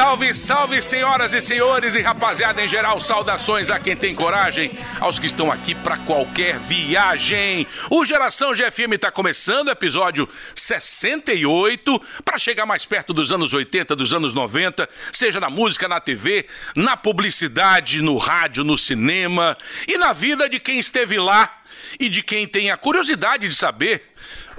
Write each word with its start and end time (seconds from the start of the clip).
Salve, 0.00 0.34
salve, 0.34 0.80
senhoras 0.80 1.34
e 1.34 1.42
senhores 1.42 1.94
e 1.94 2.00
rapaziada 2.00 2.64
em 2.64 2.66
geral, 2.66 2.98
saudações 3.02 3.68
a 3.68 3.78
quem 3.78 3.94
tem 3.94 4.14
coragem, 4.14 4.72
aos 4.98 5.18
que 5.18 5.26
estão 5.26 5.52
aqui 5.52 5.74
para 5.74 5.98
qualquer 5.98 6.58
viagem. 6.58 7.66
O 7.90 8.02
Geração 8.02 8.54
GFM 8.54 8.94
está 8.94 9.10
começando, 9.10 9.68
episódio 9.68 10.26
68, 10.54 12.00
para 12.24 12.38
chegar 12.38 12.64
mais 12.64 12.86
perto 12.86 13.12
dos 13.12 13.30
anos 13.30 13.52
80, 13.52 13.94
dos 13.94 14.14
anos 14.14 14.32
90, 14.32 14.88
seja 15.12 15.38
na 15.38 15.50
música, 15.50 15.86
na 15.86 16.00
TV, 16.00 16.46
na 16.74 16.96
publicidade, 16.96 18.00
no 18.00 18.16
rádio, 18.16 18.64
no 18.64 18.78
cinema 18.78 19.54
e 19.86 19.98
na 19.98 20.14
vida 20.14 20.48
de 20.48 20.58
quem 20.58 20.78
esteve 20.78 21.18
lá 21.18 21.60
e 21.98 22.08
de 22.08 22.22
quem 22.22 22.46
tem 22.46 22.70
a 22.70 22.76
curiosidade 22.78 23.46
de 23.46 23.54
saber 23.54 24.10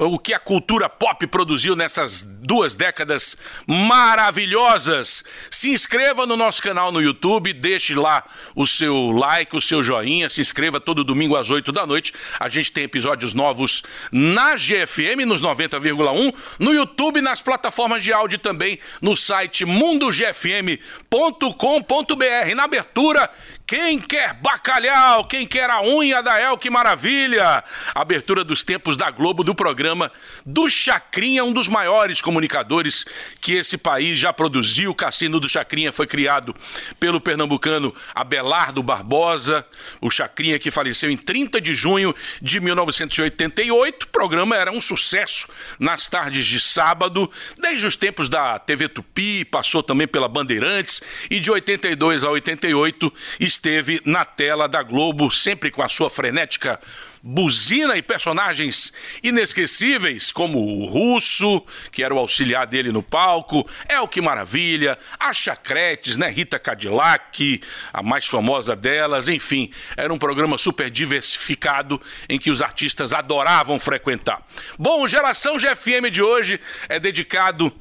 o 0.06 0.18
que 0.18 0.34
a 0.34 0.40
cultura 0.40 0.90
pop 0.90 1.26
produziu 1.28 1.76
nessas 1.76 2.22
duas 2.22 2.76
décadas 2.76 3.38
maravilhosas. 3.68 5.24
Se 5.50 5.70
inscreva 5.70 6.26
no 6.26 6.36
nosso 6.36 6.62
canal 6.62 6.92
no 6.92 7.02
YouTube, 7.02 7.54
deixe 7.54 7.94
lá 7.94 8.24
o 8.56 8.66
seu 8.66 9.12
like, 9.12 9.56
o 9.56 9.62
seu 9.62 9.84
joinha, 9.84 10.30
se 10.30 10.42
inscreva 10.42 10.80
todo 10.80 11.04
domingo 11.04 11.36
às 11.36 11.52
8 11.52 11.72
da 11.72 11.86
noite. 11.86 12.14
A 12.40 12.48
gente 12.48 12.72
tem 12.72 12.84
episódios 12.84 13.34
novos 13.34 13.84
na 14.12 14.56
GFM, 14.56 15.26
nos 15.26 15.42
90,1, 15.42 16.34
no 16.60 16.74
YouTube, 16.74 17.22
nas 17.22 17.42
plataformas 17.42 18.04
de 18.04 18.12
áudio 18.12 18.40
também, 18.40 18.80
no 19.02 19.16
site 19.16 19.66
mundogfm.com.br. 19.66 22.56
Na 22.56 22.64
abertura, 22.64 23.30
quem 23.72 24.02
quer 24.02 24.34
bacalhau? 24.34 25.24
Quem 25.24 25.48
quer 25.48 25.70
a 25.70 25.82
unha 25.82 26.22
da 26.22 26.38
El? 26.38 26.58
Que 26.58 26.70
maravilha! 26.70 27.64
Abertura 27.96 28.44
dos 28.44 28.64
tempos 28.64 28.98
da 28.98 29.10
Globo 29.10 29.46
do 29.46 29.56
programa 29.56 30.12
do 30.46 30.70
Chacrinha, 30.70 31.46
um 31.46 31.54
dos 31.54 31.70
maiores 31.70 32.20
comunicadores 32.20 33.06
que 33.40 33.54
esse 33.54 33.78
país 33.78 34.20
já 34.20 34.34
produziu. 34.34 34.92
O 34.92 34.94
Cassino 34.94 35.40
do 35.40 35.48
Chacrinha 35.48 35.90
foi 35.94 36.06
criado 36.06 36.54
pelo 37.00 37.22
pernambucano 37.22 37.96
Abelardo 38.14 38.84
Barbosa. 38.84 39.66
O 40.02 40.12
Chacrinha 40.12 40.60
que 40.60 40.70
faleceu 40.70 41.10
em 41.10 41.16
30 41.16 41.62
de 41.62 41.74
junho 41.74 42.14
de 42.42 42.60
1988. 42.60 44.04
O 44.04 44.10
programa 44.10 44.54
era 44.54 44.70
um 44.70 44.82
sucesso 44.82 45.48
nas 45.80 46.10
tardes 46.10 46.46
de 46.46 46.60
sábado, 46.60 47.32
desde 47.58 47.88
os 47.88 47.96
tempos 47.96 48.28
da 48.28 48.60
TV 48.60 48.90
Tupi, 48.90 49.46
passou 49.46 49.82
também 49.82 50.10
pela 50.10 50.28
Bandeirantes 50.28 51.02
e 51.30 51.40
de 51.40 51.50
82 51.50 52.26
a 52.26 52.30
88 52.30 53.14
esteve 53.40 53.61
na 54.06 54.26
tela 54.26 54.68
da 54.68 54.84
Globo, 54.84 55.32
sempre 55.32 55.72
com 55.72 55.82
a 55.82 55.90
sua 55.90 56.10
frenética 56.10 56.80
buzina 57.24 57.96
e 57.96 58.02
personagens 58.02 58.92
inesquecíveis, 59.22 60.32
como 60.32 60.60
o 60.60 60.86
Russo, 60.86 61.64
que 61.92 62.04
era 62.04 62.14
o 62.14 62.18
auxiliar 62.18 62.66
dele 62.66 62.92
no 62.92 63.04
palco, 63.04 63.68
El 63.88 64.08
Que 64.08 64.22
Maravilha, 64.22 64.98
a 65.20 65.32
Chacretes, 65.32 66.18
né, 66.18 66.30
Rita 66.30 66.58
Cadillac, 66.58 67.62
a 67.94 68.02
mais 68.02 68.26
famosa 68.26 68.76
delas, 68.76 69.28
enfim, 69.28 69.72
era 69.96 70.12
um 70.12 70.18
programa 70.18 70.58
super 70.58 70.90
diversificado 70.90 72.02
em 72.28 72.40
que 72.40 72.50
os 72.50 72.62
artistas 72.62 73.14
adoravam 73.14 73.80
frequentar. 73.80 74.42
Bom, 74.78 75.08
Geração 75.08 75.58
GFM 75.58 76.10
de 76.12 76.24
hoje 76.24 76.60
é 76.90 77.00
dedicado, 77.00 77.72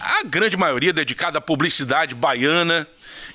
a 0.00 0.22
grande 0.24 0.56
maioria 0.56 0.92
dedicada 0.92 1.38
à 1.38 1.40
publicidade 1.40 2.14
baiana, 2.14 2.86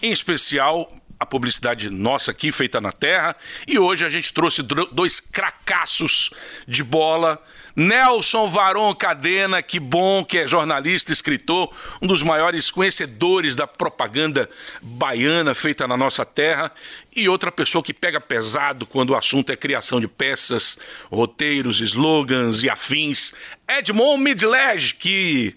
em 0.02 0.12
especial 0.12 0.92
a 1.22 1.26
publicidade 1.26 1.88
nossa 1.92 2.32
aqui, 2.32 2.52
feita 2.52 2.82
na 2.82 2.92
terra. 2.92 3.36
E 3.68 3.78
hoje 3.78 4.04
a 4.04 4.10
gente 4.10 4.34
trouxe 4.34 4.64
dois 4.92 5.20
cracassos 5.20 6.32
de 6.68 6.84
bola. 6.84 7.40
Nelson 7.76 8.48
Varon 8.48 8.94
Cadena, 8.96 9.62
que 9.62 9.80
bom 9.80 10.26
que 10.26 10.40
é 10.40 10.48
jornalista, 10.48 11.14
escritor, 11.14 11.72
um 12.02 12.08
dos 12.08 12.24
maiores 12.24 12.72
conhecedores 12.72 13.56
da 13.56 13.68
propaganda 13.68 14.50
baiana 14.82 15.54
feita 15.54 15.88
na 15.88 15.96
nossa 15.96 16.26
terra. 16.26 16.72
E 17.16 17.30
outra 17.30 17.52
pessoa 17.52 17.84
que 17.84 17.94
pega 17.94 18.20
pesado 18.20 18.88
quando 18.88 19.12
o 19.12 19.16
assunto 19.16 19.52
é 19.52 19.56
criação 19.56 20.02
de 20.02 20.08
peças, 20.08 20.80
roteiros, 21.12 21.82
slogans 21.82 22.64
e 22.64 22.70
afins. 22.70 23.32
Edmond 23.70 24.24
Midledge, 24.24 24.96
que 24.96 25.56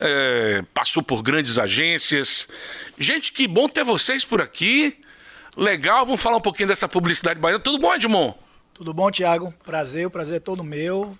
é, 0.00 0.64
passou 0.72 1.02
por 1.02 1.22
grandes 1.22 1.58
agências. 1.58 2.48
Gente, 2.98 3.32
que 3.32 3.46
bom 3.46 3.68
ter 3.68 3.84
vocês 3.84 4.24
por 4.24 4.40
aqui. 4.40 4.96
Legal, 5.56 6.06
vamos 6.06 6.22
falar 6.22 6.38
um 6.38 6.40
pouquinho 6.40 6.68
dessa 6.68 6.88
publicidade 6.88 7.38
baiana. 7.38 7.60
Tudo 7.60 7.78
bom, 7.78 7.94
Edmond? 7.94 8.34
Tudo 8.72 8.94
bom, 8.94 9.10
Tiago? 9.10 9.52
Prazer, 9.64 10.06
o 10.06 10.10
prazer 10.10 10.38
é 10.38 10.40
todo 10.40 10.64
meu. 10.64 11.16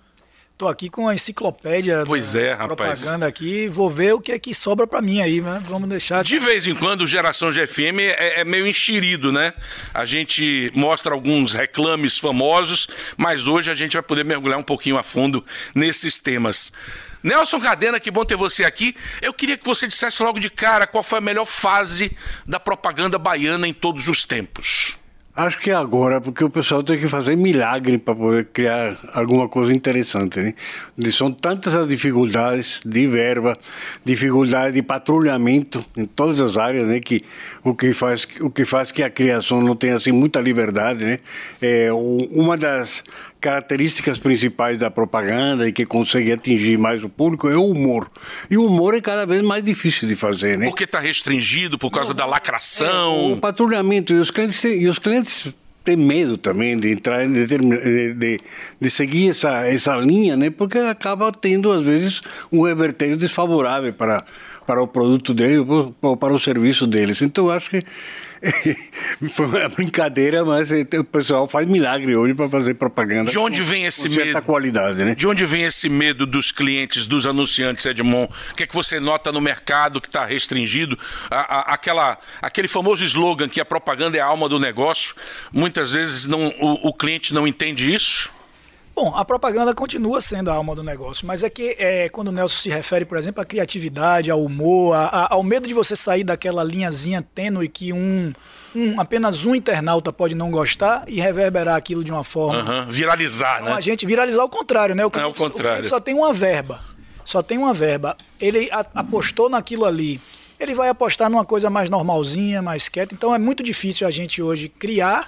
Tô 0.57 0.67
aqui 0.67 0.89
com 0.89 1.07
a 1.07 1.15
enciclopédia 1.15 2.03
pois 2.05 2.35
é, 2.35 2.53
rapaz. 2.53 2.67
propaganda 2.67 3.25
aqui. 3.25 3.67
Vou 3.67 3.89
ver 3.89 4.13
o 4.13 4.21
que 4.21 4.31
é 4.31 4.37
que 4.37 4.53
sobra 4.53 4.85
para 4.85 5.01
mim 5.01 5.19
aí, 5.19 5.41
né? 5.41 5.59
Vamos 5.67 5.89
deixar. 5.89 6.23
De 6.23 6.37
vez 6.37 6.67
em 6.67 6.75
quando, 6.75 7.01
o 7.01 7.07
Geração 7.07 7.49
GFM 7.49 7.99
é, 7.99 8.41
é 8.41 8.43
meio 8.43 8.67
enxerido, 8.67 9.31
né? 9.31 9.53
A 9.91 10.05
gente 10.05 10.71
mostra 10.75 11.15
alguns 11.15 11.53
reclames 11.53 12.19
famosos, 12.19 12.87
mas 13.17 13.47
hoje 13.47 13.71
a 13.71 13.73
gente 13.73 13.93
vai 13.93 14.03
poder 14.03 14.23
mergulhar 14.23 14.59
um 14.59 14.63
pouquinho 14.63 14.99
a 14.99 15.03
fundo 15.03 15.43
nesses 15.73 16.19
temas. 16.19 16.71
Nelson 17.23 17.59
Cadena, 17.59 17.99
que 17.99 18.09
bom 18.09 18.25
ter 18.25 18.35
você 18.35 18.63
aqui. 18.63 18.95
Eu 19.21 19.33
queria 19.33 19.57
que 19.57 19.65
você 19.65 19.87
dissesse 19.87 20.21
logo 20.23 20.39
de 20.39 20.49
cara 20.49 20.87
qual 20.87 21.03
foi 21.03 21.19
a 21.19 21.21
melhor 21.21 21.45
fase 21.45 22.11
da 22.45 22.59
propaganda 22.59 23.17
baiana 23.17 23.67
em 23.67 23.73
todos 23.73 24.07
os 24.07 24.25
tempos. 24.25 24.97
Acho 25.33 25.57
que 25.59 25.71
é 25.71 25.73
agora, 25.73 26.19
porque 26.19 26.43
o 26.43 26.49
pessoal 26.49 26.83
tem 26.83 26.99
que 26.99 27.07
fazer 27.07 27.37
milagre 27.37 27.97
para 27.97 28.13
poder 28.13 28.45
criar 28.51 28.97
alguma 29.13 29.47
coisa 29.47 29.71
interessante. 29.71 30.41
Né? 30.41 30.53
São 31.09 31.31
tantas 31.31 31.73
as 31.73 31.87
dificuldades 31.87 32.81
de 32.85 33.07
verba, 33.07 33.57
dificuldade 34.03 34.73
de 34.73 34.81
patrulhamento 34.81 35.85
em 35.95 36.05
todas 36.05 36.41
as 36.41 36.57
áreas, 36.57 36.85
né? 36.85 36.99
que 36.99 37.23
o 37.63 37.73
que 37.73 37.93
faz 37.93 38.27
o 38.41 38.49
que 38.49 38.65
faz 38.65 38.91
que 38.91 39.01
a 39.01 39.09
criação 39.09 39.61
não 39.61 39.73
tenha 39.73 39.95
assim 39.95 40.11
muita 40.11 40.41
liberdade, 40.41 41.05
né? 41.05 41.19
É 41.61 41.89
uma 41.93 42.57
das 42.57 43.01
características 43.41 44.19
principais 44.19 44.77
da 44.77 44.91
propaganda 44.91 45.67
e 45.67 45.73
que 45.73 45.85
consegue 45.85 46.31
atingir 46.31 46.77
mais 46.77 47.03
o 47.03 47.09
público 47.09 47.49
é 47.49 47.57
o 47.57 47.65
humor. 47.65 48.09
E 48.49 48.57
o 48.57 48.65
humor 48.65 48.93
é 48.93 49.01
cada 49.01 49.25
vez 49.25 49.43
mais 49.43 49.63
difícil 49.63 50.07
de 50.07 50.15
fazer, 50.15 50.57
né? 50.57 50.67
Porque 50.67 50.83
está 50.83 50.99
restringido 50.99 51.77
por 51.77 51.89
causa 51.89 52.09
não, 52.09 52.15
da 52.15 52.25
lacração. 52.25 53.31
É, 53.31 53.33
o 53.33 53.37
patrulhamento 53.37 54.13
e 54.13 54.19
os 54.19 54.29
clientes, 54.29 54.63
e 54.63 54.87
os 54.87 54.99
clientes 54.99 55.47
têm 55.83 55.97
medo 55.97 56.37
também 56.37 56.77
de 56.77 56.91
entrar 56.91 57.27
de, 57.27 57.47
de, 58.13 58.39
de, 58.79 58.89
seguir 58.89 59.31
essa, 59.31 59.65
essa 59.65 59.95
linha, 59.95 60.37
né? 60.37 60.51
Porque 60.51 60.77
acaba 60.77 61.31
tendo 61.31 61.71
às 61.71 61.83
vezes 61.83 62.21
um 62.51 62.61
revertério 62.61 63.17
desfavorável 63.17 63.91
para 63.91 64.23
para 64.65 64.81
o 64.81 64.87
produto 64.87 65.33
dele 65.33 65.65
ou 66.01 66.15
para 66.15 66.33
o 66.33 66.39
serviço 66.39 66.85
deles. 66.87 67.21
Então 67.21 67.49
acho 67.49 67.69
que 67.69 67.81
Foi 69.31 69.45
uma 69.45 69.69
brincadeira, 69.69 70.43
mas 70.43 70.71
o 70.71 71.03
pessoal 71.03 71.47
faz 71.47 71.67
milagre 71.67 72.15
hoje 72.15 72.33
para 72.33 72.49
fazer 72.49 72.73
propaganda. 72.73 73.29
De 73.29 73.37
onde 73.37 73.61
vem 73.61 73.85
esse 73.85 74.09
com 74.09 74.15
medo? 74.15 74.41
qualidade, 74.41 75.03
né? 75.03 75.13
De 75.13 75.27
onde 75.27 75.45
vem 75.45 75.63
esse 75.63 75.87
medo 75.87 76.25
dos 76.25 76.51
clientes, 76.51 77.05
dos 77.05 77.25
anunciantes, 77.25 77.85
Edmond? 77.85 78.31
O 78.51 78.55
que 78.55 78.63
é 78.63 78.67
que 78.67 78.73
você 78.73 78.99
nota 78.99 79.31
no 79.31 79.39
mercado 79.39 80.01
que 80.01 80.07
está 80.07 80.25
restringido? 80.25 80.97
A, 81.29 81.59
a, 81.59 81.73
aquela, 81.73 82.17
aquele 82.41 82.67
famoso 82.67 83.05
slogan 83.05 83.47
que 83.47 83.61
a 83.61 83.65
propaganda 83.65 84.17
é 84.17 84.21
a 84.21 84.25
alma 84.25 84.49
do 84.49 84.59
negócio. 84.59 85.15
Muitas 85.51 85.93
vezes 85.93 86.25
não, 86.25 86.47
o, 86.59 86.89
o 86.89 86.93
cliente 86.93 87.33
não 87.33 87.47
entende 87.47 87.93
isso. 87.93 88.31
Bom, 89.03 89.15
a 89.15 89.25
propaganda 89.25 89.73
continua 89.73 90.21
sendo 90.21 90.51
a 90.51 90.53
alma 90.53 90.75
do 90.75 90.83
negócio, 90.83 91.25
mas 91.25 91.41
é 91.41 91.49
que 91.49 91.75
é, 91.79 92.07
quando 92.07 92.27
o 92.27 92.31
Nelson 92.31 92.61
se 92.61 92.69
refere, 92.69 93.03
por 93.03 93.17
exemplo, 93.17 93.41
à 93.41 93.45
criatividade, 93.45 94.29
ao 94.29 94.43
humor, 94.43 94.93
a, 94.93 95.05
a, 95.05 95.33
ao 95.33 95.41
medo 95.41 95.67
de 95.67 95.73
você 95.73 95.95
sair 95.95 96.23
daquela 96.23 96.63
linhazinha 96.63 97.19
tênue 97.33 97.67
que 97.67 97.91
um, 97.91 98.31
um, 98.75 99.01
apenas 99.01 99.43
um 99.43 99.55
internauta 99.55 100.13
pode 100.13 100.35
não 100.35 100.51
gostar 100.51 101.03
e 101.07 101.19
reverberar 101.19 101.77
aquilo 101.77 102.03
de 102.03 102.11
uma 102.11 102.23
forma. 102.23 102.83
Uhum, 102.83 102.91
viralizar, 102.91 103.55
então, 103.55 103.71
né? 103.71 103.73
A 103.73 103.81
gente 103.81 104.05
viralizar 104.05 104.43
o 104.43 104.49
contrário, 104.49 104.93
né? 104.93 105.03
O 105.03 105.09
cliente, 105.09 105.41
é 105.41 105.45
o 105.45 105.49
contrário. 105.49 105.83
O 105.83 105.87
só 105.87 105.99
tem 105.99 106.13
uma 106.13 106.31
verba. 106.31 106.79
Só 107.25 107.41
tem 107.41 107.57
uma 107.57 107.73
verba. 107.73 108.15
Ele 108.39 108.69
a, 108.71 108.85
apostou 108.93 109.49
naquilo 109.49 109.85
ali. 109.85 110.21
Ele 110.59 110.75
vai 110.75 110.89
apostar 110.89 111.27
numa 111.27 111.43
coisa 111.43 111.71
mais 111.71 111.89
normalzinha, 111.89 112.61
mais 112.61 112.87
quieta. 112.87 113.15
Então 113.15 113.33
é 113.33 113.39
muito 113.39 113.63
difícil 113.63 114.05
a 114.05 114.11
gente 114.11 114.43
hoje 114.43 114.69
criar 114.69 115.27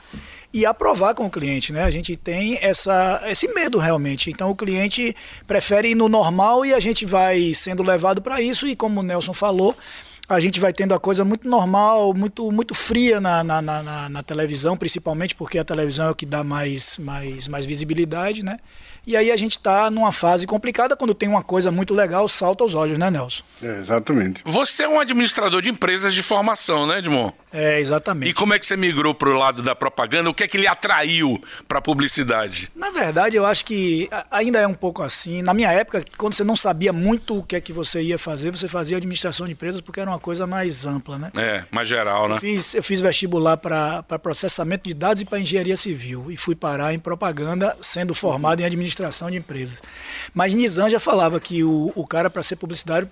e 0.53 0.65
aprovar 0.65 1.15
com 1.15 1.25
o 1.25 1.29
cliente, 1.29 1.73
né? 1.73 1.83
A 1.83 1.89
gente 1.89 2.15
tem 2.15 2.59
essa, 2.61 3.21
esse 3.25 3.47
medo 3.53 3.79
realmente. 3.79 4.29
Então 4.29 4.51
o 4.51 4.55
cliente 4.55 5.15
prefere 5.47 5.89
ir 5.89 5.95
no 5.95 6.07
normal 6.07 6.63
e 6.65 6.73
a 6.73 6.79
gente 6.79 7.05
vai 7.05 7.53
sendo 7.55 7.81
levado 7.81 8.21
para 8.21 8.39
isso 8.39 8.67
e 8.67 8.75
como 8.75 8.99
o 8.99 9.03
Nelson 9.03 9.33
falou, 9.33 9.75
a 10.29 10.39
gente 10.39 10.59
vai 10.59 10.71
tendo 10.71 10.93
a 10.93 10.99
coisa 10.99 11.25
muito 11.25 11.49
normal, 11.49 12.13
muito, 12.13 12.51
muito 12.51 12.73
fria 12.73 13.19
na, 13.19 13.43
na, 13.43 13.61
na, 13.61 14.09
na 14.09 14.23
televisão, 14.23 14.77
principalmente 14.77 15.35
porque 15.35 15.57
a 15.57 15.65
televisão 15.65 16.07
é 16.07 16.11
o 16.11 16.15
que 16.15 16.25
dá 16.25 16.43
mais, 16.43 16.97
mais, 16.97 17.47
mais 17.47 17.65
visibilidade, 17.65 18.43
né? 18.43 18.57
E 19.05 19.17
aí 19.17 19.31
a 19.31 19.35
gente 19.35 19.57
está 19.57 19.91
numa 19.91 20.13
fase 20.13 20.47
complicada 20.47 20.95
quando 20.95 21.13
tem 21.13 21.27
uma 21.27 21.43
coisa 21.43 21.71
muito 21.71 21.93
legal, 21.93 22.27
salta 22.27 22.63
aos 22.63 22.73
olhos, 22.73 22.97
né, 22.97 23.11
Nelson? 23.11 23.43
É, 23.61 23.79
exatamente. 23.79 24.41
Você 24.45 24.83
é 24.83 24.87
um 24.87 24.99
administrador 24.99 25.61
de 25.61 25.69
empresas 25.69 26.13
de 26.13 26.23
formação, 26.23 26.87
né, 26.87 26.99
Edmond? 26.99 27.33
É, 27.51 27.79
exatamente. 27.79 28.29
E 28.29 28.33
como 28.33 28.53
é 28.53 28.59
que 28.59 28.65
você 28.65 28.77
migrou 28.77 29.13
para 29.13 29.29
o 29.29 29.37
lado 29.37 29.61
da 29.61 29.75
propaganda? 29.75 30.29
O 30.29 30.33
que 30.33 30.43
é 30.43 30.47
que 30.47 30.57
lhe 30.57 30.67
atraiu 30.67 31.41
para 31.67 31.79
a 31.79 31.81
publicidade? 31.81 32.71
Na 32.73 32.91
verdade, 32.91 33.35
eu 33.35 33.45
acho 33.45 33.65
que 33.65 34.09
ainda 34.31 34.59
é 34.59 34.65
um 34.65 34.73
pouco 34.73 35.03
assim. 35.03 35.41
Na 35.41 35.53
minha 35.53 35.71
época, 35.71 36.03
quando 36.17 36.33
você 36.33 36.43
não 36.43 36.55
sabia 36.55 36.93
muito 36.93 37.39
o 37.39 37.43
que 37.43 37.57
é 37.57 37.61
que 37.61 37.73
você 37.73 38.01
ia 38.01 38.17
fazer, 38.17 38.51
você 38.51 38.69
fazia 38.69 38.97
administração 38.97 39.45
de 39.45 39.51
empresas 39.51 39.81
porque 39.81 39.99
era 39.99 40.09
uma 40.09 40.19
coisa 40.19 40.47
mais 40.47 40.85
ampla, 40.85 41.17
né? 41.17 41.31
É, 41.35 41.65
mais 41.69 41.87
geral, 41.87 42.29
né? 42.29 42.35
Eu 42.35 42.39
fiz, 42.39 42.73
eu 42.73 42.83
fiz 42.83 43.01
vestibular 43.01 43.57
para 43.57 44.03
processamento 44.21 44.87
de 44.87 44.93
dados 44.93 45.21
e 45.21 45.25
para 45.25 45.39
engenharia 45.39 45.75
civil 45.75 46.31
e 46.31 46.37
fui 46.37 46.55
parar 46.55 46.93
em 46.93 46.99
propaganda, 46.99 47.75
sendo 47.81 48.15
formado 48.15 48.61
em 48.61 48.65
administração 48.65 48.92
de 48.95 49.37
empresas. 49.37 49.81
Mas 50.33 50.53
Nizam 50.53 50.89
já 50.89 50.99
falava 50.99 51.39
que 51.39 51.63
o, 51.63 51.91
o 51.95 52.05
cara, 52.05 52.29
para 52.29 52.43
ser 52.43 52.55
publicitário, 52.55 53.09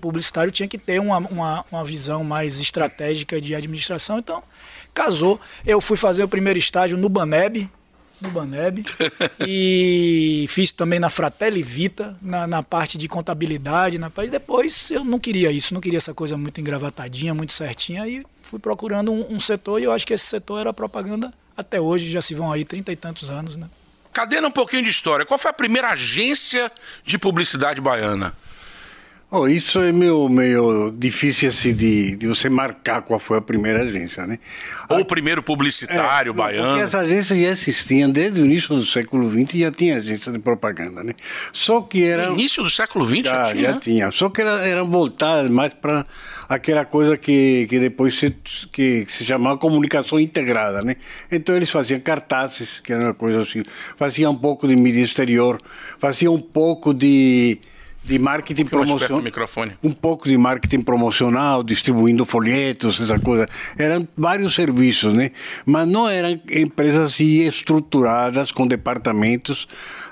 publicitário 0.00 0.50
tinha 0.50 0.68
que 0.68 0.78
ter 0.78 1.00
uma, 1.00 1.18
uma, 1.18 1.64
uma 1.70 1.84
visão 1.84 2.24
mais 2.24 2.60
estratégica 2.60 3.40
de 3.40 3.54
administração, 3.54 4.18
então 4.18 4.42
casou. 4.92 5.38
Eu 5.64 5.80
fui 5.80 5.96
fazer 5.96 6.24
o 6.24 6.28
primeiro 6.28 6.58
estágio 6.58 6.96
no 6.96 7.08
Baneb, 7.08 7.70
no 8.20 8.30
Baneb. 8.30 8.84
e 9.46 10.46
fiz 10.48 10.72
também 10.72 10.98
na 10.98 11.10
Fratelli 11.10 11.62
Vita, 11.62 12.16
na, 12.20 12.46
na 12.46 12.62
parte 12.62 12.96
de 12.96 13.08
contabilidade. 13.08 13.98
Na, 13.98 14.10
e 14.24 14.28
depois 14.28 14.90
eu 14.90 15.04
não 15.04 15.18
queria 15.18 15.50
isso, 15.50 15.74
não 15.74 15.80
queria 15.80 15.98
essa 15.98 16.14
coisa 16.14 16.36
muito 16.36 16.60
engravatadinha, 16.60 17.34
muito 17.34 17.52
certinha. 17.52 18.06
E 18.08 18.24
fui 18.42 18.58
procurando 18.58 19.12
um, 19.12 19.34
um 19.34 19.40
setor 19.40 19.80
e 19.80 19.84
eu 19.84 19.92
acho 19.92 20.06
que 20.06 20.14
esse 20.14 20.24
setor 20.24 20.60
era 20.60 20.72
propaganda 20.72 21.32
até 21.56 21.80
hoje, 21.80 22.10
já 22.10 22.20
se 22.20 22.34
vão 22.34 22.52
aí 22.52 22.64
trinta 22.64 22.92
e 22.92 22.96
tantos 22.96 23.30
anos, 23.30 23.56
né? 23.56 23.68
Cadê 24.16 24.40
um 24.40 24.50
pouquinho 24.50 24.82
de 24.82 24.88
história? 24.88 25.26
Qual 25.26 25.36
foi 25.36 25.50
a 25.50 25.52
primeira 25.52 25.90
agência 25.90 26.72
de 27.04 27.18
publicidade 27.18 27.82
baiana? 27.82 28.34
Oh, 29.28 29.48
isso 29.48 29.80
é 29.80 29.90
meio, 29.90 30.28
meio 30.28 30.94
difícil 30.96 31.48
assim, 31.48 31.74
de, 31.74 32.14
de 32.14 32.28
você 32.28 32.48
marcar 32.48 33.02
qual 33.02 33.18
foi 33.18 33.38
a 33.38 33.40
primeira 33.40 33.82
agência, 33.82 34.24
né? 34.24 34.38
Ou 34.88 35.00
o 35.00 35.04
primeiro 35.04 35.42
publicitário 35.42 36.30
é, 36.30 36.32
baiano. 36.32 36.68
Porque 36.68 36.82
as 36.82 36.94
agências 36.94 37.36
já 37.36 37.48
existiam 37.48 38.08
desde 38.08 38.40
o 38.40 38.46
início 38.46 38.76
do 38.76 38.86
século 38.86 39.28
XX 39.28 39.58
já 39.58 39.72
tinha 39.72 39.96
agência 39.96 40.30
de 40.30 40.38
propaganda, 40.38 41.02
né? 41.02 41.12
Só 41.52 41.80
que 41.80 42.04
era... 42.04 42.28
No 42.28 42.34
início 42.34 42.62
do 42.62 42.70
século 42.70 43.04
XX 43.04 43.24
já, 43.24 43.30
já 43.30 43.52
tinha? 43.52 43.62
Já 43.72 43.78
tinha. 43.80 44.10
Só 44.12 44.28
que 44.28 44.42
eram 44.42 44.58
era 44.58 44.84
voltadas 44.84 45.50
mais 45.50 45.74
para 45.74 46.06
aquela 46.48 46.84
coisa 46.84 47.16
que, 47.16 47.66
que 47.68 47.80
depois 47.80 48.16
se, 48.16 48.30
que 48.72 49.06
se 49.08 49.24
chamava 49.24 49.58
comunicação 49.58 50.20
integrada, 50.20 50.82
né? 50.82 50.94
Então 51.32 51.56
eles 51.56 51.68
faziam 51.68 51.98
cartazes, 51.98 52.78
que 52.78 52.92
era 52.92 53.06
uma 53.06 53.14
coisa 53.14 53.42
assim, 53.42 53.64
faziam 53.96 54.30
um 54.30 54.36
pouco 54.36 54.68
de 54.68 54.76
mídia 54.76 55.02
exterior, 55.02 55.60
faziam 55.98 56.32
um 56.32 56.40
pouco 56.40 56.94
de 56.94 57.58
de 58.06 58.18
marketing 58.20 58.64
promocional. 58.66 59.20
Um 59.82 59.92
pouco 59.92 60.28
de 60.28 60.38
marketing 60.38 60.80
promocional, 60.80 61.64
distribuindo 61.64 62.24
folhetos, 62.24 63.00
essa 63.00 63.18
coisa. 63.18 63.48
Eram 63.76 64.06
vários 64.16 64.54
serviços, 64.54 65.12
né? 65.12 65.32
Mas 65.64 65.88
não 65.88 66.08
eram 66.08 66.40
empresas 66.48 67.12
assim 67.12 67.40
estruturadas 67.40 68.52
com 68.52 68.66
departamentos 68.66 69.66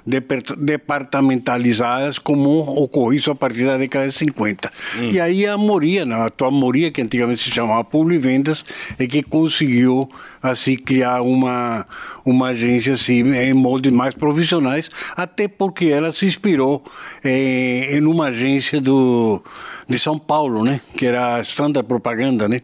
departamentalizadas 0.06 2.18
como 2.18 2.60
ocorreu 2.60 3.14
isso 3.14 3.30
a 3.30 3.34
partir 3.34 3.64
da 3.64 3.78
década 3.78 4.08
de 4.08 4.14
50. 4.14 4.70
Hum. 4.98 5.10
E 5.10 5.20
aí 5.20 5.46
a 5.46 5.56
Moria, 5.56 6.04
a 6.04 6.26
atual 6.26 6.50
Moria, 6.50 6.90
que 6.90 7.00
antigamente 7.00 7.42
se 7.42 7.50
chamava 7.50 7.82
Publivendas, 7.84 8.64
é 8.98 9.06
que 9.06 9.22
conseguiu 9.22 10.10
assim 10.42 10.76
criar 10.76 11.22
uma, 11.22 11.86
uma 12.24 12.48
agência 12.48 12.92
assim, 12.92 13.22
em 13.34 13.54
moldes 13.54 13.92
mais 13.92 14.14
profissionais, 14.14 14.90
até 15.16 15.48
porque 15.48 15.86
ela 15.86 16.12
se 16.12 16.26
inspirou 16.26 16.84
eh, 17.24 17.96
em 17.96 18.04
uma 18.04 18.26
agência 18.26 18.80
do, 18.80 19.42
de 19.88 19.98
São 19.98 20.18
Paulo, 20.18 20.64
né? 20.64 20.80
que 20.96 21.06
era 21.06 21.36
a 21.36 21.40
Standard 21.40 21.86
Propaganda, 21.86 22.48
né? 22.48 22.60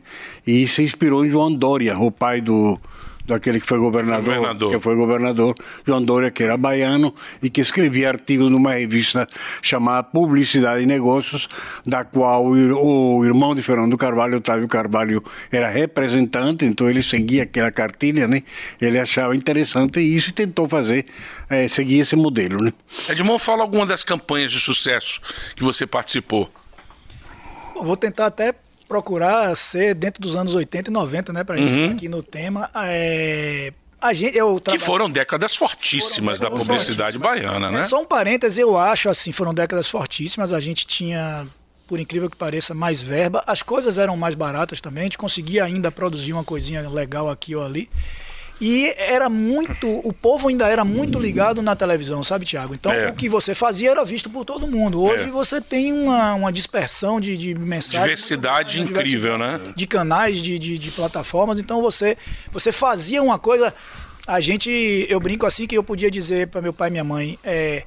e 0.46 0.66
se 0.68 0.82
inspirou 0.82 1.24
em 1.24 1.30
João 1.30 1.52
Dória, 1.52 1.98
o 1.98 2.10
pai 2.10 2.40
do 2.40 2.78
daquele 3.30 3.60
que 3.60 3.66
foi 3.66 3.78
governador, 3.78 4.34
governador, 4.34 4.70
que 4.72 4.78
foi 4.80 4.94
governador, 4.94 5.54
João 5.86 6.02
Dória, 6.02 6.30
que 6.30 6.42
era 6.42 6.56
baiano 6.56 7.14
e 7.42 7.48
que 7.48 7.60
escrevia 7.60 8.08
artigos 8.08 8.50
numa 8.50 8.72
revista 8.72 9.26
chamada 9.62 10.02
Publicidade 10.02 10.82
e 10.82 10.86
Negócios, 10.86 11.48
da 11.86 12.04
qual 12.04 12.46
o 12.46 13.24
irmão 13.24 13.54
de 13.54 13.62
Fernando 13.62 13.96
Carvalho, 13.96 14.38
Otávio 14.38 14.68
Carvalho, 14.68 15.22
era 15.50 15.68
representante, 15.68 16.64
então 16.64 16.88
ele 16.88 17.02
seguia 17.02 17.44
aquela 17.44 17.70
cartilha, 17.70 18.26
né? 18.26 18.42
Ele 18.80 18.98
achava 18.98 19.34
interessante 19.34 20.00
isso 20.00 20.30
e 20.30 20.32
tentou 20.32 20.68
fazer, 20.68 21.06
é, 21.48 21.68
seguir 21.68 22.00
esse 22.00 22.16
modelo, 22.16 22.62
né? 22.62 22.72
Edmond, 23.08 23.42
fala 23.42 23.62
alguma 23.62 23.86
das 23.86 24.04
campanhas 24.04 24.50
de 24.50 24.60
sucesso 24.60 25.20
que 25.54 25.62
você 25.62 25.86
participou. 25.86 26.50
Vou 27.82 27.96
tentar 27.96 28.26
até 28.26 28.54
procurar 28.90 29.56
ser 29.56 29.94
dentro 29.94 30.20
dos 30.20 30.34
anos 30.34 30.52
80 30.52 30.90
e 30.90 30.92
90, 30.92 31.32
né? 31.32 31.44
Pra 31.44 31.56
gente 31.56 31.72
uhum. 31.72 31.92
aqui 31.92 32.08
no 32.08 32.24
tema. 32.24 32.68
É, 32.74 33.72
a 34.00 34.12
gente, 34.12 34.36
eu 34.36 34.60
Que 34.60 34.80
foram 34.80 35.08
décadas 35.08 35.54
fortíssimas 35.54 36.38
foram 36.38 36.50
décadas 36.50 36.58
da 36.58 36.64
publicidade 36.64 37.16
fortíssimas. 37.16 37.50
baiana, 37.50 37.70
né? 37.70 37.80
É, 37.80 37.84
só 37.84 38.00
um 38.00 38.04
parêntese, 38.04 38.60
eu 38.60 38.76
acho 38.76 39.08
assim, 39.08 39.30
foram 39.30 39.54
décadas 39.54 39.88
fortíssimas. 39.88 40.52
A 40.52 40.58
gente 40.58 40.84
tinha, 40.84 41.46
por 41.86 42.00
incrível 42.00 42.28
que 42.28 42.36
pareça, 42.36 42.74
mais 42.74 43.00
verba. 43.00 43.44
As 43.46 43.62
coisas 43.62 43.96
eram 43.96 44.16
mais 44.16 44.34
baratas 44.34 44.80
também. 44.80 45.02
A 45.02 45.04
gente 45.04 45.18
conseguia 45.18 45.62
ainda 45.62 45.92
produzir 45.92 46.32
uma 46.32 46.42
coisinha 46.42 46.88
legal 46.90 47.30
aqui 47.30 47.54
ou 47.54 47.64
ali. 47.64 47.88
E 48.60 48.92
era 48.98 49.28
muito. 49.30 49.88
O 50.06 50.12
povo 50.12 50.48
ainda 50.48 50.68
era 50.68 50.84
muito 50.84 51.18
ligado 51.18 51.62
na 51.62 51.74
televisão, 51.74 52.22
sabe, 52.22 52.44
Tiago? 52.44 52.74
Então, 52.74 52.92
é. 52.92 53.08
o 53.08 53.14
que 53.14 53.28
você 53.28 53.54
fazia 53.54 53.90
era 53.90 54.04
visto 54.04 54.28
por 54.28 54.44
todo 54.44 54.66
mundo. 54.66 55.02
Hoje 55.02 55.24
é. 55.24 55.26
você 55.28 55.60
tem 55.60 55.92
uma, 55.92 56.34
uma 56.34 56.52
dispersão 56.52 57.18
de, 57.18 57.38
de 57.38 57.54
mensagens. 57.54 58.02
Diversidade 58.02 58.76
muito, 58.78 58.90
incrível, 58.90 59.38
diversidade 59.38 59.68
né? 59.68 59.72
De 59.74 59.86
canais, 59.86 60.36
de, 60.36 60.58
de, 60.58 60.76
de 60.76 60.90
plataformas. 60.90 61.58
Então, 61.58 61.80
você, 61.80 62.18
você 62.52 62.70
fazia 62.70 63.22
uma 63.22 63.38
coisa. 63.38 63.72
A 64.26 64.40
gente. 64.40 65.06
Eu 65.08 65.18
brinco 65.18 65.46
assim 65.46 65.66
que 65.66 65.76
eu 65.76 65.82
podia 65.82 66.10
dizer 66.10 66.48
para 66.48 66.60
meu 66.60 66.72
pai 66.72 66.88
e 66.88 66.90
minha 66.92 67.04
mãe. 67.04 67.38
É, 67.42 67.84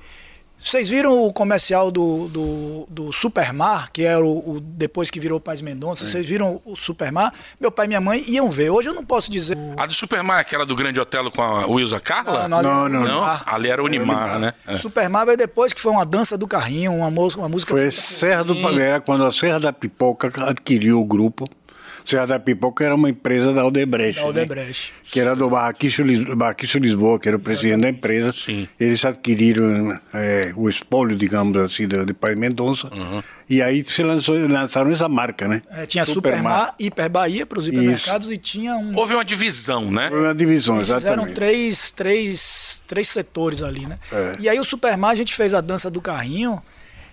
vocês 0.60 0.90
viram 0.90 1.26
o 1.26 1.34
comercial 1.34 1.92
do, 1.92 2.28
do, 2.30 2.88
do 2.90 3.12
Supermar, 3.12 3.92
que 3.92 4.04
era 4.04 4.24
o, 4.24 4.56
o, 4.56 4.60
depois 4.62 5.12
que 5.12 5.20
virou 5.20 5.40
Paz 5.40 5.62
Mendonça? 5.62 6.06
Vocês 6.06 6.26
viram 6.26 6.62
o 6.64 6.76
Supermar? 6.76 7.34
Meu 7.60 7.70
pai 7.70 7.86
e 7.86 7.88
minha 7.90 8.00
mãe 8.00 8.24
iam 8.28 8.50
ver. 8.50 8.70
Hoje 8.70 8.88
eu 8.88 8.94
não 8.94 9.04
posso 9.04 9.30
dizer. 9.30 9.58
A 9.76 9.86
do 9.86 9.94
Supermar, 9.94 10.40
aquela 10.40 10.66
do 10.66 10.76
Grande 10.76 11.00
Otelo 11.00 11.30
com 11.32 11.42
a 11.42 11.68
Wilza 11.68 12.00
Carla? 12.00 12.48
Não, 12.48 12.62
não, 12.62 12.88
não. 12.88 13.04
não, 13.04 13.42
ali 13.46 13.70
era 13.70 13.82
o 13.82 13.86
Unimar, 13.86 14.40
né? 14.40 14.54
É. 14.66 14.78
Supermar 14.78 15.26
veio 15.26 15.38
depois 15.38 15.74
que 15.74 15.82
foi 15.82 15.92
uma 15.92 16.06
dança 16.06 16.38
do 16.38 16.48
carrinho, 16.48 16.94
uma, 16.94 17.10
uma 17.10 17.50
música. 17.50 17.74
Foi 17.74 17.92
Serra 17.92 18.44
do 18.44 18.62
Palmeira, 18.62 19.02
quando 19.02 19.26
a 19.26 19.32
Serra 19.32 19.60
da 19.60 19.74
Pipoca 19.74 20.32
adquiriu 20.48 21.02
o 21.02 21.06
grupo. 21.06 21.48
Serra 22.04 22.26
da 22.26 22.40
Pipoca 22.40 22.84
era 22.84 22.94
uma 22.94 23.10
empresa 23.10 23.54
da 23.54 23.62
Aldebrecht. 23.62 24.20
Da 24.20 24.28
Aldebrecht. 24.28 24.92
Né? 24.92 25.00
Que 25.12 25.20
era 25.20 25.36
do 25.36 25.50
Barraquiço, 25.50 26.04
Barraquiço 26.36 26.78
Lisboa, 26.78 27.20
que 27.20 27.28
era 27.28 27.38
o 27.38 27.40
presidente 27.40 27.82
da 27.82 27.90
empresa. 27.90 28.34
Sim. 28.34 28.68
Eles 28.80 29.04
adquiriram 29.06 30.00
é, 30.14 30.54
o 30.56 30.70
espólio, 30.70 31.16
digamos 31.16 31.56
assim, 31.58 31.88
de, 31.88 32.06
de 32.06 32.14
Pai 32.14 32.36
Mendonça. 32.36 32.94
Uhum. 32.94 33.24
E 33.50 33.62
aí 33.62 33.84
se 33.84 34.04
lançou, 34.04 34.36
lançaram 34.48 34.92
essa 34.92 35.08
marca, 35.08 35.48
né? 35.48 35.62
É, 35.72 35.86
tinha 35.86 36.06
Supermar, 36.06 36.74
Hiper 36.80 37.10
Bahia 37.10 37.46
para 37.46 37.60
os 37.60 37.68
hipermercados 37.68 38.28
Isso. 38.28 38.34
e 38.34 38.38
tinha 38.38 38.76
um. 38.76 38.96
Houve 38.96 39.14
uma 39.14 39.26
divisão, 39.26 39.92
né? 39.92 40.10
Houve 40.12 40.26
uma 40.26 40.36
divisão, 40.36 40.78
Eles 40.78 40.90
exatamente. 40.90 41.20
Fizeram 41.20 41.34
três, 41.34 41.92
três, 41.92 42.84
três 42.88 43.08
setores 43.10 43.62
ali, 43.62 43.86
né? 43.86 44.00
É. 44.12 44.36
E 44.40 44.50
aí 44.50 44.60
o 44.60 44.64
Supermar 44.64 45.12
a 45.12 45.16
gente 45.16 45.34
fez 45.34 45.54
a 45.54 45.62
dança 45.62 45.90
do 45.90 46.02
carrinho 46.02 46.62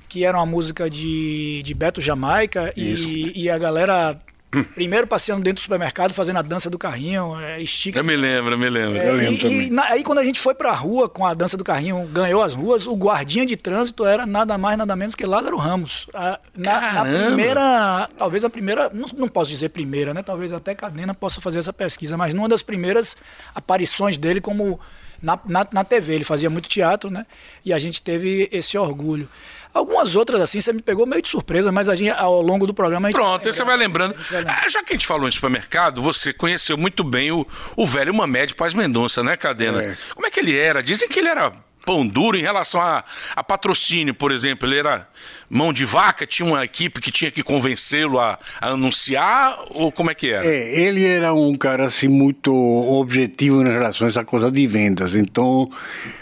que 0.08 0.24
era 0.24 0.36
uma 0.36 0.44
música 0.44 0.90
de, 0.90 1.62
de 1.64 1.72
Beto 1.72 2.00
Jamaica 2.00 2.72
e, 2.76 3.32
e, 3.44 3.48
a 3.48 3.56
galera 3.56 4.20
Primeiro 4.74 5.06
passeando 5.06 5.42
dentro 5.42 5.60
do 5.60 5.62
supermercado, 5.62 6.12
fazendo 6.12 6.38
a 6.38 6.42
dança 6.42 6.68
do 6.68 6.78
carrinho, 6.78 7.38
é, 7.38 7.60
estica. 7.62 7.98
Eu 7.98 8.04
me 8.04 8.16
lembro, 8.16 8.54
eu 8.54 8.58
me 8.58 8.68
lembro. 8.68 8.98
É, 8.98 9.08
eu 9.08 9.14
lembro 9.14 9.46
e. 9.46 9.66
E 9.66 9.70
na, 9.70 9.84
aí 9.84 10.02
quando 10.02 10.18
a 10.18 10.24
gente 10.24 10.40
foi 10.40 10.54
pra 10.54 10.72
rua 10.72 11.08
com 11.08 11.24
a 11.24 11.34
dança 11.34 11.56
do 11.56 11.64
carrinho, 11.64 12.06
ganhou 12.12 12.42
as 12.42 12.54
ruas, 12.54 12.86
o 12.86 12.96
guardinha 12.96 13.46
de 13.46 13.56
trânsito 13.56 14.04
era 14.04 14.26
nada 14.26 14.58
mais, 14.58 14.76
nada 14.76 14.96
menos 14.96 15.14
que 15.14 15.24
Lázaro 15.24 15.56
Ramos. 15.56 16.06
A, 16.12 16.38
na, 16.56 17.04
na, 17.04 17.26
primeira, 17.26 18.10
talvez 18.16 18.44
a 18.44 18.50
primeira, 18.50 18.90
não, 18.92 19.06
não 19.16 19.28
posso 19.28 19.50
dizer 19.50 19.68
primeira, 19.68 20.12
né? 20.12 20.22
Talvez 20.22 20.52
até 20.52 20.74
Cadena 20.74 21.14
possa 21.14 21.40
fazer 21.40 21.58
essa 21.58 21.72
pesquisa, 21.72 22.16
mas 22.16 22.34
numa 22.34 22.48
das 22.48 22.62
primeiras 22.62 23.16
aparições 23.54 24.18
dele 24.18 24.40
como 24.40 24.80
na, 25.22 25.38
na, 25.46 25.66
na 25.72 25.84
TV. 25.84 26.14
Ele 26.14 26.24
fazia 26.24 26.50
muito 26.50 26.68
teatro, 26.68 27.10
né? 27.10 27.26
E 27.64 27.72
a 27.72 27.78
gente 27.78 28.00
teve 28.02 28.48
esse 28.50 28.76
orgulho. 28.78 29.28
Algumas 29.72 30.16
outras, 30.16 30.40
assim, 30.40 30.60
você 30.60 30.72
me 30.72 30.82
pegou 30.82 31.06
meio 31.06 31.22
de 31.22 31.28
surpresa, 31.28 31.70
mas 31.70 31.88
a 31.88 31.94
gente, 31.94 32.10
ao 32.10 32.42
longo 32.42 32.66
do 32.66 32.74
programa. 32.74 33.08
A 33.08 33.10
gente 33.10 33.20
Pronto, 33.20 33.46
aí 33.46 33.52
você 33.52 33.64
vai 33.64 33.76
lembrando. 33.76 34.14
Vai 34.30 34.44
ah, 34.46 34.68
já 34.68 34.82
que 34.82 34.92
a 34.92 34.96
gente 34.96 35.06
falou 35.06 35.28
em 35.28 35.30
supermercado, 35.30 36.02
você 36.02 36.32
conheceu 36.32 36.76
muito 36.76 37.04
bem 37.04 37.30
o, 37.30 37.46
o 37.76 37.86
velho 37.86 38.12
Mamed 38.12 38.54
Paz 38.54 38.74
Mendonça, 38.74 39.22
né, 39.22 39.36
Cadena? 39.36 39.82
É. 39.82 39.96
Como 40.14 40.26
é 40.26 40.30
que 40.30 40.40
ele 40.40 40.58
era? 40.58 40.82
Dizem 40.82 41.08
que 41.08 41.20
ele 41.20 41.28
era 41.28 41.52
pão 41.90 42.06
duro 42.06 42.38
em 42.38 42.40
relação 42.40 42.80
a, 42.80 43.02
a, 43.34 43.42
patrocínio, 43.42 44.14
por 44.14 44.30
exemplo. 44.30 44.68
Ele 44.68 44.78
era 44.78 45.08
mão 45.48 45.72
de 45.72 45.84
vaca, 45.84 46.24
tinha 46.24 46.46
uma 46.46 46.64
equipe 46.64 47.00
que 47.00 47.10
tinha 47.10 47.32
que 47.32 47.42
convencê-lo 47.42 48.20
a, 48.20 48.38
a, 48.60 48.68
anunciar, 48.68 49.58
ou 49.70 49.90
como 49.90 50.08
é 50.08 50.14
que 50.14 50.30
era? 50.30 50.46
É, 50.46 50.80
ele 50.80 51.04
era 51.04 51.34
um 51.34 51.56
cara 51.56 51.86
assim 51.86 52.06
muito 52.06 52.54
objetivo 52.54 53.60
em 53.60 53.68
relação 53.68 54.06
a 54.06 54.10
essa 54.10 54.24
coisa 54.24 54.52
de 54.52 54.64
vendas. 54.68 55.16
Então, 55.16 55.68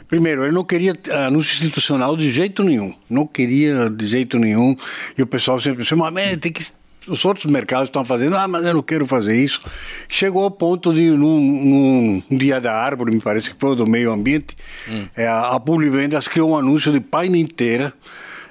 primeiro, 0.09 0.43
ele 0.45 0.53
não 0.53 0.65
queria 0.65 0.95
anúncio 1.27 1.59
institucional 1.59 2.17
de 2.17 2.33
jeito 2.33 2.63
nenhum. 2.63 2.95
Não 3.11 3.27
queria 3.27 3.91
de 3.91 4.07
jeito 4.07 4.39
nenhum. 4.39 4.75
E 5.19 5.23
o 5.23 5.27
pessoal 5.27 5.61
sempre 5.61 5.83
disse, 5.83 5.95
mas 5.95 6.37
tem 6.39 6.51
que 6.51 6.65
os 7.09 7.25
outros 7.25 7.47
mercados 7.51 7.89
estão 7.89 8.05
fazendo, 8.05 8.37
ah, 8.37 8.47
mas 8.47 8.65
eu 8.65 8.75
não 8.75 8.83
quero 8.83 9.07
fazer 9.07 9.37
isso. 9.37 9.61
Chegou 10.09 10.45
ao 10.45 10.51
ponto 10.51 10.93
de, 10.93 11.11
num, 11.11 12.23
num 12.31 12.37
dia 12.37 12.61
da 12.61 12.75
árvore, 12.75 13.13
me 13.15 13.21
parece 13.21 13.51
que 13.51 13.57
foi 13.59 13.75
do 13.75 13.87
meio 13.87 14.13
ambiente, 14.13 14.57
hum. 14.89 15.07
é, 15.17 15.27
a, 15.27 15.51
a 15.51 15.61
Publivendas 15.61 16.29
criou 16.29 16.51
um 16.51 16.57
anúncio 16.57 16.93
de 16.93 17.01
página 17.01 17.37
inteira 17.39 17.93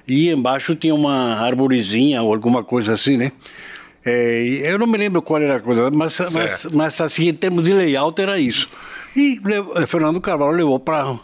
e 0.08 0.30
embaixo 0.30 0.76
tinha 0.76 0.96
uma 0.96 1.36
arvorezinha 1.36 2.22
ou 2.22 2.34
alguma 2.34 2.64
coisa 2.64 2.94
assim, 2.94 3.18
né? 3.18 3.32
É, 4.06 4.42
eu 4.64 4.80
não 4.80 4.88
me 4.88 4.98
lembro 4.98 5.22
qual 5.22 5.42
era 5.42 5.58
a 5.58 5.60
coisa, 5.60 5.92
mas, 5.92 6.18
mas, 6.34 6.68
mas 6.74 7.02
assim, 7.02 7.28
em 7.28 7.34
termos 7.34 7.66
de 7.66 7.74
layout 7.74 8.22
era 8.22 8.40
isso. 8.40 8.70
E 9.14 9.40
levo- 9.44 9.74
Fernando 9.86 10.22
Carvalho 10.22 10.56
levou 10.56 10.80
para 10.80 11.18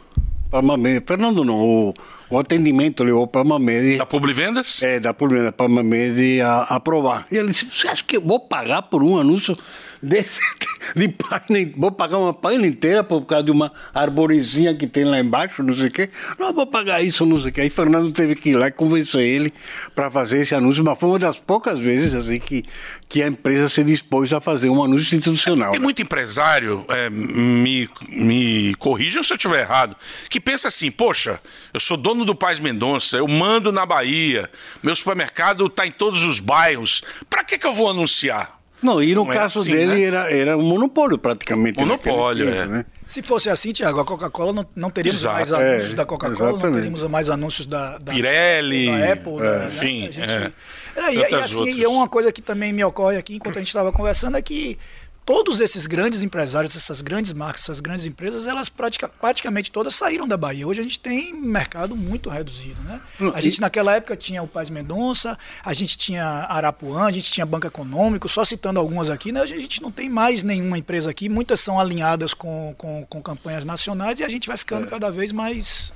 para 0.54 0.62
Mamed. 0.62 1.04
Fernando 1.08 1.44
não, 1.44 1.56
o, 1.56 1.94
o 2.30 2.38
atendimento 2.38 3.04
levou 3.04 3.26
para 3.26 3.44
Mamed. 3.44 3.98
Da 3.98 4.06
Publivendas? 4.06 4.84
É, 4.84 5.00
da 5.00 5.12
Polícia 5.12 5.52
para 5.52 5.68
Mamed 5.68 6.42
a 6.42 6.62
aprovar. 6.76 7.26
E 7.32 7.38
ele 7.38 7.48
disse: 7.48 7.66
Você 7.66 7.88
acha 7.88 8.04
que 8.04 8.18
eu 8.18 8.22
vou 8.22 8.40
pagar 8.40 8.84
por 8.84 9.02
um 9.02 9.18
anúncio 9.18 9.58
desse 10.04 10.42
de 10.96 11.08
página? 11.08 11.72
Vou 11.78 11.92
pagar 11.92 12.18
uma 12.18 12.34
página 12.34 12.68
inteira 12.68 13.04
por 13.04 13.22
causa 13.26 13.46
de 13.46 13.52
uma 13.52 13.72
arborezinha 13.94 14.76
que 14.76 14.86
tem 14.86 15.06
lá 15.06 15.20
embaixo, 15.20 15.64
não 15.64 15.76
sei 15.76 15.88
o 15.88 15.92
quê? 15.92 16.10
Não, 16.38 16.54
vou 16.54 16.68
pagar 16.68 17.02
isso, 17.02 17.26
não 17.26 17.40
sei 17.40 17.50
o 17.50 17.54
quê. 17.54 17.62
Aí 17.62 17.70
Fernando 17.70 18.12
teve 18.12 18.36
que 18.36 18.50
ir 18.50 18.56
lá 18.56 18.68
e 18.68 18.72
convencer 18.72 19.22
ele 19.22 19.54
para 19.96 20.12
fazer 20.12 20.42
esse 20.42 20.54
anúncio, 20.54 20.84
mas 20.84 21.00
foi 21.00 21.10
uma 21.10 21.20
das 21.20 21.40
poucas 21.40 21.80
vezes 21.80 22.14
assim 22.14 22.40
que, 22.40 22.64
que 23.08 23.24
a 23.24 23.28
empresa 23.28 23.70
se 23.70 23.84
dispôs 23.84 24.32
a 24.34 24.42
fazer 24.42 24.70
um 24.70 24.84
anúncio 24.84 25.16
institucional. 25.16 25.72
Tem 25.72 25.80
muito 25.80 26.02
empresário, 26.02 26.86
é, 26.90 27.10
me, 27.10 27.90
me 28.10 28.76
corrijam 28.76 29.24
se 29.24 29.32
eu 29.32 29.38
estiver 29.38 29.62
errado, 29.62 29.96
que 30.30 30.40
pensa 30.40 30.68
assim: 30.68 30.92
poxa, 30.92 31.40
eu 31.74 31.80
sou 31.80 31.96
dono 31.96 32.26
do 32.26 32.36
Paz 32.36 32.60
Mendonça, 32.60 33.18
eu 33.18 33.28
mando 33.28 33.72
na 33.72 33.86
Bahia, 33.86 34.50
meu 34.82 34.96
supermercado 34.96 35.66
está 35.66 35.88
em 35.88 35.92
todos 35.92 36.24
os 36.24 36.40
bairros, 36.40 37.04
para 37.30 37.44
que, 37.44 37.58
que 37.58 37.66
eu 37.66 37.74
vou 37.74 37.90
anunciar? 37.90 38.62
Não, 38.84 39.02
e 39.02 39.16
no 39.16 39.24
Não 39.25 39.32
é 39.32 39.36
caso 39.36 39.60
assim, 39.62 39.72
dele 39.72 39.94
né? 39.96 40.02
era, 40.04 40.32
era 40.32 40.58
um 40.58 40.62
monopólio 40.62 41.18
praticamente. 41.18 41.80
Monopólio, 41.80 42.50
é. 42.50 42.66
né? 42.66 42.86
Se 43.08 43.22
fosse 43.22 43.50
assim, 43.50 43.72
Tiago, 43.72 44.00
a 44.00 44.06
Coca-Cola 44.06 44.54
não, 44.54 44.66
não 44.75 44.90
teríamos 44.90 45.22
Exato. 45.22 45.36
mais 45.36 45.52
anúncios 45.54 45.92
É, 45.92 45.96
da 45.96 46.06
Coca-Cola, 46.06 46.52
não 46.52 46.72
teríamos 46.72 47.04
mais 47.04 47.30
anúncios 47.30 47.66
da, 47.66 47.98
da 47.98 48.12
Pirelli, 48.12 48.86
da 48.88 49.13
Apple, 49.13 49.38
da, 49.38 49.60
né? 49.60 49.66
enfim, 49.68 50.08
A 50.08 50.12
gente- 50.12 50.32
é. 50.32 50.52
É, 50.96 51.12
e, 51.12 51.18
e 51.18 51.24
assim, 51.36 51.56
outras. 51.56 51.75
e 51.78 51.84
é 51.84 51.88
uma 51.90 52.08
coisa 52.08 52.32
que 52.32 52.40
também 52.42 52.72
me 52.72 52.84
ocorre 52.84 53.18
aqui 53.18 53.36
enquanto 53.36 53.56
a 53.58 53.60
gente 53.60 53.68
estava 53.70 53.92
conversando 53.92 54.38
é 54.38 54.42
que 54.44 54.78
todos 55.25 55.62
esses 55.62 55.88
grandes 55.88 56.24
empresários, 56.24 56.75
essas 56.75 57.01
grandes 57.01 57.34
marcas, 57.34 57.63
essas 57.63 57.80
grandes 57.80 58.06
empresas, 58.06 58.48
elas 58.48 58.70
pratica, 58.70 59.08
praticamente 59.08 59.72
todas 59.72 59.96
saíram 59.96 60.27
da 60.27 60.38
Bahia. 60.38 60.68
Hoje 60.68 60.80
a 60.82 60.84
gente 60.84 61.00
tem 61.00 61.34
mercado 61.34 61.96
muito 61.96 62.30
reduzido, 62.30 62.82
né? 62.84 63.01
A 63.34 63.42
gente 63.42 63.62
naquela 63.62 63.96
época 63.96 64.15
tinha 64.15 64.42
o 64.44 64.48
Paz 64.48 64.70
Mendonça, 64.70 65.38
a 65.63 65.74
gente 65.74 65.98
tinha 65.98 66.25
Arapuã, 66.50 67.06
a 67.06 67.12
gente 67.12 67.32
tinha 67.32 67.46
Banco 67.46 67.68
Econômico, 67.68 68.27
só 68.27 68.44
citando 68.44 68.80
algumas 68.80 69.10
aqui, 69.10 69.32
né? 69.32 69.42
Hoje 69.42 69.53
a 69.53 69.60
gente 69.60 69.82
não 69.82 69.92
tem 69.92 70.10
mais 70.10 70.44
nenhuma 70.44 70.77
empresa 70.77 71.10
aqui, 71.10 71.30
muitas 71.30 71.60
são 71.60 71.80
alinhadas 71.80 72.34
com, 72.34 72.74
com, 72.77 73.06
com 73.06 73.22
campanhas 73.22 73.65
nacionais 73.65 74.20
e 74.20 74.24
a 74.24 74.30
gente 74.30 74.48
vai 74.48 74.58
ficando 74.58 74.88
cada 74.88 75.12
vez 75.12 75.32
mais... 75.32 75.94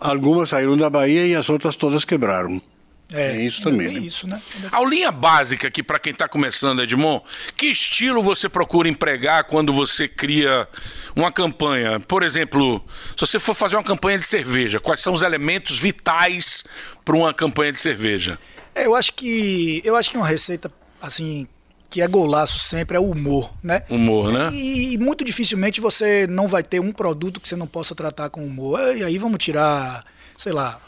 Algumas 0.00 0.50
saíram 0.50 0.76
da 0.76 0.88
Bahia 0.88 1.26
e 1.26 1.34
as 1.34 1.48
outras 1.48 1.74
todas 1.74 2.04
quebraram. 2.04 2.62
Tem 3.08 3.46
isso 3.46 3.60
ainda 3.66 3.70
também, 3.70 3.86
Tem 3.88 4.00
né? 4.00 4.06
isso, 4.06 4.26
né? 4.26 4.42
Aulinha 4.70 5.10
básica 5.10 5.68
aqui 5.68 5.82
para 5.82 5.98
quem 5.98 6.12
está 6.12 6.28
começando, 6.28 6.82
Edmond. 6.82 7.22
Que 7.56 7.66
estilo 7.66 8.22
você 8.22 8.50
procura 8.50 8.86
empregar 8.86 9.44
quando 9.44 9.72
você 9.72 10.06
cria 10.06 10.68
uma 11.16 11.32
campanha? 11.32 11.98
Por 11.98 12.22
exemplo, 12.22 12.84
se 13.16 13.20
você 13.20 13.38
for 13.38 13.54
fazer 13.54 13.76
uma 13.76 13.82
campanha 13.82 14.18
de 14.18 14.26
cerveja, 14.26 14.78
quais 14.78 15.00
são 15.00 15.14
os 15.14 15.22
elementos 15.22 15.78
vitais 15.78 16.64
para 17.02 17.16
uma 17.16 17.32
campanha 17.32 17.72
de 17.72 17.80
cerveja? 17.80 18.38
É, 18.74 18.84
eu 18.84 18.94
acho 18.94 19.14
que 19.14 19.80
eu 19.84 19.96
acho 19.96 20.10
que 20.10 20.16
uma 20.18 20.26
receita 20.26 20.70
assim 21.00 21.48
que 21.90 22.02
é 22.02 22.06
golaço 22.06 22.58
sempre 22.58 22.98
é 22.98 23.00
o 23.00 23.10
humor, 23.10 23.50
né? 23.62 23.84
Humor, 23.88 24.30
né? 24.30 24.50
E, 24.52 24.92
e 24.92 24.98
muito 24.98 25.24
dificilmente 25.24 25.80
você 25.80 26.26
não 26.26 26.46
vai 26.46 26.62
ter 26.62 26.78
um 26.78 26.92
produto 26.92 27.40
que 27.40 27.48
você 27.48 27.56
não 27.56 27.66
possa 27.66 27.94
tratar 27.94 28.28
com 28.28 28.44
humor. 28.44 28.94
E 28.94 29.02
aí 29.02 29.16
vamos 29.16 29.38
tirar, 29.38 30.04
sei 30.36 30.52
lá, 30.52 30.78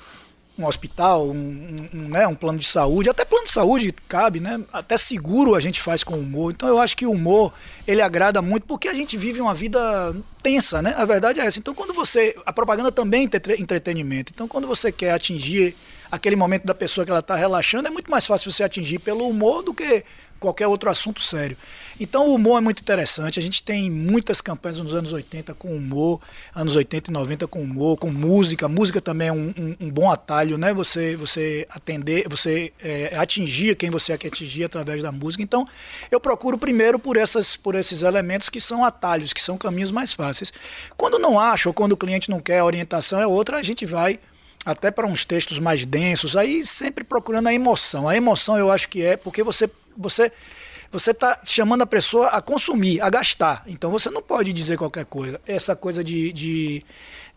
um 0.59 0.67
hospital, 0.67 1.27
um, 1.29 1.77
um- 1.95 2.09
né, 2.09 2.27
um 2.27 2.35
plano 2.35 2.59
de 2.59 2.67
saúde, 2.67 3.09
até 3.09 3.25
plano 3.25 3.47
de 3.47 3.51
saúde 3.51 3.95
cabe, 4.07 4.41
né? 4.41 4.61
Até 4.73 4.97
seguro 4.99 5.55
a 5.55 5.61
gente 5.61 5.81
faz 5.81 6.05
com 6.05 6.15
humor. 6.15 6.53
Então 6.53 6.69
eu 6.69 6.79
acho 6.79 6.97
que 6.97 7.07
o 7.07 7.13
humor 7.13 7.53
ele 7.87 8.03
agrada 8.03 8.43
muito 8.43 8.67
porque 8.67 8.89
a 8.89 8.95
gente 8.95 9.17
vive 9.17 9.41
uma 9.41 9.55
vida 9.55 10.15
tensa, 10.43 10.83
né? 10.83 10.95
A 10.97 11.05
verdade 11.05 11.41
é 11.41 11.47
essa. 11.47 11.59
Então 11.59 11.75
quando 11.75 11.95
você 11.95 12.35
a 12.45 12.53
propaganda 12.53 12.93
também 12.93 13.23
é 13.23 13.25
entre- 13.25 13.57
entretenimento. 13.61 14.33
Então 14.35 14.47
quando 14.47 14.67
você 14.69 14.93
quer 14.93 15.13
atingir 15.13 15.75
aquele 16.11 16.37
momento 16.37 16.67
da 16.67 16.75
pessoa 16.75 17.05
que 17.05 17.11
ela 17.11 17.21
está 17.21 17.37
relaxando, 17.37 17.89
é 17.89 17.91
muito 17.91 18.11
mais 18.11 18.27
fácil 18.27 18.51
você 18.51 18.63
atingir 18.65 18.99
pelo 18.99 19.29
humor 19.29 19.63
do 19.63 19.73
que 19.75 20.05
qualquer 20.39 20.67
outro 20.67 20.89
assunto 20.89 21.21
sério. 21.21 21.55
Então 22.01 22.29
o 22.31 22.35
humor 22.35 22.57
é 22.57 22.61
muito 22.63 22.81
interessante. 22.81 23.39
A 23.39 23.43
gente 23.43 23.63
tem 23.63 23.91
muitas 23.91 24.41
campanhas 24.41 24.79
nos 24.79 24.95
anos 24.95 25.13
80 25.13 25.53
com 25.53 25.69
humor, 25.69 26.19
anos 26.55 26.75
80 26.77 27.11
e 27.11 27.13
90 27.13 27.47
com 27.47 27.61
humor, 27.61 27.99
com 27.99 28.11
música. 28.11 28.67
Música 28.67 29.03
também 29.03 29.29
é 29.29 29.33
um, 29.33 29.53
um- 29.59 29.77
um 29.79 29.91
bom 29.91 30.11
atalho, 30.11 30.57
né? 30.57 30.73
Você, 30.73 31.15
você 31.15 31.67
atender, 31.69 32.27
você 32.27 32.73
é, 32.83 33.15
atingir 33.19 33.77
quem 33.77 33.91
você 33.91 34.17
quer 34.17 34.29
atingir 34.29 34.65
através 34.65 35.03
da 35.03 35.13
música. 35.13 35.43
Então 35.43 35.69
eu 36.11 36.19
procuro 36.19 36.57
primeiro 36.57 36.99
por, 36.99 37.19
essas, 37.19 37.55
por 37.55 37.75
esses 37.75 38.03
elementos 38.03 38.49
que 38.49 38.61
são 38.61 38.83
atalhos, 38.83 39.35
que 39.35 39.43
são 39.43 39.59
caminhos 39.59 39.93
mais 39.93 40.15
fáceis. 40.15 40.55
Quando 40.97 41.19
não 41.19 41.39
acha 41.39 41.69
ou 41.69 41.75
quando 41.75 41.93
o 41.93 41.97
cliente 41.99 42.31
não 42.31 42.41
quer 42.41 42.61
a 42.61 42.65
orientação 42.65 43.21
é 43.21 43.27
outra, 43.27 43.59
a 43.59 43.63
gente 43.63 43.85
vai 43.85 44.19
até 44.65 44.91
para 44.91 45.07
uns 45.07 45.25
textos 45.25 45.59
mais 45.59 45.87
densos, 45.87 46.37
aí 46.37 46.65
sempre 46.67 47.03
procurando 47.05 47.49
a 47.49 47.55
emoção. 47.55 48.09
A 48.09 48.17
emoção 48.17 48.59
eu 48.59 48.71
acho 48.71 48.89
que 48.89 49.03
é 49.03 49.17
porque 49.17 49.43
você 49.43 49.71
você 49.97 50.33
você 50.93 51.13
está 51.13 51.41
chamando 51.45 51.83
a 51.83 51.87
pessoa 51.87 52.29
a 52.29 52.43
consumir, 52.43 53.01
a 53.01 53.09
gastar. 53.09 53.63
Então 53.67 53.91
você 53.91 54.11
não 54.11 54.21
pode 54.21 54.53
dizer 54.53 54.77
qualquer 54.77 55.05
coisa. 55.05 55.41
Essa 55.47 55.77
coisa 55.77 56.03
de, 56.03 56.33
de, 56.33 56.83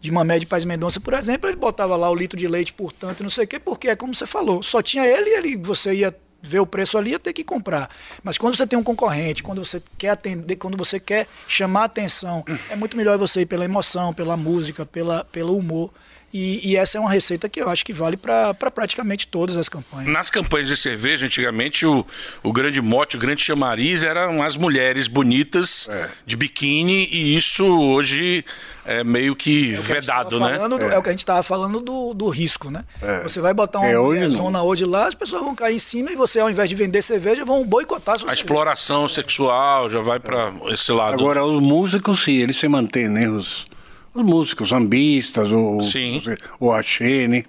de 0.01 0.11
Mamé 0.11 0.39
de 0.39 0.45
Paz 0.47 0.65
Mendonça, 0.65 0.99
por 0.99 1.13
exemplo, 1.13 1.47
ele 1.47 1.55
botava 1.55 1.95
lá 1.95 2.09
o 2.09 2.15
litro 2.15 2.37
de 2.37 2.47
leite 2.47 2.73
por 2.73 2.91
tanto 2.91 3.21
não 3.21 3.29
sei 3.29 3.45
o 3.45 3.47
quê, 3.47 3.59
porque 3.59 3.89
é 3.89 3.95
como 3.95 4.15
você 4.15 4.25
falou, 4.25 4.63
só 4.63 4.81
tinha 4.81 5.05
ele 5.05 5.29
e 5.29 5.33
ele, 5.35 5.57
você 5.57 5.93
ia 5.93 6.15
ver 6.41 6.59
o 6.59 6.65
preço 6.65 6.97
ali 6.97 7.11
ia 7.11 7.19
ter 7.19 7.31
que 7.31 7.43
comprar. 7.43 7.89
Mas 8.21 8.37
quando 8.37 8.55
você 8.55 8.67
tem 8.67 8.77
um 8.77 8.83
concorrente, 8.83 9.41
quando 9.41 9.63
você 9.63 9.81
quer 9.97 10.09
atender, 10.09 10.57
quando 10.57 10.77
você 10.77 10.99
quer 10.99 11.27
chamar 11.47 11.85
atenção, 11.85 12.43
é 12.69 12.75
muito 12.75 12.97
melhor 12.97 13.17
você 13.17 13.41
ir 13.41 13.45
pela 13.45 13.63
emoção, 13.63 14.13
pela 14.13 14.35
música, 14.35 14.85
pela, 14.85 15.23
pelo 15.23 15.57
humor. 15.57 15.91
E, 16.33 16.71
e 16.71 16.75
essa 16.75 16.97
é 16.97 17.01
uma 17.01 17.11
receita 17.11 17.47
que 17.47 17.61
eu 17.61 17.69
acho 17.69 17.85
que 17.85 17.93
vale 17.93 18.17
para 18.17 18.53
praticamente 18.55 19.27
todas 19.27 19.55
as 19.55 19.69
campanhas. 19.69 20.11
Nas 20.11 20.31
campanhas 20.31 20.67
de 20.67 20.75
cerveja, 20.75 21.27
antigamente, 21.27 21.85
o, 21.85 22.03
o 22.41 22.51
grande 22.51 22.81
mote, 22.81 23.17
o 23.17 23.19
grande 23.19 23.43
chamariz 23.43 24.03
eram 24.03 24.41
as 24.41 24.57
mulheres 24.57 25.07
bonitas 25.07 25.87
É. 25.89 26.09
de 26.25 26.35
biquíni, 26.35 27.07
e 27.11 27.37
isso 27.37 27.63
hoje 27.65 28.43
é 28.85 29.03
meio 29.03 29.35
que 29.35 29.73
É 29.73 29.77
vedado, 29.77 30.39
né? 30.39 30.57
falando 30.57 30.79
do- 30.79 30.85
é. 30.85 30.97
o 30.97 31.03
que 31.03 31.09
a 31.09 31.11
gente 31.11 31.19
estava 31.19 31.43
falando 31.43 31.79
do, 31.79 32.13
do 32.15 32.27
risco, 32.29 32.71
né? 32.71 32.83
É. 33.01 33.21
Você 33.23 33.39
vai 33.39 33.53
botar 33.53 33.79
uma 33.79 33.89
É, 33.89 33.99
hoje 33.99 34.21
não. 34.23 34.29
zona 34.29 34.63
hoje 34.63 34.85
lá, 34.85 35.07
as 35.07 35.13
pessoas 35.15 35.43
vão 35.43 35.53
cair 35.53 35.75
em 35.75 35.79
cima 35.79 36.11
e 36.11 36.15
você, 36.15 36.39
ao 36.39 36.49
invés 36.49 36.67
de 36.67 36.73
vender 36.75 37.03
cerveja, 37.03 37.45
vão 37.45 37.63
boicotar 37.65 38.15
a 38.15 38.17
sua 38.17 38.25
A 38.27 38.29
cerveja. 38.31 38.43
exploração 38.43 39.07
sexual 39.07 39.87
já 39.89 40.01
vai 40.01 40.19
para 40.19 40.51
esse 40.71 40.91
lado. 40.91 41.13
Agora, 41.13 41.45
os 41.45 41.61
músicos, 41.61 42.23
sim, 42.23 42.37
eles 42.37 42.57
se 42.57 42.67
mantêm, 42.67 43.07
né? 43.07 43.29
Os, 43.29 43.67
os 44.13 44.23
músicos, 44.23 44.69
sambistas, 44.69 45.51
o, 45.51 45.81
Sim. 45.81 46.21
o, 46.59 46.69
o 46.69 46.79
né? 47.27 47.43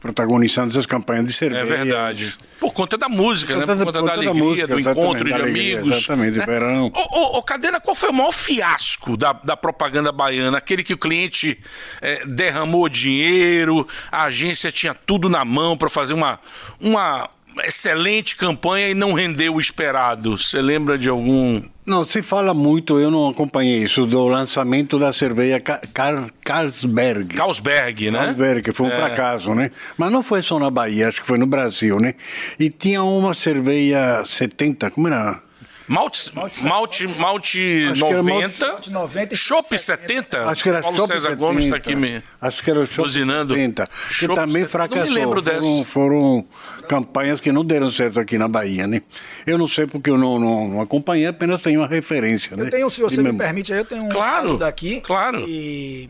Protagonizando 0.00 0.68
essas 0.68 0.84
campanhas 0.84 1.24
de 1.24 1.32
cerveja. 1.32 1.62
É 1.62 1.64
verdade. 1.64 2.36
Por 2.60 2.74
conta 2.74 2.98
da 2.98 3.08
música, 3.08 3.56
né? 3.56 3.64
Por 3.64 3.76
Por 3.76 3.84
conta 3.86 4.02
da 4.02 4.12
alegria, 4.12 4.34
música, 4.34 4.66
do 4.66 4.80
encontro 4.80 5.24
da 5.24 5.36
de 5.36 5.42
alegria, 5.42 5.78
amigos. 5.80 5.96
Exatamente, 5.96 6.32
de 6.32 6.38
né? 6.40 6.46
verão. 6.46 6.92
Ô, 6.94 7.18
ô, 7.18 7.38
ô, 7.38 7.42
Cadena, 7.42 7.80
qual 7.80 7.94
foi 7.94 8.10
o 8.10 8.12
maior 8.12 8.32
fiasco 8.32 9.16
da, 9.16 9.32
da 9.32 9.56
propaganda 9.56 10.12
baiana? 10.12 10.58
Aquele 10.58 10.84
que 10.84 10.92
o 10.92 10.98
cliente 10.98 11.58
eh, 12.02 12.22
derramou 12.26 12.86
dinheiro, 12.86 13.88
a 14.12 14.24
agência 14.24 14.70
tinha 14.70 14.92
tudo 14.92 15.30
na 15.30 15.42
mão 15.42 15.74
para 15.74 15.88
fazer 15.88 16.12
uma, 16.12 16.38
uma 16.78 17.30
excelente 17.64 18.36
campanha 18.36 18.88
e 18.88 18.94
não 18.94 19.12
rendeu 19.12 19.54
o 19.54 19.60
esperado. 19.60 20.36
Você 20.38 20.60
lembra 20.60 20.96
de 20.98 21.08
algum. 21.08 21.62
Não, 21.86 22.02
se 22.02 22.22
fala 22.22 22.54
muito, 22.54 22.98
eu 22.98 23.10
não 23.10 23.28
acompanhei 23.28 23.82
isso, 23.84 24.06
do 24.06 24.26
lançamento 24.26 24.98
da 24.98 25.12
cerveja 25.12 25.60
Ca- 25.60 25.82
Car- 25.92 26.30
Carlsberg. 26.42 27.34
Carlsberg, 27.36 28.10
né? 28.10 28.18
Carlsberg, 28.18 28.72
foi 28.72 28.86
um 28.86 28.90
É. 28.90 28.94
fracasso, 28.96 29.54
né? 29.54 29.70
Mas 29.98 30.10
não 30.10 30.22
foi 30.22 30.42
só 30.42 30.58
na 30.58 30.70
Bahia, 30.70 31.08
acho 31.08 31.20
que 31.20 31.26
foi 31.26 31.36
no 31.38 31.46
Brasil, 31.46 31.98
né? 32.00 32.14
E 32.58 32.70
tinha 32.70 33.02
uma 33.02 33.34
cerveja 33.34 34.24
70, 34.24 34.90
como 34.90 35.08
era? 35.08 35.42
Malte, 35.86 36.34
malte, 36.34 37.06
malte 37.20 37.82
era 37.84 38.22
90, 38.22 38.66
malte 38.66 38.90
90 38.90 39.34
e 39.34 39.36
Chopp 39.36 39.78
70. 39.78 40.44
Acho 40.48 40.62
que 40.62 40.68
era 40.70 40.80
Paulo 40.80 40.96
Chopp 40.96 41.08
César 41.12 41.28
70. 41.30 41.36
Gomes 41.36 41.64
está 41.66 41.76
aqui 41.76 41.94
me 41.94 42.22
Acho 42.40 42.62
que 42.64 42.70
era 42.70 42.80
o 42.80 42.86
Chopp 42.86 43.02
buzinando. 43.02 43.54
70, 43.54 43.86
que 43.86 44.14
Chopp 44.14 44.34
também 44.34 44.62
70. 44.62 44.68
fracassou. 44.68 45.04
Não 45.04 45.12
me 45.12 45.18
lembro 45.18 45.42
foram, 45.42 45.60
dessa. 45.60 45.84
foram 45.84 46.46
campanhas 46.88 47.40
que 47.40 47.52
não 47.52 47.62
deram 47.64 47.90
certo 47.90 48.18
aqui 48.18 48.38
na 48.38 48.48
Bahia, 48.48 48.86
né? 48.86 49.02
Eu 49.46 49.58
não 49.58 49.68
sei 49.68 49.86
porque 49.86 50.08
eu 50.08 50.16
não, 50.16 50.38
não, 50.38 50.68
não 50.68 50.80
acompanhei, 50.80 51.26
apenas 51.26 51.60
tenho 51.60 51.80
uma 51.80 51.86
referência, 51.88 52.56
né? 52.56 52.64
Eu 52.64 52.70
tenho, 52.70 52.88
se 52.90 53.02
você 53.02 53.18
me 53.18 53.24
memória. 53.24 53.46
permite, 53.48 53.72
eu 53.72 53.84
tenho 53.84 54.04
um 54.04 54.08
Claro, 54.08 54.46
caso 54.46 54.58
daqui. 54.58 55.00
claro. 55.02 55.40
E 55.46 56.08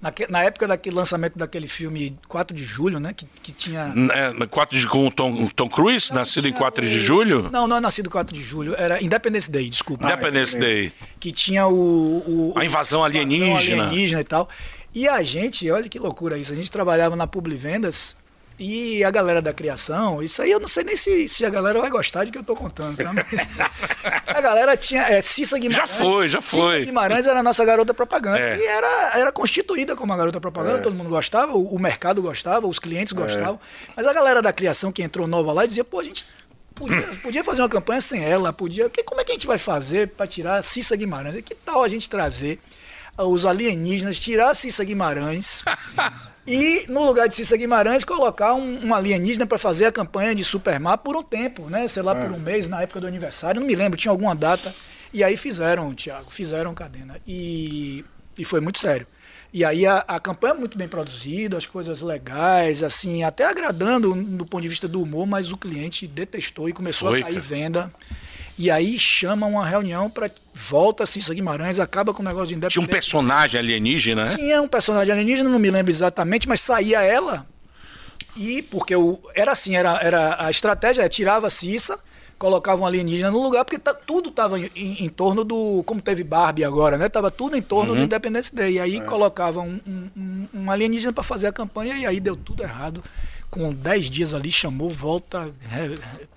naque- 0.00 0.26
na 0.30 0.42
época 0.42 0.66
daquele 0.66 0.96
lançamento 0.96 1.36
daquele 1.38 1.66
filme 1.66 2.16
4 2.28 2.56
de 2.56 2.62
julho, 2.64 2.98
né? 3.00 3.12
Que, 3.12 3.26
que 3.42 3.52
tinha. 3.52 3.92
É, 4.40 4.46
4 4.46 4.78
de, 4.78 4.86
com 4.86 5.06
o 5.06 5.10
Tom, 5.10 5.46
Tom 5.48 5.68
Cruise, 5.68 6.12
nascido 6.12 6.46
em 6.46 6.50
tinha 6.50 6.58
4 6.58 6.84
de 6.88 6.96
o- 6.96 6.98
julho? 6.98 7.48
Não, 7.50 7.66
não 7.68 7.76
é 7.76 7.80
nascido 7.80 8.08
4 8.10 8.34
de 8.34 8.42
julho, 8.42 8.74
era 8.76 9.02
Independence 9.02 9.50
Day, 9.50 9.68
desculpa. 9.68 10.04
Independence 10.04 10.58
Day. 10.58 10.92
que 11.18 11.30
tinha 11.32 11.66
o, 11.66 11.72
o- 11.74 12.52
A 12.56 12.64
invasão 12.64 13.00
o- 13.00 13.04
alienígena. 13.04 13.84
alienígena 13.88 14.20
e 14.20 14.24
tal. 14.24 14.48
E 14.94 15.06
a 15.08 15.22
gente, 15.22 15.70
olha 15.70 15.88
que 15.88 15.98
loucura 15.98 16.36
isso, 16.36 16.52
a 16.52 16.56
gente 16.56 16.70
trabalhava 16.70 17.14
na 17.14 17.26
Publivendas 17.26 18.16
E 18.62 19.02
a 19.02 19.10
galera 19.10 19.40
da 19.40 19.54
criação, 19.54 20.22
isso 20.22 20.42
aí 20.42 20.50
eu 20.50 20.60
não 20.60 20.68
sei 20.68 20.84
nem 20.84 20.94
se, 20.94 21.26
se 21.26 21.46
a 21.46 21.48
galera 21.48 21.80
vai 21.80 21.88
gostar 21.88 22.26
de 22.26 22.30
que 22.30 22.36
eu 22.36 22.42
tô 22.44 22.54
contando, 22.54 22.94
tá? 23.02 23.10
Mas 23.10 23.26
a 24.28 24.38
galera 24.38 24.76
tinha. 24.76 25.00
É, 25.00 25.22
Cissa 25.22 25.58
Guimarães. 25.58 25.88
Já 25.88 25.96
foi, 25.96 26.28
já 26.28 26.40
foi. 26.42 26.72
Cissa 26.72 26.84
Guimarães 26.84 27.26
era 27.26 27.40
a 27.40 27.42
nossa 27.42 27.64
garota 27.64 27.94
propaganda. 27.94 28.38
É. 28.38 28.58
E 28.58 28.66
era, 28.66 29.12
era 29.18 29.32
constituída 29.32 29.96
como 29.96 30.12
uma 30.12 30.16
garota 30.18 30.38
propaganda, 30.38 30.82
todo 30.82 30.94
mundo 30.94 31.08
gostava, 31.08 31.56
o, 31.56 31.74
o 31.74 31.78
mercado 31.78 32.20
gostava, 32.20 32.66
os 32.66 32.78
clientes 32.78 33.14
gostavam. 33.14 33.58
Mas 33.96 34.06
a 34.06 34.12
galera 34.12 34.42
da 34.42 34.52
criação 34.52 34.92
que 34.92 35.02
entrou 35.02 35.26
nova 35.26 35.54
lá 35.54 35.64
dizia, 35.64 35.82
pô, 35.82 35.98
a 35.98 36.04
gente. 36.04 36.26
Podia, 36.74 37.02
podia 37.24 37.42
fazer 37.42 37.62
uma 37.62 37.68
campanha 37.68 38.02
sem 38.02 38.22
ela, 38.22 38.52
podia. 38.52 38.90
Que, 38.90 39.02
como 39.02 39.22
é 39.22 39.24
que 39.24 39.32
a 39.32 39.34
gente 39.36 39.46
vai 39.46 39.56
fazer 39.56 40.10
para 40.10 40.26
tirar 40.26 40.56
a 40.56 40.62
Cissa 40.62 40.94
Guimarães? 40.96 41.42
Que 41.42 41.54
tal 41.54 41.82
a 41.82 41.88
gente 41.88 42.10
trazer 42.10 42.60
os 43.16 43.46
alienígenas, 43.46 44.20
tirar 44.20 44.50
a 44.50 44.54
Cissa 44.54 44.84
Guimarães 44.84 45.64
e, 46.46 46.86
no 46.88 47.04
lugar 47.04 47.28
de 47.28 47.34
Cissa 47.34 47.56
Guimarães, 47.56 48.04
colocar 48.04 48.54
um, 48.54 48.86
um 48.86 48.94
alienígena 48.94 49.46
para 49.46 49.58
fazer 49.58 49.86
a 49.86 49.92
campanha 49.92 50.34
de 50.34 50.42
Supermar 50.42 50.98
por 50.98 51.16
um 51.16 51.22
tempo, 51.22 51.68
né? 51.68 51.86
Sei 51.86 52.02
lá, 52.02 52.14
por 52.14 52.30
um 52.32 52.38
mês, 52.38 52.66
na 52.66 52.82
época 52.82 53.00
do 53.00 53.06
aniversário, 53.06 53.60
não 53.60 53.66
me 53.66 53.74
lembro, 53.74 53.98
tinha 53.98 54.10
alguma 54.10 54.34
data. 54.34 54.74
E 55.12 55.22
aí 55.22 55.36
fizeram, 55.36 55.94
Tiago, 55.94 56.30
fizeram 56.30 56.72
cadena. 56.74 57.20
E, 57.26 58.04
e 58.38 58.44
foi 58.44 58.60
muito 58.60 58.78
sério. 58.78 59.06
E 59.52 59.64
aí 59.64 59.84
a, 59.84 59.98
a 60.06 60.20
campanha 60.20 60.54
é 60.54 60.56
muito 60.56 60.78
bem 60.78 60.86
produzida, 60.86 61.56
as 61.56 61.66
coisas 61.66 62.02
legais, 62.02 62.82
assim, 62.82 63.24
até 63.24 63.44
agradando 63.44 64.14
do 64.14 64.46
ponto 64.46 64.62
de 64.62 64.68
vista 64.68 64.86
do 64.86 65.02
humor, 65.02 65.26
mas 65.26 65.50
o 65.50 65.56
cliente 65.56 66.06
detestou 66.06 66.68
e 66.68 66.72
começou 66.72 67.08
Foi, 67.08 67.20
a 67.20 67.24
cair 67.24 67.34
cara. 67.34 67.46
venda. 67.46 67.92
E 68.60 68.70
aí 68.70 68.98
chama 68.98 69.46
uma 69.46 69.66
reunião 69.66 70.10
para 70.10 70.30
volta 70.54 71.06
Cissa 71.06 71.32
Guimarães, 71.32 71.78
acaba 71.78 72.12
com 72.12 72.20
o 72.20 72.24
negócio 72.26 72.48
de 72.48 72.54
independência. 72.54 72.68
Tinha 72.82 72.84
um 72.84 72.86
personagem 72.90 73.58
alienígena, 73.58 74.24
né? 74.26 74.36
Tinha 74.36 74.60
um 74.62 74.68
personagem 74.68 75.12
alienígena, 75.12 75.48
não 75.48 75.58
me 75.58 75.70
lembro 75.70 75.90
exatamente, 75.90 76.46
mas 76.46 76.60
saía 76.60 77.00
ela. 77.00 77.46
E 78.36 78.60
porque 78.62 78.94
o, 78.94 79.18
era 79.34 79.52
assim, 79.52 79.76
era, 79.76 79.98
era 80.02 80.44
a 80.44 80.50
estratégia, 80.50 81.02
é, 81.02 81.08
tirava 81.08 81.46
a 81.46 81.50
Cissa, 81.50 81.98
colocava 82.38 82.82
um 82.82 82.86
alienígena 82.86 83.30
no 83.30 83.42
lugar, 83.42 83.64
porque 83.64 83.78
tá- 83.78 83.94
tudo 83.94 84.28
estava 84.28 84.58
em, 84.60 84.70
em- 84.76 85.04
em 85.04 85.08
torno 85.08 85.42
do. 85.42 85.82
Como 85.86 86.00
teve 86.02 86.22
Barbie 86.22 86.62
agora, 86.64 86.98
né? 86.98 87.08
Tava 87.08 87.30
tudo 87.30 87.56
em 87.56 87.62
torno 87.62 87.92
do 87.94 88.04
Independence 88.04 88.54
Day. 88.54 88.74
E 88.74 88.80
aí 88.80 89.00
colocava 89.00 89.60
um, 89.60 89.80
um- 89.86 90.10
um- 90.16 90.48
um 90.54 90.70
alienígena 90.70 91.12
para 91.14 91.24
fazer 91.24 91.46
a 91.46 91.52
campanha 91.52 91.96
e 91.96 92.04
aí 92.06 92.20
deu 92.20 92.36
tudo 92.36 92.62
errado. 92.62 93.02
Com 93.50 93.72
10 93.72 94.08
dias 94.08 94.32
ali, 94.32 94.50
chamou, 94.52 94.88
volta, 94.90 95.52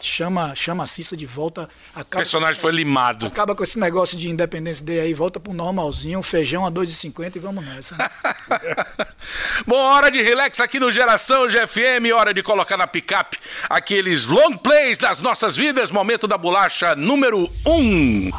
chama, 0.01 0.55
chama 0.55 0.83
a 0.83 0.87
Cissa 0.87 1.15
de 1.15 1.27
volta. 1.27 1.69
O 1.95 1.99
Acaba, 1.99 2.17
personagem 2.17 2.59
foi 2.59 2.71
limado. 2.71 3.27
acaba 3.27 3.53
com 3.53 3.63
esse 3.63 3.77
negócio 3.77 4.17
de 4.17 4.29
Independence 4.31 4.83
Day 4.83 4.99
aí, 4.99 5.13
volta 5.13 5.39
pro 5.39 5.53
normalzinho, 5.53 6.23
feijão 6.23 6.65
a 6.65 6.71
2,50 6.71 7.35
e 7.35 7.39
vamos 7.39 7.63
nessa. 7.65 7.95
né? 7.95 8.09
Bom, 9.67 9.77
hora 9.77 10.09
de 10.09 10.23
relax 10.23 10.59
aqui 10.59 10.79
no 10.79 10.91
Geração 10.91 11.47
GFM, 11.47 12.11
hora 12.15 12.33
de 12.33 12.41
colocar 12.41 12.77
na 12.77 12.87
picape 12.87 13.37
aqueles 13.69 14.25
long 14.25 14.57
plays 14.57 14.97
das 14.97 15.19
nossas 15.19 15.55
vidas, 15.55 15.91
momento 15.91 16.27
da 16.27 16.37
bolacha 16.37 16.95
número 16.95 17.47
1. 17.63 17.71
Um. 17.71 18.31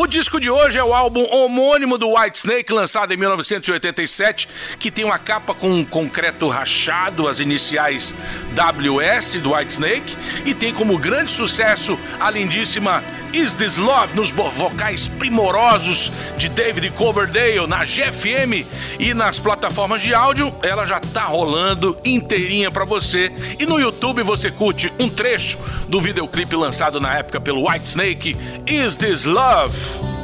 O 0.00 0.06
disco 0.06 0.38
de 0.38 0.48
hoje 0.48 0.78
é 0.78 0.84
o 0.84 0.94
álbum 0.94 1.24
homônimo 1.28 1.98
do 1.98 2.14
White 2.16 2.38
Snake, 2.38 2.72
lançado 2.72 3.12
em 3.12 3.16
1987, 3.16 4.48
que 4.78 4.92
tem 4.92 5.04
uma 5.04 5.18
capa 5.18 5.52
com 5.56 5.68
um 5.70 5.84
concreto 5.84 6.48
rachado, 6.48 7.26
as 7.26 7.40
iniciais 7.40 8.14
WS 8.54 9.40
do 9.40 9.54
White 9.54 9.72
Snake, 9.72 10.16
e 10.46 10.54
tem 10.54 10.72
como 10.72 10.96
grande 10.98 11.32
sucesso 11.32 11.98
a 12.20 12.30
lindíssima 12.30 13.02
Is 13.32 13.52
This 13.54 13.76
Love, 13.76 14.14
nos 14.14 14.30
vo- 14.30 14.48
vocais 14.50 15.08
primorosos 15.08 16.12
de 16.36 16.48
David 16.48 16.90
Coverdale 16.92 17.66
na 17.66 17.84
GFM 17.84 18.64
e 19.00 19.12
nas 19.12 19.40
plataformas 19.40 20.00
de 20.00 20.14
áudio. 20.14 20.54
Ela 20.62 20.84
já 20.86 21.00
tá 21.00 21.24
rolando 21.24 21.98
inteirinha 22.04 22.70
pra 22.70 22.84
você. 22.84 23.32
E 23.58 23.66
no 23.66 23.80
YouTube 23.80 24.22
você 24.22 24.48
curte 24.50 24.92
um 24.98 25.08
trecho 25.10 25.58
do 25.88 26.00
videoclipe 26.00 26.54
lançado 26.54 27.00
na 27.00 27.14
época 27.18 27.40
pelo 27.40 27.68
White 27.68 27.86
Snake, 27.88 28.36
Is 28.64 28.94
This 28.94 29.24
Love? 29.24 29.87
I 29.88 30.17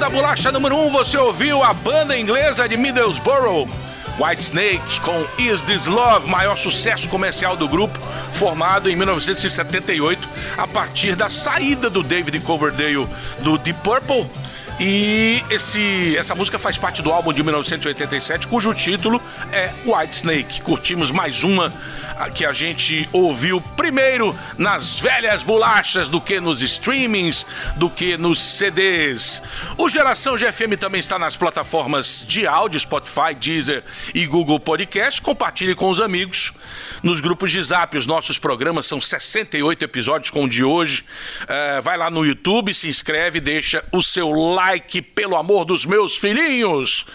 da 0.00 0.08
bolacha 0.08 0.50
número 0.50 0.76
1, 0.76 0.86
um, 0.86 0.90
você 0.90 1.18
ouviu 1.18 1.62
a 1.62 1.74
banda 1.74 2.18
inglesa 2.18 2.66
de 2.66 2.74
Middlesbrough, 2.74 3.68
White 4.18 4.42
Snake, 4.42 5.00
com 5.02 5.26
Is 5.38 5.60
This 5.60 5.84
Love, 5.84 6.26
maior 6.26 6.56
sucesso 6.56 7.06
comercial 7.06 7.54
do 7.54 7.68
grupo, 7.68 7.98
formado 8.32 8.88
em 8.88 8.96
1978, 8.96 10.26
a 10.56 10.66
partir 10.66 11.14
da 11.14 11.28
saída 11.28 11.90
do 11.90 12.02
David 12.02 12.40
Coverdale 12.40 13.06
do 13.40 13.58
Deep 13.58 13.78
Purple. 13.82 14.26
E 14.82 15.44
esse, 15.50 16.16
essa 16.16 16.34
música 16.34 16.58
faz 16.58 16.78
parte 16.78 17.02
do 17.02 17.12
álbum 17.12 17.34
de 17.34 17.42
1987, 17.42 18.46
cujo 18.46 18.72
título 18.72 19.20
é 19.52 19.70
White 19.84 20.16
Snake. 20.16 20.62
Curtimos 20.62 21.10
mais 21.10 21.44
uma 21.44 21.70
que 22.28 22.44
a 22.44 22.52
gente 22.52 23.08
ouviu 23.12 23.60
primeiro 23.60 24.36
nas 24.58 25.00
velhas 25.00 25.42
bolachas 25.42 26.10
do 26.10 26.20
que 26.20 26.38
nos 26.40 26.60
streamings, 26.60 27.46
do 27.76 27.88
que 27.88 28.16
nos 28.16 28.40
CDs. 28.40 29.42
O 29.78 29.88
Geração 29.88 30.36
GFM 30.36 30.78
também 30.78 31.00
está 31.00 31.18
nas 31.18 31.36
plataformas 31.36 32.24
de 32.26 32.46
áudio, 32.46 32.78
Spotify, 32.80 33.34
Deezer 33.38 33.82
e 34.14 34.26
Google 34.26 34.60
Podcast. 34.60 35.20
Compartilhe 35.22 35.74
com 35.74 35.88
os 35.88 36.00
amigos. 36.00 36.52
Nos 37.02 37.20
grupos 37.20 37.50
de 37.50 37.62
zap, 37.62 37.96
os 37.96 38.06
nossos 38.06 38.38
programas 38.38 38.86
são 38.86 39.00
68 39.00 39.84
episódios 39.84 40.30
com 40.30 40.44
o 40.44 40.48
de 40.48 40.62
hoje. 40.62 41.04
É, 41.48 41.80
vai 41.80 41.96
lá 41.96 42.10
no 42.10 42.24
YouTube, 42.24 42.74
se 42.74 42.88
inscreve, 42.88 43.40
deixa 43.40 43.82
o 43.90 44.02
seu 44.02 44.30
like, 44.30 44.69
pelo 45.14 45.36
amor 45.36 45.64
dos 45.64 45.86
meus 45.86 46.16
filhinhos. 46.16 47.06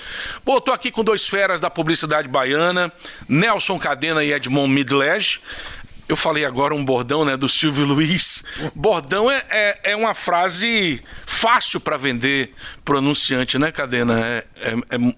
Pô, 0.44 0.60
tô 0.60 0.72
aqui 0.72 0.92
com 0.92 1.04
dois 1.04 1.28
feras 1.28 1.62
da 1.62 1.70
publicidade 1.70 2.28
baiana, 2.28 2.92
Nelson 3.30 3.78
Cadena 3.78 4.24
e 4.24 4.34
Edmond 4.34 4.74
Midledge. 4.74 5.40
Eu 6.08 6.16
falei 6.16 6.46
agora 6.46 6.76
um 6.76 6.86
bordão, 6.86 7.26
né, 7.26 7.36
do 7.36 7.50
Silvio 7.50 7.86
Luiz. 7.86 8.44
Bordão 8.76 9.30
é, 9.30 9.44
é, 9.50 9.80
é 9.92 9.96
uma 9.96 10.14
frase 10.14 11.02
fácil 11.26 11.80
para 11.80 11.98
vender 11.98 12.54
pro 12.84 13.00
anunciante, 13.00 13.58
né, 13.58 13.72
Cadena? 13.72 14.20
É, 14.20 14.46
é, 14.58 14.96
é 14.96 15.16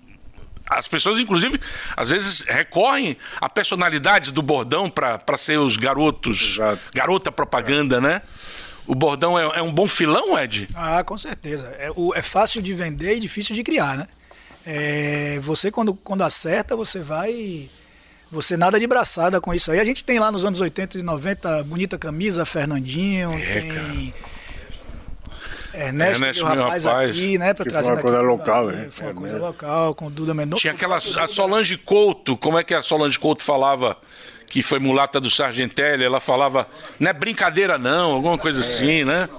as 0.69 0.87
pessoas, 0.87 1.17
inclusive, 1.17 1.59
às 1.95 2.09
vezes 2.09 2.41
recorrem 2.41 3.17
a 3.39 3.47
personalidades 3.47 4.31
do 4.31 4.41
bordão 4.41 4.89
para 4.89 5.37
ser 5.37 5.57
os 5.57 5.77
garotos, 5.77 6.55
Exato. 6.55 6.81
garota 6.93 7.31
propaganda, 7.31 8.01
né? 8.01 8.21
O 8.87 8.95
bordão 8.95 9.37
é, 9.37 9.59
é 9.59 9.61
um 9.61 9.71
bom 9.73 9.85
filão, 9.85 10.39
Ed? 10.39 10.67
Ah, 10.73 11.03
com 11.03 11.17
certeza. 11.17 11.67
É, 11.77 11.91
o- 11.95 12.13
é 12.15 12.21
fácil 12.21 12.61
de 12.61 12.73
vender 12.73 13.15
e 13.15 13.19
difícil 13.19 13.53
de 13.53 13.61
criar, 13.63 13.97
né? 13.97 14.07
É, 14.65 15.39
você, 15.41 15.69
quando, 15.69 15.93
quando 15.93 16.23
acerta, 16.23 16.75
você 16.75 16.99
vai. 16.99 17.69
Você 18.31 18.57
nada 18.57 18.77
de 18.79 18.85
braçada 18.87 19.39
com 19.39 19.53
isso 19.53 19.71
aí. 19.71 19.79
A 19.79 19.83
gente 19.85 20.03
tem 20.03 20.19
lá 20.19 20.29
nos 20.31 20.43
anos 20.43 20.59
80 20.59 20.97
e 20.97 21.01
90 21.03 21.63
bonita 21.63 21.97
camisa, 21.97 22.45
Fernandinho, 22.45 23.31
É, 23.33 23.59
tem. 23.61 23.69
cara. 23.69 24.37
Ernesto, 25.73 26.23
Ernesto, 26.23 26.45
meu 26.45 26.55
rapaz, 26.63 26.85
rapaz, 26.85 27.09
aqui, 27.11 27.37
né? 27.37 27.53
Pra 27.53 27.63
que 27.63 27.69
foi 27.71 27.79
trazer 27.81 27.91
uma 27.91 28.01
coisa 28.01 28.17
pro 28.17 28.25
local, 28.27 28.67
né? 28.67 28.87
Foi 28.89 29.07
uma 29.07 29.13
coisa 29.13 29.37
local, 29.37 29.93
com 29.95 30.07
o 30.07 30.09
Duda 30.09 30.33
Mendonça. 30.33 30.59
Tinha 30.61 30.73
aquela 30.73 30.97
a 30.97 31.27
Solange 31.27 31.77
Couto, 31.77 32.35
como 32.35 32.57
é 32.57 32.63
que 32.63 32.73
a 32.73 32.81
Solange 32.81 33.17
Couto 33.19 33.43
falava 33.43 33.95
que 34.47 34.63
foi 34.63 34.79
mulata 34.79 35.19
do 35.19 35.29
Sargentelli? 35.29 36.03
Ela 36.03 36.19
falava, 36.19 36.67
não 36.99 37.09
é 37.09 37.13
brincadeira 37.13 37.77
não, 37.77 38.11
alguma 38.11 38.37
coisa 38.37 38.61
assim, 38.61 39.03
né? 39.03 39.29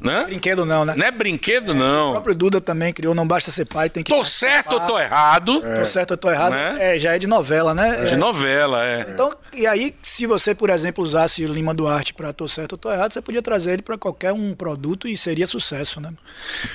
Né? 0.00 0.24
Brinquedo 0.24 0.64
não, 0.64 0.84
né? 0.84 0.94
Não 0.96 1.06
é 1.06 1.10
brinquedo 1.10 1.72
O 1.72 1.74
não. 1.74 2.12
próprio 2.12 2.34
Duda 2.34 2.58
também 2.58 2.90
criou 2.90 3.14
Não 3.14 3.26
Basta 3.28 3.50
Ser 3.50 3.66
Pai, 3.66 3.90
tem 3.90 4.02
que 4.02 4.10
Tô 4.10 4.24
certo 4.24 4.72
ou 4.72 4.80
tô 4.80 4.98
errado? 4.98 5.60
Tô 5.60 5.84
certo 5.84 6.12
ou 6.12 6.16
tô 6.16 6.30
errado. 6.30 6.52
Né? 6.54 6.96
É, 6.96 6.98
já 6.98 7.14
é 7.14 7.18
de 7.18 7.26
novela, 7.26 7.74
né? 7.74 8.04
De 8.06 8.14
É. 8.14 8.16
novela, 8.16 8.82
é. 8.82 9.06
Então, 9.10 9.30
e 9.52 9.66
aí, 9.66 9.94
se 10.02 10.24
você, 10.26 10.54
por 10.54 10.70
exemplo, 10.70 11.04
usasse 11.04 11.44
o 11.44 11.52
Lima 11.52 11.74
Duarte 11.74 12.14
para 12.14 12.32
Tô 12.32 12.48
Certo 12.48 12.72
ou 12.72 12.78
Tô 12.78 12.90
Errado, 12.90 13.12
você 13.12 13.20
podia 13.20 13.42
trazer 13.42 13.72
ele 13.74 13.82
para 13.82 13.98
qualquer 13.98 14.32
um 14.32 14.54
produto 14.54 15.06
e 15.06 15.16
seria 15.18 15.46
sucesso, 15.46 16.00
né? 16.00 16.12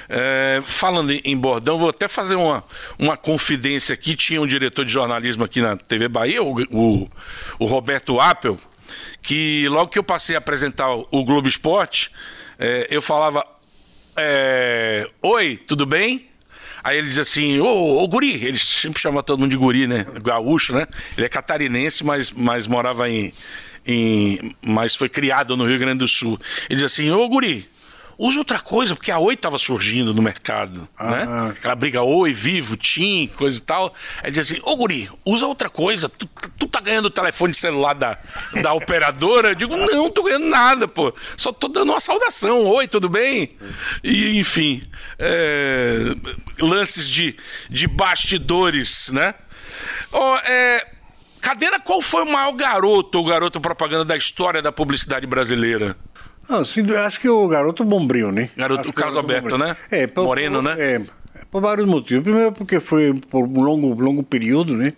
É, 0.07 0.59
falando 0.63 1.11
em- 1.11 1.35
bordão, 1.37 1.79
vou 1.79 1.89
até 1.89 2.07
fazer 2.07 2.35
uma, 2.35 2.63
uma 2.99 3.17
confidência 3.17 3.93
aqui. 3.93 4.15
Tinha 4.15 4.39
um 4.39 4.45
diretor 4.47 4.85
de 4.85 4.91
jornalismo 4.91 5.43
aqui 5.43 5.61
na 5.61 5.75
TV 5.75 6.07
Bahia, 6.07 6.43
o, 6.43 6.61
o, 6.71 7.09
o 7.57 7.65
Roberto 7.65 8.19
Appel, 8.19 8.55
que 9.21 9.67
logo 9.69 9.89
que 9.89 9.97
eu 9.97 10.03
passei 10.03 10.35
a 10.35 10.39
apresentar 10.39 10.91
o, 10.93 11.07
o 11.11 11.23
Globo 11.23 11.47
Esporte, 11.47 12.11
é, 12.59 12.87
eu 12.89 13.01
falava: 13.01 13.45
é, 14.15 15.07
Oi, 15.21 15.57
tudo 15.57 15.85
bem? 15.85 16.29
Aí 16.85 16.99
ele 16.99 17.07
diz 17.07 17.17
assim, 17.17 17.59
ô, 17.59 17.97
ô 18.03 18.07
guri, 18.07 18.45
ele 18.45 18.59
sempre 18.59 19.01
chama 19.01 19.23
todo 19.23 19.39
mundo 19.39 19.49
de 19.49 19.57
guri, 19.57 19.87
né? 19.87 20.05
Gaúcho, 20.21 20.71
né? 20.71 20.85
Ele 21.17 21.25
é 21.25 21.29
catarinense, 21.29 22.03
mas, 22.03 22.29
mas 22.29 22.67
morava 22.67 23.09
em, 23.09 23.33
em. 23.83 24.55
Mas 24.61 24.95
foi 24.95 25.09
criado 25.09 25.57
no 25.57 25.65
Rio 25.65 25.79
Grande 25.79 25.97
do 25.97 26.07
Sul. 26.07 26.39
Ele 26.69 26.75
diz 26.75 26.83
assim, 26.83 27.09
ô 27.09 27.27
guri, 27.27 27.67
usa 28.17 28.39
outra 28.39 28.59
coisa, 28.59 28.95
porque 28.95 29.11
a 29.11 29.19
Oi 29.19 29.35
tava 29.35 29.57
surgindo 29.57 30.13
no 30.13 30.21
mercado, 30.21 30.87
né? 30.99 31.25
Ah, 31.27 31.47
Aquela 31.49 31.75
briga 31.75 32.01
Oi, 32.01 32.33
Vivo, 32.33 32.77
Tim, 32.77 33.27
coisa 33.35 33.57
e 33.57 33.61
tal. 33.61 33.93
Aí 34.23 34.31
diz 34.31 34.51
assim, 34.51 34.61
ô 34.63 34.75
guri, 34.75 35.09
usa 35.25 35.45
outra 35.45 35.69
coisa, 35.69 36.07
tu, 36.09 36.27
tu 36.57 36.67
tá 36.67 36.79
ganhando 36.79 37.05
o 37.05 37.11
telefone 37.11 37.53
celular 37.53 37.93
da, 37.93 38.17
da 38.61 38.73
operadora? 38.73 39.49
Eu 39.49 39.55
digo, 39.55 39.75
não, 39.75 40.09
tô 40.09 40.23
ganhando 40.23 40.47
nada, 40.47 40.87
pô. 40.87 41.13
Só 41.37 41.51
tô 41.51 41.67
dando 41.67 41.91
uma 41.91 41.99
saudação, 41.99 42.63
oi, 42.65 42.87
tudo 42.87 43.09
bem? 43.09 43.51
E, 44.03 44.37
enfim, 44.37 44.87
é, 45.19 46.15
lances 46.59 47.09
de, 47.09 47.35
de 47.69 47.87
bastidores, 47.87 49.09
né? 49.09 49.35
Ó, 50.11 50.37
é, 50.37 50.87
Cadeira, 51.41 51.79
qual 51.79 52.01
foi 52.01 52.23
o 52.23 52.31
maior 52.31 52.51
garoto 52.53 53.19
ou 53.19 53.25
garoto 53.25 53.61
propaganda 53.61 54.03
da 54.03 54.17
história 54.17 54.63
da 54.63 54.71
publicidade 54.71 55.27
brasileira? 55.27 55.95
Não, 56.47 56.61
acho 57.05 57.19
que 57.19 57.27
o 57.29 57.47
garoto 57.47 57.83
Bombril, 57.83 58.31
né? 58.31 58.49
Garoto- 58.55 58.93
Acho 58.95 59.15
o 59.15 59.17
Alberto, 59.19 59.49
Bombril. 59.49 59.57
né? 59.67 59.77
É, 59.91 60.07
Moreno, 60.15 60.61
né? 60.61 60.75
É, 60.77 61.01
por 61.51 61.61
vários 61.61 61.87
motivos. 61.87 62.23
Primeiro 62.23 62.51
porque 62.51 62.79
foi 62.79 63.13
por 63.29 63.43
um 63.47 63.61
longo, 63.61 63.93
longo 64.01 64.23
período, 64.23 64.75
né? 64.77 64.93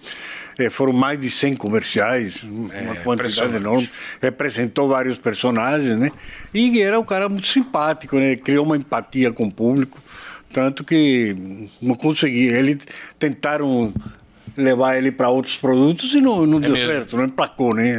É, 0.57 0.69
foram 0.69 0.91
mais 0.91 1.19
de 1.19 1.29
100 1.29 1.53
comerciais, 1.55 2.43
uma 2.43 2.69
quantidade 2.69 3.05
impressionante. 3.13 3.55
enorme. 3.57 3.89
Representou 4.21 4.87
vários 4.89 5.17
personagens, 5.19 5.97
né? 5.97 6.11
E 6.53 6.81
era 6.81 6.99
um 6.99 7.03
cara 7.03 7.29
muito 7.29 7.47
simpático, 7.47 8.17
né? 8.17 8.35
Criou 8.35 8.65
uma 8.65 8.75
empatia 8.75 9.31
com 9.31 9.45
o 9.45 9.51
público. 9.51 10.01
Tanto 10.51 10.83
que 10.83 11.35
não 11.81 11.93
consegui. 11.93 12.45
Eles 12.47 12.77
tentaram 13.19 13.93
levar 14.57 14.97
ele 14.97 15.11
para 15.11 15.29
outros 15.29 15.55
produtos 15.55 16.13
e 16.13 16.19
não, 16.19 16.45
não 16.45 16.59
deu 16.59 16.71
É 16.71 16.73
mesmo. 16.73 16.91
certo, 16.91 17.15
não 17.17 17.25
emplacou, 17.25 17.73
né? 17.73 17.89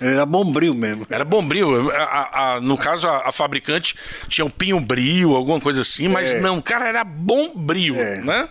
Ele 0.00 0.12
era 0.14 0.26
bombril 0.26 0.74
mesmo. 0.74 1.06
Era 1.10 1.24
Bombril. 1.24 1.90
A- 1.90 2.54
a- 2.56 2.60
no 2.60 2.76
caso, 2.76 3.08
a, 3.08 3.28
a 3.28 3.32
fabricante 3.32 3.94
tinha 4.28 4.44
um 4.44 4.50
Pinho 4.50 4.78
Bril, 4.80 5.34
alguma 5.34 5.60
coisa 5.60 5.80
assim, 5.82 6.08
mas 6.08 6.34
É. 6.34 6.40
não, 6.40 6.60
cara, 6.60 6.86
era 6.88 7.02
Bombril, 7.04 7.96
É. 7.96 8.20
né? 8.20 8.48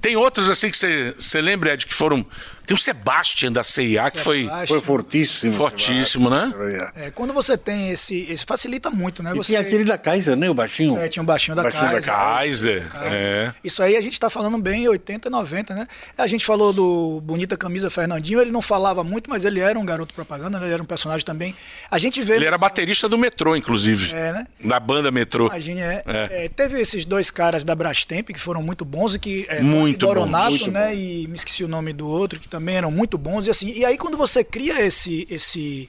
Tem 0.00 0.16
outros 0.16 0.48
assim 0.48 0.70
que 0.70 0.76
você 0.78 1.40
lembra, 1.40 1.72
Ed, 1.74 1.86
que 1.86 1.94
foram. 1.94 2.24
Tem 2.66 2.74
o 2.74 2.78
Sebastian 2.78 3.52
da 3.52 3.62
CIA, 3.62 4.10
que 4.10 4.18
foi. 4.18 4.48
Foi 4.66 4.80
fortíssimo. 4.80 5.52
fortíssimo, 5.52 6.28
né? 6.28 6.52
É. 6.96 7.10
Quando 7.10 7.32
você 7.32 7.56
tem 7.56 7.90
esse, 7.90 8.22
esse 8.30 8.44
facilita 8.44 8.90
muito, 8.90 9.22
né? 9.22 9.32
E 9.32 9.36
Você 9.36 9.52
tinha 9.52 9.60
aquele 9.60 9.84
da 9.84 9.96
Kaiser, 9.96 10.36
né? 10.36 10.50
O 10.50 10.54
baixinho. 10.54 10.98
É, 10.98 11.08
tinha 11.08 11.22
um 11.22 11.26
baixinho 11.26 11.54
da 11.54 11.62
Baixinho 11.62 11.84
da 11.84 12.00
Kaiser. 12.00 12.88
Kaiser. 12.90 12.90
É. 13.02 13.52
Isso 13.62 13.82
aí 13.82 13.96
a 13.96 14.00
gente 14.00 14.14
está 14.14 14.28
falando 14.28 14.58
bem 14.58 14.84
em 14.84 14.88
80, 14.88 15.30
90, 15.30 15.74
né? 15.74 15.86
A 16.18 16.26
gente 16.26 16.44
falou 16.44 16.72
do 16.72 17.20
Bonita 17.22 17.56
Camisa 17.56 17.88
Fernandinho, 17.88 18.40
ele 18.40 18.50
não 18.50 18.62
falava 18.62 19.04
muito, 19.04 19.30
mas 19.30 19.44
ele 19.44 19.60
era 19.60 19.78
um 19.78 19.86
garoto 19.86 20.12
propaganda, 20.12 20.58
né? 20.58 20.66
ele 20.66 20.74
era 20.74 20.82
um 20.82 20.86
personagem 20.86 21.24
também. 21.24 21.54
A 21.90 21.98
gente 21.98 22.22
vê. 22.22 22.36
Ele 22.36 22.46
era 22.46 22.58
baterista 22.58 23.08
do 23.08 23.16
metrô, 23.16 23.54
inclusive. 23.56 24.12
É, 24.12 24.32
né? 24.32 24.46
Da 24.64 24.80
banda 24.80 25.10
metrô. 25.10 25.46
Imagine, 25.46 25.80
é, 25.80 26.02
É. 26.06 26.44
é, 26.44 26.48
teve 26.48 26.80
esses 26.80 27.04
dois 27.04 27.30
caras 27.30 27.64
da 27.64 27.74
Brastemp 27.74 28.30
que 28.30 28.40
foram 28.40 28.62
muito 28.62 28.84
bons 28.84 29.14
e 29.14 29.18
que 29.18 29.46
é, 29.48 29.60
Muito 29.60 30.06
Doronato, 30.06 30.50
bons, 30.50 30.60
muito 30.62 30.70
né? 30.72 30.94
E 30.94 31.26
me 31.28 31.36
esqueci 31.36 31.62
o 31.62 31.68
nome 31.68 31.92
do 31.92 32.08
outro 32.08 32.40
que 32.40 32.48
também 32.56 32.76
eram 32.76 32.90
muito 32.90 33.18
bons 33.18 33.46
e 33.46 33.50
assim. 33.50 33.70
E 33.72 33.84
aí 33.84 33.98
quando 33.98 34.16
você 34.16 34.42
cria 34.42 34.80
esse 34.84 35.26
esse 35.30 35.88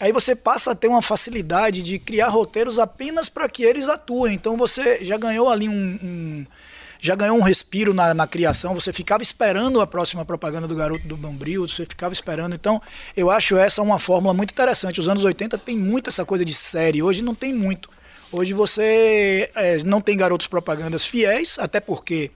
aí 0.00 0.10
você 0.10 0.34
passa 0.34 0.70
a 0.72 0.74
ter 0.74 0.88
uma 0.88 1.02
facilidade 1.02 1.82
de 1.82 1.98
criar 1.98 2.28
roteiros 2.28 2.78
apenas 2.78 3.28
para 3.28 3.48
que 3.48 3.62
eles 3.62 3.88
atuem. 3.88 4.34
Então 4.34 4.56
você 4.56 5.04
já 5.04 5.18
ganhou 5.18 5.48
ali 5.50 5.68
um, 5.68 5.98
um- 6.02 6.46
já 6.98 7.14
ganhou 7.16 7.36
um 7.36 7.42
respiro 7.42 7.92
na, 7.92 8.14
na 8.14 8.28
criação, 8.28 8.74
você 8.74 8.92
ficava 8.92 9.24
esperando 9.24 9.80
a 9.80 9.86
próxima 9.88 10.24
propaganda 10.24 10.68
do 10.68 10.74
Garoto 10.76 11.06
do 11.06 11.16
Bombril, 11.16 11.66
você 11.68 11.84
ficava 11.84 12.12
esperando. 12.14 12.54
Então, 12.54 12.80
eu 13.16 13.28
acho 13.28 13.56
essa 13.56 13.82
uma 13.82 13.98
fórmula 13.98 14.32
muito 14.32 14.52
interessante. 14.52 15.00
Os 15.00 15.08
anos 15.08 15.24
80 15.24 15.58
tem 15.58 15.76
muito 15.76 16.08
essa 16.08 16.24
coisa 16.24 16.44
de 16.44 16.54
série, 16.54 17.02
hoje 17.02 17.20
não 17.20 17.34
tem 17.34 17.52
muito. 17.52 17.90
Hoje 18.30 18.54
você 18.54 19.50
é, 19.54 19.78
não 19.82 20.00
tem 20.00 20.16
garotos 20.16 20.46
propagandas 20.46 21.04
fiéis, 21.04 21.58
até 21.58 21.80
porque 21.80 22.30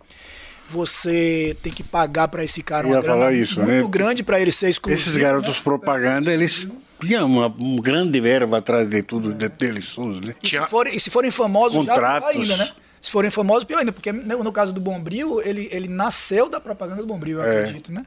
você 0.69 1.57
tem 1.63 1.73
que 1.73 1.83
pagar 1.83 2.29
para 2.29 2.43
esse 2.45 2.63
cara 2.63 2.87
uma 2.87 3.01
grana 3.01 3.33
isso, 3.33 3.61
muito 3.61 3.85
né? 3.85 3.89
grande 3.91 4.23
para 4.23 4.41
ele 4.41 4.51
ser 4.51 4.69
exclusivo. 4.69 5.01
Esses 5.01 5.17
garotos 5.17 5.57
né? 5.57 5.61
propaganda, 5.63 6.33
eles 6.33 6.69
tinham 7.01 7.27
uma, 7.27 7.47
um 7.59 7.77
grande 7.77 8.21
verba 8.21 8.59
atrás 8.59 8.89
de 8.89 9.03
tudo, 9.03 9.33
de, 9.33 9.49
deles 9.49 9.97
né? 9.97 10.35
E 10.43 10.49
se, 10.49 10.61
forem, 10.63 10.97
e 10.97 11.01
se 11.01 11.11
forem 11.11 11.31
famosos, 11.31 11.85
já 11.85 11.93
pior 11.95 11.95
Contratos. 11.95 12.31
ainda, 12.31 12.57
né? 12.57 12.71
Se 13.01 13.11
forem 13.11 13.31
famosos, 13.31 13.65
pior 13.65 13.79
ainda, 13.79 13.93
porque 13.93 14.11
no, 14.11 14.43
no 14.43 14.53
caso 14.53 14.73
do 14.73 14.81
Bombril, 14.81 15.41
ele, 15.43 15.69
ele 15.71 15.87
nasceu 15.89 16.49
da 16.49 16.59
propaganda 16.59 17.03
do 17.03 17.07
Bombril, 17.07 17.39
eu 17.39 17.45
É. 17.45 17.61
acredito, 17.61 17.93
né? 17.93 18.05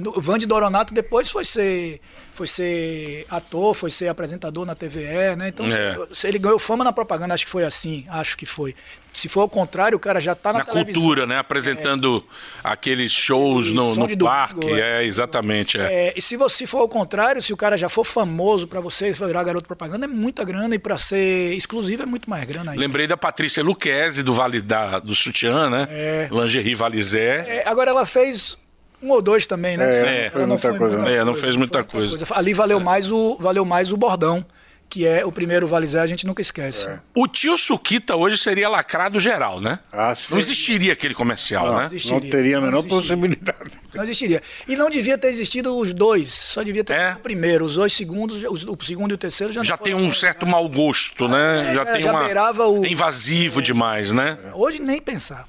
No- 0.00 0.16
O 0.16 0.20
Vande 0.20 0.46
Doronato 0.46 0.92
depois 0.94 1.28
foi 1.30 1.44
ser, 1.44 2.00
foi 2.32 2.46
ser 2.46 3.26
ator, 3.30 3.74
foi 3.74 3.90
ser 3.90 4.08
apresentador 4.08 4.64
na 4.66 4.74
TVE, 4.74 5.36
né? 5.36 5.48
Então 5.48 5.66
É. 5.66 5.98
se- 6.12 6.26
ele 6.26 6.38
ganhou 6.38 6.58
fama 6.58 6.82
na 6.84 6.92
propaganda, 6.92 7.34
acho 7.34 7.44
que 7.44 7.50
foi 7.50 7.64
assim, 7.64 8.04
acho 8.08 8.36
que 8.36 8.46
foi. 8.46 8.74
Se 9.12 9.28
for 9.28 9.40
ao 9.40 9.48
contrário, 9.48 9.96
o 9.96 10.00
cara 10.00 10.20
já 10.20 10.36
tá 10.36 10.52
na, 10.52 10.60
Na 10.60 10.64
cultura, 10.64 11.26
né? 11.26 11.36
Apresentando 11.36 12.24
aqueles 12.62 13.10
shows 13.10 13.72
no, 13.72 13.94
no 13.96 14.06
de 14.06 14.14
domingo, 14.14 14.24
parque. 14.36 14.70
É, 14.70 15.04
exatamente. 15.04 15.78
É. 15.80 16.08
É, 16.10 16.14
e 16.16 16.22
se 16.22 16.36
você 16.36 16.64
for 16.64 16.78
ao 16.78 16.88
contrário, 16.88 17.42
se 17.42 17.52
o 17.52 17.56
cara 17.56 17.76
já 17.76 17.88
for 17.88 18.04
famoso 18.04 18.68
pra 18.68 18.80
você 18.80 19.10
virar 19.12 19.42
garoto 19.42 19.66
propaganda, 19.66 20.04
é 20.04 20.08
muita 20.08 20.44
grana 20.44 20.76
e 20.76 20.78
pra 20.78 20.96
ser 20.96 21.52
exclusivo 21.54 22.04
é 22.04 22.06
muito 22.06 22.30
mais 22.30 22.44
grana 22.44 22.70
ainda. 22.70 22.80
Lembrei 22.80 23.08
da 23.08 23.16
Patrícia 23.16 23.64
Luquezzi, 23.64 24.22
do 24.22 24.32
Vale 24.32 24.60
da, 24.62 25.00
do 25.00 25.14
Sutiã, 25.14 25.68
né? 25.68 25.88
É. 25.90 26.28
Lingerie 26.30 26.76
Valizé. 26.76 27.44
É, 27.48 27.68
agora 27.68 27.90
ela 27.90 28.06
fez 28.06 28.56
um 29.02 29.10
ou 29.10 29.22
dois 29.22 29.46
também, 29.46 29.76
né? 29.76 30.28
É, 30.28 30.46
não 30.46 30.58
fez 30.58 30.74
muita 30.74 30.78
coisa, 30.78 30.98
não. 30.98 31.08
É, 31.08 31.24
não 31.24 31.34
fez 31.34 31.56
muita 31.56 31.84
foi 31.84 32.06
coisa. 32.08 32.24
Ali 32.34 32.52
valeu 32.52 32.80
mais 32.80 33.10
o 33.10 33.36
valeu 33.40 33.64
mais 33.64 33.92
o 33.92 33.96
bordão, 33.96 34.44
que 34.90 35.06
é 35.06 35.24
o 35.24 35.30
primeiro 35.30 35.68
Valizé, 35.68 36.00
a 36.00 36.06
gente 36.06 36.26
nunca 36.26 36.42
esquece. 36.42 36.90
O 37.14 37.28
tio 37.28 37.56
Suquita 37.56 38.16
hoje 38.16 38.36
seria 38.36 38.68
lacrado 38.68 39.20
geral, 39.20 39.60
né? 39.60 39.78
Ah, 39.92 40.12
sim. 40.16 40.32
Não 40.32 40.40
existiria 40.40 40.92
aquele 40.94 41.14
comercial, 41.14 41.64
Não, 41.68 41.76
né? 41.78 41.84
existiria. 41.84 42.20
não 42.20 42.28
teria 42.28 42.58
a 42.58 42.60
menor 42.60 42.82
possibilidade. 42.82 43.70
Não 43.94 44.02
existiria. 44.02 44.42
E 44.66 44.74
não 44.74 44.90
devia 44.90 45.16
ter 45.16 45.28
existido 45.28 45.78
os 45.78 45.94
dois, 45.94 46.32
só 46.32 46.62
devia 46.64 46.82
ter 46.82 46.94
É. 46.94 47.08
sido 47.10 47.18
o 47.18 47.22
primeiro. 47.22 47.64
Os 47.64 47.76
dois 47.76 47.92
segundos, 47.92 48.42
os- 48.42 48.64
o 48.64 48.76
segundo 48.82 49.12
e 49.12 49.14
o 49.14 49.18
terceiro 49.18 49.52
já, 49.52 49.62
Já 49.62 49.76
não 49.76 49.82
tem 49.84 49.94
um 49.94 50.12
certo 50.12 50.44
mau 50.44 50.68
gosto, 50.68 51.28
né? 51.28 51.60
É, 51.60 51.64
já 51.66 51.72
já- 51.84 51.92
tem 51.92 52.02
já 52.02 52.10
uma. 52.12 52.24
beirava 52.24 52.66
o- 52.66 52.84
é 52.84 52.88
invasivo 52.88 53.62
demais, 53.62 54.10
né? 54.12 54.36
Hoje 54.54 54.80
nem 54.82 55.00
pensar. 55.00 55.46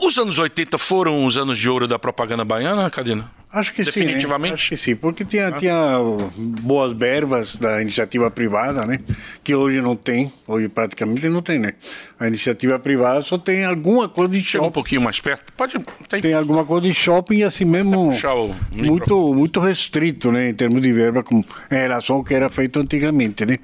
Os 0.00 0.18
anos 0.18 0.38
80 0.38 0.76
foram 0.76 1.24
os 1.24 1.36
anos 1.38 1.58
de 1.58 1.70
ouro 1.70 1.88
da 1.88 1.98
propaganda 1.98 2.44
baiana, 2.44 2.90
Cadina? 2.90 3.30
Acho 3.52 3.74
que 3.74 3.84
sim. 3.84 3.90
Definitivamente? 3.90 4.50
Né? 4.50 4.54
Acho 4.54 4.68
que 4.70 4.76
sim, 4.78 4.96
porque 4.96 5.24
tinha, 5.24 5.52
tinha 5.52 5.98
boas 6.36 6.94
verbas 6.94 7.56
da 7.56 7.82
iniciativa 7.82 8.30
privada, 8.30 8.86
né? 8.86 8.98
Que 9.44 9.54
hoje 9.54 9.82
não 9.82 9.94
tem, 9.94 10.32
hoje 10.46 10.68
praticamente 10.68 11.28
não 11.28 11.42
tem, 11.42 11.58
né? 11.58 11.74
A 12.18 12.26
iniciativa 12.26 12.78
privada 12.78 13.20
só 13.20 13.36
tem 13.36 13.64
alguma 13.64 14.08
coisa 14.08 14.32
de 14.32 14.40
Chega 14.40 14.62
um 14.62 14.66
shopping. 14.66 14.72
pouquinho 14.72 15.02
mais 15.02 15.20
perto. 15.20 15.52
Pode. 15.52 15.76
Tem, 16.08 16.20
Tem 16.22 16.32
alguma 16.32 16.64
coisa 16.64 16.88
de 16.88 16.94
shopping 16.94 17.42
assim 17.42 17.64
mesmo 17.64 18.10
muito 18.70 19.34
muito 19.34 19.60
restrito, 19.60 20.32
né, 20.32 20.48
em 20.48 20.54
termos 20.54 20.80
de 20.80 20.92
verba 20.92 21.22
com, 21.22 21.40
em 21.70 21.74
relação 21.74 22.16
ao 22.16 22.24
que 22.24 22.32
era 22.34 22.48
feito 22.48 22.80
antigamente, 22.80 23.44
né? 23.44 23.58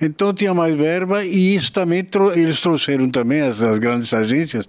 Então 0.00 0.32
tinha 0.32 0.54
mais 0.54 0.74
verba 0.74 1.24
e 1.24 1.54
isso 1.54 1.72
também 1.72 2.06
eles 2.34 2.60
trouxeram 2.60 3.08
também 3.10 3.40
as, 3.40 3.62
as 3.62 3.78
grandes 3.78 4.12
agências 4.14 4.68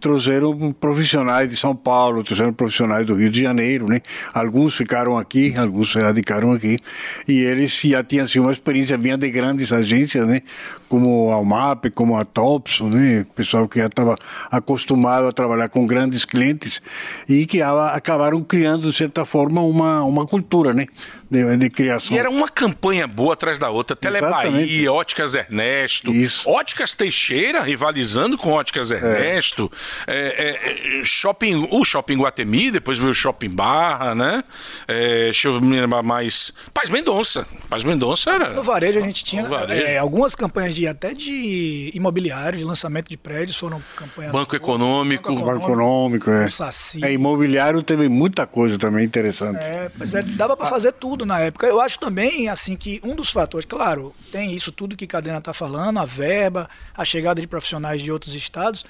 trouxeram 0.00 0.72
profissionais 0.72 1.48
de 1.48 1.56
São 1.56 1.76
Paulo, 1.76 2.24
trouxeram 2.24 2.52
profissionais 2.52 3.06
do 3.06 3.14
Rio 3.14 3.30
de 3.30 3.42
Janeiro, 3.42 3.86
né? 3.86 4.00
Alguns 4.32 4.74
ficaram 4.74 5.16
aqui, 5.16 5.54
alguns 5.56 5.92
se 5.92 5.98
radicaram 5.98 6.52
aqui 6.52 6.78
e 7.26 7.40
eles 7.40 7.72
já 7.72 8.02
tinham 8.02 8.24
assim, 8.24 8.38
uma 8.38 8.52
experiência 8.52 8.96
vinha 8.96 9.16
de 9.16 9.30
grandes 9.30 9.72
agências, 9.72 10.26
né? 10.26 10.42
Como 10.88 11.30
a 11.30 11.34
Almap, 11.34 11.86
como 11.94 12.16
a 12.18 12.24
Topson, 12.24 12.88
né? 12.88 13.26
Pessoal 13.34 13.68
que 13.68 13.78
já 13.78 13.86
estava 13.86 14.16
acostumado 14.50 15.26
a 15.26 15.32
trabalhar 15.32 15.68
com 15.68 15.86
grandes 15.86 16.24
clientes 16.24 16.80
e 17.28 17.46
que 17.46 17.60
acabaram 17.62 18.42
criando 18.42 18.90
de 18.90 18.96
certa 18.96 19.24
forma 19.24 19.60
uma 19.62 20.02
uma 20.04 20.26
cultura, 20.26 20.72
né? 20.72 20.86
De, 21.30 21.56
de 21.58 21.68
criação. 21.68 22.16
E 22.16 22.18
era 22.18 22.30
uma 22.30 22.48
campanha 22.48 23.06
boa 23.06 23.34
atrás 23.34 23.58
da 23.58 23.68
outra. 23.68 23.94
Telebahia. 23.94 24.90
Óticas 24.90 25.34
Ernesto, 25.34 26.10
Isso. 26.10 26.48
Óticas 26.48 26.94
Teixeira 26.94 27.62
rivalizando 27.62 28.38
com 28.38 28.50
Óticas 28.50 28.90
Ernesto, 28.90 29.70
é, 30.06 30.16
é, 30.16 31.00
é, 31.00 31.04
shopping, 31.04 31.68
o 31.70 31.84
Shopping 31.84 32.16
Guatemi, 32.16 32.70
depois 32.70 32.98
veio 32.98 33.10
o 33.10 33.14
Shopping 33.14 33.50
Barra, 33.50 34.14
né? 34.14 34.42
É, 34.86 35.24
deixa 35.24 35.48
eu 35.48 35.60
me 35.60 35.78
lembrar 35.80 36.02
mais. 36.02 36.52
Paz 36.72 36.88
Mendonça. 36.88 37.46
Paz 37.68 37.84
Mendonça 37.84 38.30
era. 38.30 38.50
No 38.50 38.62
varejo 38.62 38.98
a 38.98 39.02
gente 39.02 39.22
tinha 39.22 39.44
varejo. 39.44 39.86
é, 39.86 39.98
algumas 39.98 40.34
campanhas 40.34 40.74
de 40.78 40.86
até 40.86 41.12
de 41.12 41.90
imobiliário, 41.92 42.58
de 42.58 42.64
lançamento 42.64 43.08
de 43.08 43.16
prédios, 43.16 43.56
foram 43.56 43.82
campanhas. 43.96 44.30
Banco 44.30 44.50
boas. 44.50 44.62
Econômico. 44.62 45.34
Banco 45.34 45.64
econômico, 45.64 46.30
é. 46.30 46.44
o 46.44 46.48
Saci. 46.48 47.04
É, 47.04 47.12
imobiliário 47.12 47.82
teve 47.82 48.08
muita 48.08 48.46
coisa 48.46 48.78
também 48.78 49.04
interessante. 49.04 49.64
É, 49.64 49.90
pois 49.96 50.14
é, 50.14 50.22
dava 50.22 50.56
para 50.56 50.66
fazer 50.66 50.92
tudo 50.92 51.26
na 51.26 51.40
época. 51.40 51.66
Eu 51.66 51.80
acho 51.80 51.98
também, 51.98 52.48
assim, 52.48 52.76
que 52.76 53.00
um 53.02 53.16
dos 53.16 53.30
fatores, 53.30 53.66
claro, 53.66 54.14
tem 54.30 54.54
isso 54.54 54.70
tudo 54.70 54.96
que 54.96 55.06
Cadena 55.06 55.38
está 55.38 55.52
falando, 55.52 55.98
a 55.98 56.04
verba, 56.04 56.68
a 56.96 57.04
chegada 57.04 57.40
de 57.40 57.46
profissionais 57.46 58.00
de 58.00 58.12
outros 58.12 58.34
estados. 58.34 58.84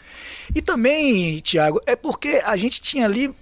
E 0.55 0.61
também, 0.61 1.39
Tiago, 1.41 1.81
é 1.87 1.97
porque 1.97 2.43
a 2.45 2.57
gente 2.57 2.83
tinha 2.83 3.07
ali, 3.07 3.35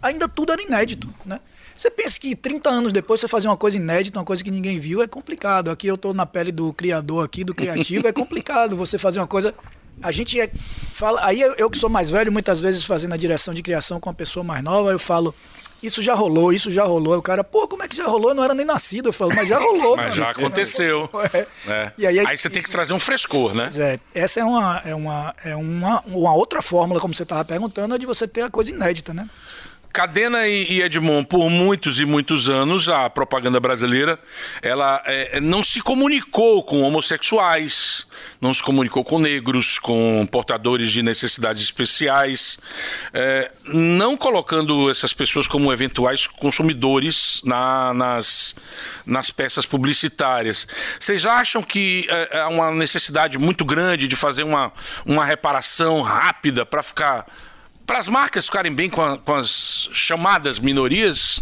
ainda 0.00 0.28
tudo 0.28 0.52
era 0.52 0.60
inédito, 0.60 1.08
né? 1.24 1.38
Você 1.82 1.90
pensa 1.90 2.20
que 2.20 2.36
30 2.36 2.70
anos 2.70 2.92
depois 2.92 3.20
você 3.20 3.26
fazer 3.26 3.48
uma 3.48 3.56
coisa 3.56 3.76
inédita, 3.76 4.16
uma 4.16 4.24
coisa 4.24 4.44
que 4.44 4.52
ninguém 4.52 4.78
viu, 4.78 5.02
é 5.02 5.08
complicado. 5.08 5.68
Aqui 5.68 5.88
eu 5.88 5.96
estou 5.96 6.14
na 6.14 6.24
pele 6.24 6.52
do 6.52 6.72
criador 6.72 7.24
aqui, 7.24 7.42
do 7.42 7.52
criativo, 7.52 8.06
é 8.06 8.12
complicado 8.12 8.76
você 8.76 8.96
fazer 8.96 9.18
uma 9.18 9.26
coisa. 9.26 9.52
A 10.00 10.12
gente 10.12 10.40
é, 10.40 10.48
fala. 10.92 11.26
Aí 11.26 11.40
eu, 11.40 11.54
eu 11.54 11.68
que 11.68 11.76
sou 11.76 11.90
mais 11.90 12.08
velho, 12.08 12.30
muitas 12.30 12.60
vezes 12.60 12.84
fazendo 12.84 13.14
a 13.14 13.16
direção 13.16 13.52
de 13.52 13.64
criação 13.64 13.98
com 13.98 14.08
uma 14.08 14.14
pessoa 14.14 14.44
mais 14.44 14.62
nova, 14.62 14.92
eu 14.92 14.98
falo. 14.98 15.34
Isso 15.82 16.00
já 16.00 16.14
rolou, 16.14 16.52
isso 16.52 16.70
já 16.70 16.84
rolou. 16.84 17.16
O 17.16 17.22
cara, 17.22 17.42
pô, 17.42 17.66
como 17.66 17.82
é 17.82 17.88
que 17.88 17.96
já 17.96 18.06
rolou? 18.06 18.30
Eu 18.30 18.36
não 18.36 18.44
era 18.44 18.54
nem 18.54 18.64
nascido. 18.64 19.08
Eu 19.08 19.12
falo, 19.12 19.34
mas 19.34 19.48
já 19.48 19.58
rolou. 19.58 19.96
Mas 19.98 20.04
mano. 20.04 20.14
já 20.14 20.30
aconteceu. 20.30 21.10
É. 21.34 21.46
É. 21.66 21.92
E 21.98 22.06
aí, 22.06 22.20
Aí 22.20 22.38
você 22.38 22.48
tem 22.48 22.62
que 22.62 22.70
trazer 22.70 22.94
um 22.94 22.98
frescor, 23.00 23.52
né? 23.52 23.64
Pois 23.64 23.78
é, 23.78 23.98
essa 24.14 24.38
é 24.38 24.44
uma, 24.44 24.80
é 24.84 24.94
uma, 24.94 25.34
é 25.44 25.56
uma, 25.56 26.00
uma 26.06 26.32
outra 26.32 26.62
fórmula, 26.62 27.00
como 27.00 27.12
você 27.12 27.24
estava 27.24 27.44
perguntando, 27.44 27.96
é 27.96 27.98
de 27.98 28.06
você 28.06 28.28
ter 28.28 28.42
a 28.42 28.50
coisa 28.50 28.70
inédita, 28.70 29.12
né? 29.12 29.28
Cadena 29.92 30.48
e 30.48 30.62
e 30.72 30.80
Edmond, 30.82 31.26
por 31.26 31.50
muitos 31.50 32.00
e 32.00 32.06
muitos 32.06 32.48
anos, 32.48 32.88
a 32.88 33.10
propaganda 33.10 33.60
brasileira, 33.60 34.18
ela 34.62 35.02
é, 35.04 35.38
não 35.40 35.62
se 35.62 35.80
comunicou 35.80 36.62
com 36.62 36.82
homossexuais, 36.82 38.06
não 38.40 38.54
se 38.54 38.62
comunicou 38.62 39.04
com 39.04 39.18
negros, 39.18 39.78
com 39.78 40.26
portadores 40.30 40.90
de 40.90 41.02
necessidades 41.02 41.62
especiais, 41.62 42.58
é, 43.12 43.50
não 43.66 44.16
colocando 44.16 44.90
essas 44.90 45.12
pessoas 45.12 45.46
como 45.46 45.72
eventuais 45.72 46.26
consumidores 46.26 47.42
na- 47.44 47.92
nas, 47.92 48.54
nas 49.04 49.30
peças 49.30 49.66
publicitárias. 49.66 50.66
Vocês 50.98 51.26
acham 51.26 51.62
que 51.62 52.06
é, 52.08 52.38
há 52.40 52.48
uma 52.48 52.70
necessidade 52.72 53.36
muito 53.38 53.64
grande 53.64 54.08
de 54.08 54.16
fazer 54.16 54.42
uma, 54.44 54.72
uma 55.04 55.24
reparação 55.24 56.00
rápida 56.02 56.64
para 56.64 56.82
ficar 56.82 57.26
para 57.86 57.98
as 57.98 58.08
marcas 58.08 58.46
ficarem 58.46 58.72
bem 58.74 58.88
com, 58.88 59.02
a- 59.02 59.18
com 59.18 59.34
as 59.34 59.88
chamadas 59.92 60.58
minorias? 60.58 61.40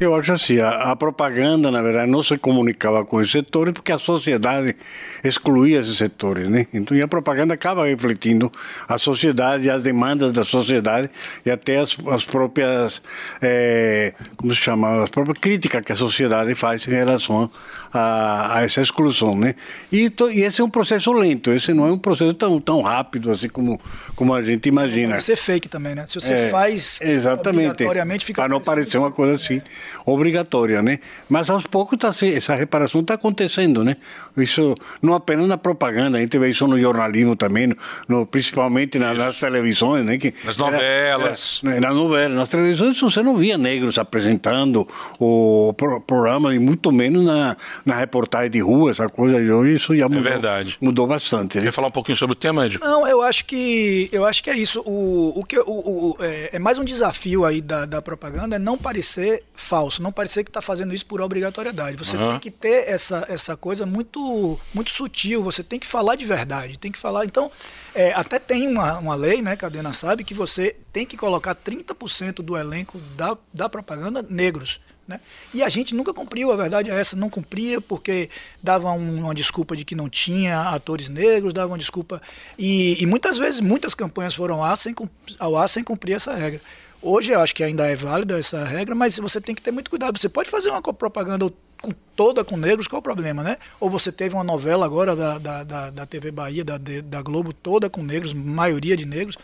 Eu 0.00 0.14
acho 0.14 0.32
assim, 0.32 0.60
a, 0.60 0.92
a 0.92 0.96
propaganda, 0.96 1.72
na 1.72 1.82
verdade, 1.82 2.08
não 2.08 2.22
se 2.22 2.38
comunicava 2.38 3.04
com 3.04 3.20
esses 3.20 3.32
setores 3.32 3.72
porque 3.72 3.90
a 3.90 3.98
sociedade 3.98 4.76
excluía 5.24 5.80
esses 5.80 5.96
setores, 5.98 6.48
né? 6.48 6.68
Então, 6.72 6.96
e 6.96 7.02
a 7.02 7.08
propaganda 7.08 7.54
acaba 7.54 7.84
refletindo 7.84 8.50
a 8.86 8.96
sociedade, 8.96 9.68
as 9.68 9.82
demandas 9.82 10.30
da 10.30 10.44
sociedade 10.44 11.10
e 11.44 11.50
até 11.50 11.78
as, 11.78 11.96
as 12.12 12.24
próprias, 12.24 13.02
eh, 13.42 14.14
como 14.36 14.54
se 14.54 14.60
chama, 14.60 15.02
as 15.02 15.10
próprias 15.10 15.38
críticas 15.38 15.82
que 15.82 15.90
a 15.90 15.96
sociedade 15.96 16.54
faz 16.54 16.86
em 16.86 16.92
relação 16.92 17.50
a, 17.92 18.58
a 18.58 18.62
essa 18.62 18.80
exclusão, 18.80 19.36
né? 19.36 19.56
E, 19.90 20.08
to- 20.10 20.30
e 20.30 20.42
esse 20.42 20.60
é 20.60 20.64
um 20.64 20.70
processo 20.70 21.10
lento, 21.12 21.50
esse 21.50 21.74
não 21.74 21.88
é 21.88 21.90
um 21.92 21.98
processo 21.98 22.34
tão, 22.34 22.60
tão 22.60 22.82
rápido 22.82 23.32
assim 23.32 23.48
como, 23.48 23.80
como 24.14 24.32
a 24.32 24.42
gente 24.42 24.68
imagina. 24.68 25.14
Pode 25.14 25.24
ser 25.24 25.36
fake 25.36 25.68
também, 25.68 25.96
né? 25.96 26.06
Se 26.06 26.20
você 26.20 26.34
É, 26.34 26.48
faz 26.50 27.00
exatamente 27.02 27.66
obrigatoriamente, 27.70 28.24
fica 28.24 28.42
para 28.42 28.48
não 28.48 28.60
parecer 28.60 28.96
uma 28.98 29.10
coisa 29.10 29.34
assim 29.34 29.60
obrigatória, 30.06 30.82
né? 30.82 30.98
Mas 31.28 31.50
aos 31.50 31.66
poucos 31.66 31.98
tá, 31.98 32.08
essa 32.26 32.54
reparação 32.54 33.00
está 33.00 33.14
acontecendo, 33.14 33.84
né? 33.84 33.96
Isso 34.36 34.74
não 35.02 35.14
apenas 35.14 35.46
na 35.48 35.58
propaganda, 35.58 36.18
a 36.18 36.20
gente 36.20 36.38
vê 36.38 36.50
isso 36.50 36.66
no 36.66 36.78
jornalismo 36.80 37.36
também, 37.36 37.66
no, 37.68 37.76
no- 38.08 38.26
principalmente 38.26 38.98
na- 38.98 39.14
nas 39.14 39.38
televisões, 39.38 40.04
né? 40.04 40.18
Que 40.18 40.34
Nas 40.44 40.56
novelas. 40.56 41.60
era- 41.64 41.80
nas 41.80 41.94
novelas, 41.94 42.36
nas 42.36 42.48
televisões 42.48 43.00
você 43.00 43.22
não 43.22 43.36
via 43.36 43.56
negros 43.58 43.98
apresentando 43.98 44.86
o 45.18 45.72
pro, 45.76 46.00
programa 46.00 46.54
e 46.54 46.58
muito 46.58 46.90
menos 46.92 47.24
na, 47.24 47.56
na 47.84 47.94
reportagem 47.96 48.50
de 48.50 48.60
rua, 48.60 48.90
essa 48.90 49.06
coisa. 49.08 49.36
Hoje 49.38 49.74
isso 49.74 49.96
já 49.96 50.08
mudou, 50.08 50.22
verdade. 50.22 50.76
mudou 50.80 51.06
bastante, 51.06 51.58
né? 51.58 51.64
Quer 51.64 51.72
falar 51.72 51.88
um 51.88 51.92
pouquinho 51.92 52.16
sobre 52.16 52.32
o 52.32 52.36
tema, 52.36 52.66
Ed? 52.66 52.78
Não, 52.80 53.06
eu 53.06 53.22
acho 53.22 53.44
que 53.44 54.08
eu 54.12 54.24
acho 54.24 54.42
que 54.42 54.50
é 54.50 54.56
isso. 54.56 54.80
O, 54.86 55.32
o 55.40 55.44
que 55.44 55.58
o, 55.58 55.64
o- 55.66 56.16
é, 56.20 56.50
é 56.54 56.58
mais 56.58 56.78
um 56.78 56.84
desafio 56.84 57.44
aí 57.44 57.60
da, 57.60 57.84
da 57.86 58.00
propaganda 58.02 58.56
é 58.56 58.58
não 58.58 58.76
parecer 58.78 59.42
falso, 59.78 60.02
não 60.02 60.10
parecer 60.10 60.42
que 60.42 60.50
está 60.50 60.60
fazendo 60.60 60.92
isso 60.92 61.06
por 61.06 61.20
obrigatoriedade. 61.20 61.96
Você 61.96 62.16
Aham. 62.16 62.30
tem 62.32 62.40
que 62.40 62.50
ter 62.50 62.88
essa, 62.88 63.24
essa 63.28 63.56
coisa 63.56 63.86
muito 63.86 64.58
muito 64.74 64.90
sutil. 64.90 65.42
Você 65.44 65.62
tem 65.62 65.78
que 65.78 65.86
falar 65.86 66.16
de 66.16 66.24
verdade, 66.24 66.78
tem 66.78 66.90
que 66.90 66.98
falar. 66.98 67.24
Então, 67.24 67.50
é, 67.94 68.12
até 68.12 68.38
tem 68.40 68.66
uma, 68.66 68.98
uma 68.98 69.14
lei, 69.14 69.40
né, 69.40 69.54
Cadena 69.56 69.92
sabe, 69.92 70.24
que 70.24 70.34
você 70.34 70.74
tem 70.92 71.06
que 71.06 71.16
colocar 71.16 71.54
30% 71.54 72.42
do 72.42 72.56
elenco 72.56 72.98
da, 73.16 73.36
da 73.54 73.68
propaganda 73.68 74.20
negros. 74.28 74.80
Né? 75.06 75.20
E 75.54 75.62
a 75.62 75.68
gente 75.70 75.94
nunca 75.94 76.12
cumpriu, 76.12 76.52
a 76.52 76.56
verdade 76.56 76.90
é 76.90 77.00
essa, 77.00 77.16
não 77.16 77.30
cumpria 77.30 77.80
porque 77.80 78.28
dava 78.62 78.92
um- 78.92 79.20
uma 79.24 79.34
desculpa 79.34 79.74
de 79.74 79.82
que 79.82 79.94
não 79.94 80.06
tinha 80.06 80.60
atores 80.68 81.08
negros, 81.08 81.54
dava 81.54 81.68
uma 81.72 81.78
desculpa. 81.78 82.20
E, 82.58 83.02
e 83.02 83.06
muitas 83.06 83.38
vezes, 83.38 83.60
muitas 83.60 83.94
campanhas 83.94 84.34
foram 84.34 84.56
ao 84.56 84.64
ar, 84.64 84.76
sem, 84.76 84.94
ao 85.38 85.56
ar 85.56 85.66
sem 85.68 85.82
cumprir 85.82 86.14
essa 86.14 86.34
regra. 86.34 86.60
Hoje 87.00 87.32
eu 87.32 87.40
acho 87.40 87.54
que 87.54 87.62
ainda 87.62 87.86
é 87.86 87.94
válida 87.94 88.38
essa 88.38 88.64
regra, 88.64 88.94
mas 88.94 89.18
você 89.18 89.40
tem 89.40 89.54
que 89.54 89.62
ter 89.62 89.70
muito 89.70 89.90
cuidado. 89.90 90.18
Você 90.18 90.28
pode 90.28 90.50
fazer 90.50 90.70
uma 90.70 90.82
propaganda 90.82 91.48
com, 91.80 91.92
toda 92.16 92.44
com 92.44 92.56
negros, 92.56 92.88
qual 92.88 92.98
o 92.98 93.02
problema, 93.02 93.42
né? 93.42 93.56
Ou 93.78 93.88
você 93.88 94.10
teve 94.10 94.34
uma 94.34 94.44
novela 94.44 94.84
agora 94.84 95.14
da, 95.14 95.38
da, 95.38 95.62
da, 95.62 95.90
da 95.90 96.06
TV 96.06 96.30
Bahia, 96.30 96.64
da, 96.64 96.76
da 96.76 97.22
Globo, 97.22 97.52
toda 97.52 97.88
com 97.88 98.02
negros, 98.02 98.32
maioria 98.32 98.96
de 98.96 99.06
negros. 99.06 99.36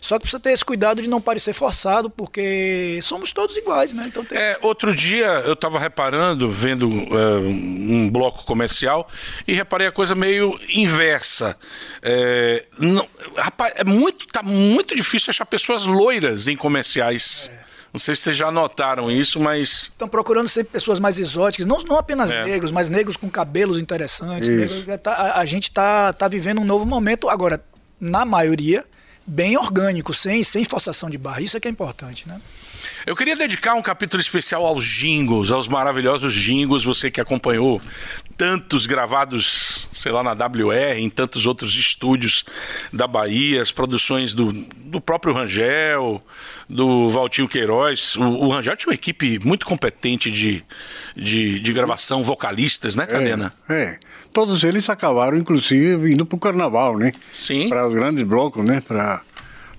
Só 0.00 0.16
que 0.16 0.22
precisa 0.22 0.40
ter 0.40 0.50
esse 0.50 0.64
cuidado 0.64 1.00
de 1.02 1.08
não 1.08 1.20
parecer 1.20 1.52
forçado, 1.52 2.08
porque 2.10 2.98
somos 3.02 3.32
todos 3.32 3.56
iguais, 3.56 3.92
né? 3.94 4.04
Então 4.06 4.24
tem, 4.24 4.38
É, 4.38 4.58
outro 4.62 4.94
dia 4.94 5.26
eu 5.44 5.54
estava 5.54 5.78
reparando, 5.78 6.50
vendo 6.50 6.88
é, 6.90 7.38
um 7.38 8.08
bloco 8.10 8.44
comercial, 8.44 9.08
e 9.46 9.52
reparei 9.52 9.86
a 9.86 9.92
coisa 9.92 10.14
meio 10.14 10.58
inversa. 10.68 11.56
É, 12.02 12.64
não, 12.78 13.06
rapaz, 13.36 13.72
é 13.76 13.84
muito, 13.84 14.26
tá 14.28 14.42
muito 14.42 14.94
difícil 14.94 15.30
achar 15.30 15.46
pessoas 15.46 15.84
loiras 15.86 16.46
em 16.48 16.56
comerciais. 16.56 17.50
Não 17.92 17.98
sei 17.98 18.14
se 18.14 18.22
vocês 18.22 18.36
já 18.36 18.50
notaram 18.50 19.10
isso, 19.10 19.40
mas. 19.40 19.84
Estão 19.84 20.06
procurando 20.08 20.48
sempre 20.48 20.70
pessoas 20.72 21.00
mais 21.00 21.18
exóticas, 21.18 21.66
não, 21.66 21.78
não 21.78 21.96
apenas 21.96 22.30
É. 22.30 22.44
negros, 22.44 22.70
mas 22.70 22.90
negros 22.90 23.16
com 23.16 23.30
cabelos 23.30 23.78
interessantes. 23.78 24.50
Negros- 24.50 24.86
é, 24.86 24.96
tá- 24.98 25.12
a, 25.14 25.40
a 25.40 25.44
gente 25.46 25.64
está 25.70 26.12
tá 26.12 26.28
vivendo 26.28 26.60
um 26.60 26.64
novo 26.64 26.84
momento, 26.84 27.26
agora, 27.28 27.64
na 27.98 28.26
maioria, 28.26 28.84
bem 29.26 29.56
orgânico, 29.56 30.14
sem, 30.14 30.44
sem 30.44 30.64
forçação 30.64 31.10
de 31.10 31.18
barra. 31.18 31.40
Isso 31.40 31.56
é 31.56 31.60
que 31.60 31.66
é 31.66 31.70
importante, 31.70 32.28
né? 32.28 32.40
Eu 33.04 33.16
queria 33.16 33.36
dedicar 33.36 33.74
um 33.74 33.82
capítulo 33.82 34.20
especial 34.20 34.64
aos 34.64 34.84
jingles, 34.84 35.50
aos 35.50 35.68
maravilhosos 35.68 36.34
jingles, 36.34 36.84
você 36.84 37.10
que 37.10 37.20
acompanhou 37.20 37.80
tantos 38.36 38.86
gravados, 38.86 39.88
sei 39.92 40.12
lá, 40.12 40.22
na 40.22 40.32
WR, 40.32 40.98
em 40.98 41.08
tantos 41.08 41.46
outros 41.46 41.74
estúdios 41.74 42.44
da 42.92 43.06
Bahia, 43.06 43.62
as 43.62 43.72
produções 43.72 44.34
do, 44.34 44.52
do 44.52 45.00
próprio 45.00 45.32
Rangel, 45.32 46.22
do 46.68 47.08
Valtinho 47.08 47.48
Queiroz. 47.48 48.16
O, 48.16 48.22
o 48.22 48.48
Rangel 48.50 48.76
tinha 48.76 48.90
uma 48.90 48.94
equipe 48.94 49.38
muito 49.44 49.64
competente 49.64 50.30
de, 50.30 50.62
de, 51.16 51.58
de 51.58 51.72
gravação, 51.72 52.22
vocalistas, 52.22 52.94
né, 52.94 53.06
Cadena? 53.06 53.54
É, 53.68 53.98
todos 54.32 54.62
eles 54.64 54.88
acabaram, 54.90 55.38
inclusive, 55.38 55.96
vindo 55.96 56.26
para 56.26 56.36
o 56.36 56.40
carnaval, 56.40 56.98
né? 56.98 57.12
Sim. 57.34 57.68
Para 57.68 57.88
os 57.88 57.94
grandes 57.94 58.22
blocos, 58.22 58.64
né? 58.64 58.82
Para 58.86 59.22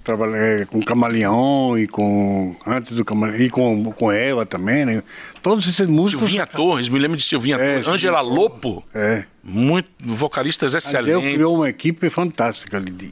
trabalhar 0.08 0.38
é, 0.62 0.66
com 0.66 0.82
Camaleão 0.82 1.78
e 1.78 1.86
com 1.88 2.56
antes 2.66 2.94
do 2.94 3.04
Camaleão 3.04 3.42
e 3.42 3.50
com 3.50 3.84
com 3.92 4.12
Eva 4.12 4.46
também, 4.46 4.86
né? 4.86 5.04
Todos 5.42 5.68
esses 5.68 5.86
músicos. 5.86 6.24
Silvinha 6.24 6.46
Torres, 6.48 6.88
me 6.90 6.98
lembro 6.98 7.18
de 7.18 7.24
Silvinha 7.24 7.58
É, 7.58 7.74
Torres. 7.74 7.88
Angela 7.88 8.22
Lopo, 8.22 8.84
É. 8.96 9.26
muito, 9.44 9.90
vocalistas 10.00 10.74
excelentes. 10.74 11.34
criou 11.34 11.56
uma 11.58 11.70
equipe 11.70 12.10
fantástica 12.10 12.78
ali 12.78 12.92
de 12.92 13.12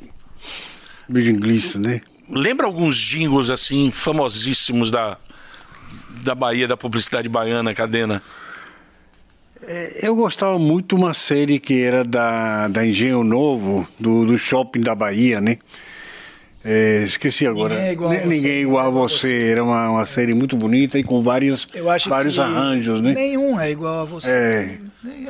bijinglistas, 1.10 1.82
né? 1.82 2.02
Lembra 2.30 2.66
alguns 2.66 2.96
jingles 2.98 3.50
assim 3.50 3.92
famosíssimos 3.92 4.90
da 4.90 5.18
da 6.24 6.34
Bahia, 6.34 6.68
da 6.68 6.76
publicidade 6.78 7.30
baiana, 7.30 7.74
Cadena? 7.74 8.22
Eu 10.02 10.16
gostava 10.16 10.58
muito 10.58 10.96
uma 10.96 11.14
série 11.14 11.60
que 11.60 11.82
era 11.82 12.04
da, 12.04 12.68
da 12.68 12.86
Engenho 12.86 13.24
Novo, 13.24 13.88
do, 14.00 14.26
do 14.26 14.38
Shopping 14.38 14.82
da 14.82 14.96
Bahia, 14.96 15.42
né? 15.42 15.58
É, 16.66 17.04
esqueci 17.04 17.46
agora. 17.46 17.76
Ninguém 17.76 17.88
é 17.88 17.92
igual 17.92 18.12
você, 18.12 18.26
Ninguém 18.26 18.52
é 18.52 18.62
igual 18.62 18.88
a 18.88 18.90
você. 18.90 19.44
Era 19.52 19.64
uma, 19.64 19.90
uma 19.92 20.06
série 20.06 20.34
muito 20.34 20.58
bonita 20.58 20.98
e 20.98 21.04
com 21.04 21.22
acho 21.92 22.10
vários 22.10 22.40
arranjos, 22.40 23.00
né? 23.02 23.14
Nenhum 23.14 23.60
é 23.60 23.70
igual 23.70 24.00
a 24.00 24.06
você. 24.06 24.32
É. 24.32 24.78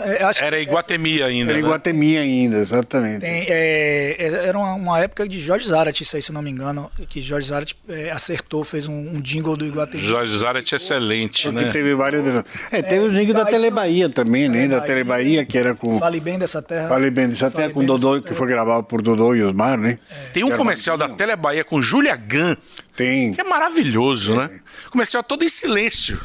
É, 0.04 0.46
Era 0.46 0.60
Iguatemi 0.60 1.22
ainda. 1.22 1.52
Era 1.52 1.60
né? 1.62 1.66
Iguatemi 1.68 2.18
ainda, 2.18 2.58
exatamente. 2.60 3.22
Tem, 3.22 3.46
é, 3.50 4.16
é, 4.18 4.48
era 4.48 4.58
uma, 4.58 4.74
uma 4.74 5.00
época 5.00 5.28
de 5.28 5.40
Jorge 5.40 5.68
Zarat, 5.68 6.00
isso 6.02 6.16
aí, 6.16 6.22
se 6.22 6.32
eu 6.32 6.34
não 6.34 6.42
me 6.42 6.50
engano, 6.52 6.90
que 7.10 7.22
Jorge 7.22 7.48
Zarat 7.50 7.74
é, 7.90 8.12
acertou, 8.12 8.64
fez 8.64 8.88
um, 8.88 8.94
um 9.16 9.22
jingle 9.22 9.58
do 9.58 9.66
Iguatemi. 9.66 10.02
Jorge 10.04 10.38
Zarat 10.38 10.72
é 10.72 10.76
excelente, 10.76 11.50
né? 11.50 11.70
teve 11.72 11.94
várias. 11.96 12.24
É, 12.72 12.82
teve 12.82 13.06
o 13.06 13.10
jingle 13.12 13.34
da 13.34 13.42
aí 13.42 13.46
Tele 13.48 13.60
tinha- 13.64 13.72
Bahia 13.72 14.10
também, 14.10 14.48
né? 14.48 14.68
Da 14.68 14.82
Tele 14.82 15.04
Bahia, 15.04 15.46
que 15.46 15.58
era 15.58 15.76
com. 15.76 16.00
Fale 16.00 16.20
bem 16.20 16.40
dessa 16.40 16.62
terra. 16.62 16.88
Falei 16.88 17.10
bem 17.12 17.26
até 17.26 17.50
Fale 17.50 17.74
com 17.74 17.84
Dodô, 17.86 18.12
dessa 18.12 18.22
que 18.22 18.28
terra. 18.30 18.38
foi 18.38 18.48
gravado 18.48 18.84
por 18.84 19.02
Dodô 19.02 19.36
e 19.36 19.44
Osmar, 19.44 19.78
né? 19.78 20.00
Tem 20.34 20.44
um 20.44 20.52
comercial 20.52 20.98
da 20.98 21.06
bacana. 21.08 21.18
Tele 21.18 21.36
Bahia 21.36 21.64
com 21.64 21.82
Júlia 21.82 22.16
Gann, 22.16 22.56
Tem. 22.96 23.34
que 23.34 23.42
é 23.42 23.44
maravilhoso, 23.44 24.36
né? 24.36 24.50
Comercial 24.90 25.22
todo 25.24 25.44
em 25.44 25.50
silêncio. 25.50 26.20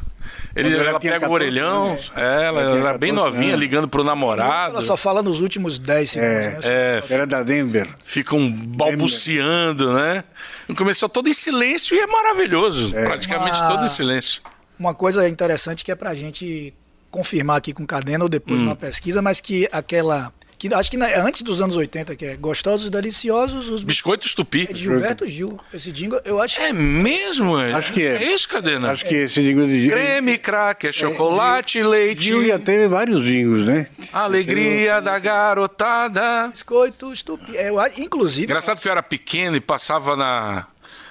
Ele, 0.55 0.75
ela 0.77 0.99
pega 1.01 1.17
o 1.17 1.21
14 1.21 1.33
orelhão, 1.33 1.91
anos. 1.93 2.13
é, 2.17 2.45
ela, 2.47 2.61
Ela 2.63 2.89
era 2.91 2.99
bem 2.99 3.15
14 3.15 3.15
novinha, 3.15 3.49
anos. 3.55 3.61
ligando 3.61 3.89
pro 3.89 4.03
namorado. 4.05 4.73
Ela 4.75 4.83
só 4.83 4.97
fala 4.97 5.23
nos 5.23 5.41
últimos 5.41 5.79
10 5.79 6.11
segundos. 6.11 6.67
É, 6.67 7.01
né? 7.01 7.03
é. 7.09 7.15
Era 7.15 7.27
da 7.27 7.43
Denver. 7.43 7.89
Ficam 8.05 8.51
balbuciando, 8.51 9.93
né? 9.95 10.25
Um 10.69 10.75
comercial 10.75 11.09
todo 11.09 11.29
em 11.29 11.33
silêncio 11.33 11.97
e 11.97 12.01
é 12.01 12.07
maravilhoso. 12.07 12.93
Praticamente 12.93 13.59
Uma- 13.61 13.69
todo 13.69 13.85
em 13.85 13.89
silêncio. 13.89 14.43
Uma 14.79 14.95
coisa 14.95 15.29
interessante 15.29 15.85
que 15.85 15.93
é 15.93 15.95
pra 15.95 16.15
gente 16.15 16.73
confirmar 17.11 17.59
aqui 17.59 17.73
com 17.73 17.87
Cadena 17.87 18.25
ou 18.25 18.29
depois 18.29 18.57
Hum. 18.57 18.63
de 18.63 18.69
uma 18.69 18.77
pesquisa, 18.77 19.21
mas 19.21 19.41
que 19.41 19.69
aquela. 19.73 20.33
Que 20.61 20.73
acho 20.75 20.91
que 20.91 20.99
na- 20.99 21.07
antes 21.27 21.41
dos 21.41 21.63
anos 21.63 21.75
80, 21.75 22.15
que 22.15 22.27
é 22.27 22.37
Gostosos, 22.37 22.91
Deliciosos, 22.91 23.67
os 23.67 23.83
Biscoitos 23.83 24.35
Tupi. 24.35 24.67
é 24.69 24.73
de 24.75 24.83
Gilberto 24.83 25.27
Gil. 25.27 25.59
Esse 25.73 25.91
jingle, 25.91 26.21
eu 26.23 26.39
acho 26.39 26.61
É 26.61 26.71
mesmo? 26.71 27.59
é? 27.59 27.73
Acho 27.73 27.91
que 27.95 28.03
é. 28.03 28.17
É 28.23 28.35
isso, 28.35 28.47
Cadena? 28.47 28.91
Acho 28.93 29.07
que 29.07 29.15
esse 29.15 29.43
jingle 29.43 29.67
de 29.67 29.81
Gil. 29.85 29.91
Creme, 29.93 30.37
cracker, 30.37 30.93
chocolate, 30.93 31.83
leite. 31.83 32.25
Gil 32.25 32.47
já 32.47 32.59
teve 32.59 32.89
vários 32.89 33.25
jingles, 33.25 33.65
né? 33.65 33.87
Alegria 34.13 35.01
da 35.01 35.19
garotada. 35.19 36.49
biscoitos 36.49 37.23
tupi. 37.23 37.57
É, 37.57 37.71
eu 37.71 37.77
inclusive. 37.97 38.45
Engraçado 38.45 38.83
que 38.83 38.87
eu 38.87 38.93
era 38.93 39.03
pequeno 39.03 39.57
e 39.57 39.61
passava 39.63 40.15
na, 40.15 40.67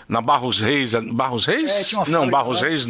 na 0.08 0.22
Barros 0.22 0.62
Reis. 0.62 0.94
Barros 0.94 1.48
Reis? 1.48 1.72
É, 1.72 1.84
tinha 1.86 2.02
uma 2.02 2.08
Não, 2.08 2.30
Barros 2.30 2.62
lá. 2.62 2.68
Reis. 2.68 2.88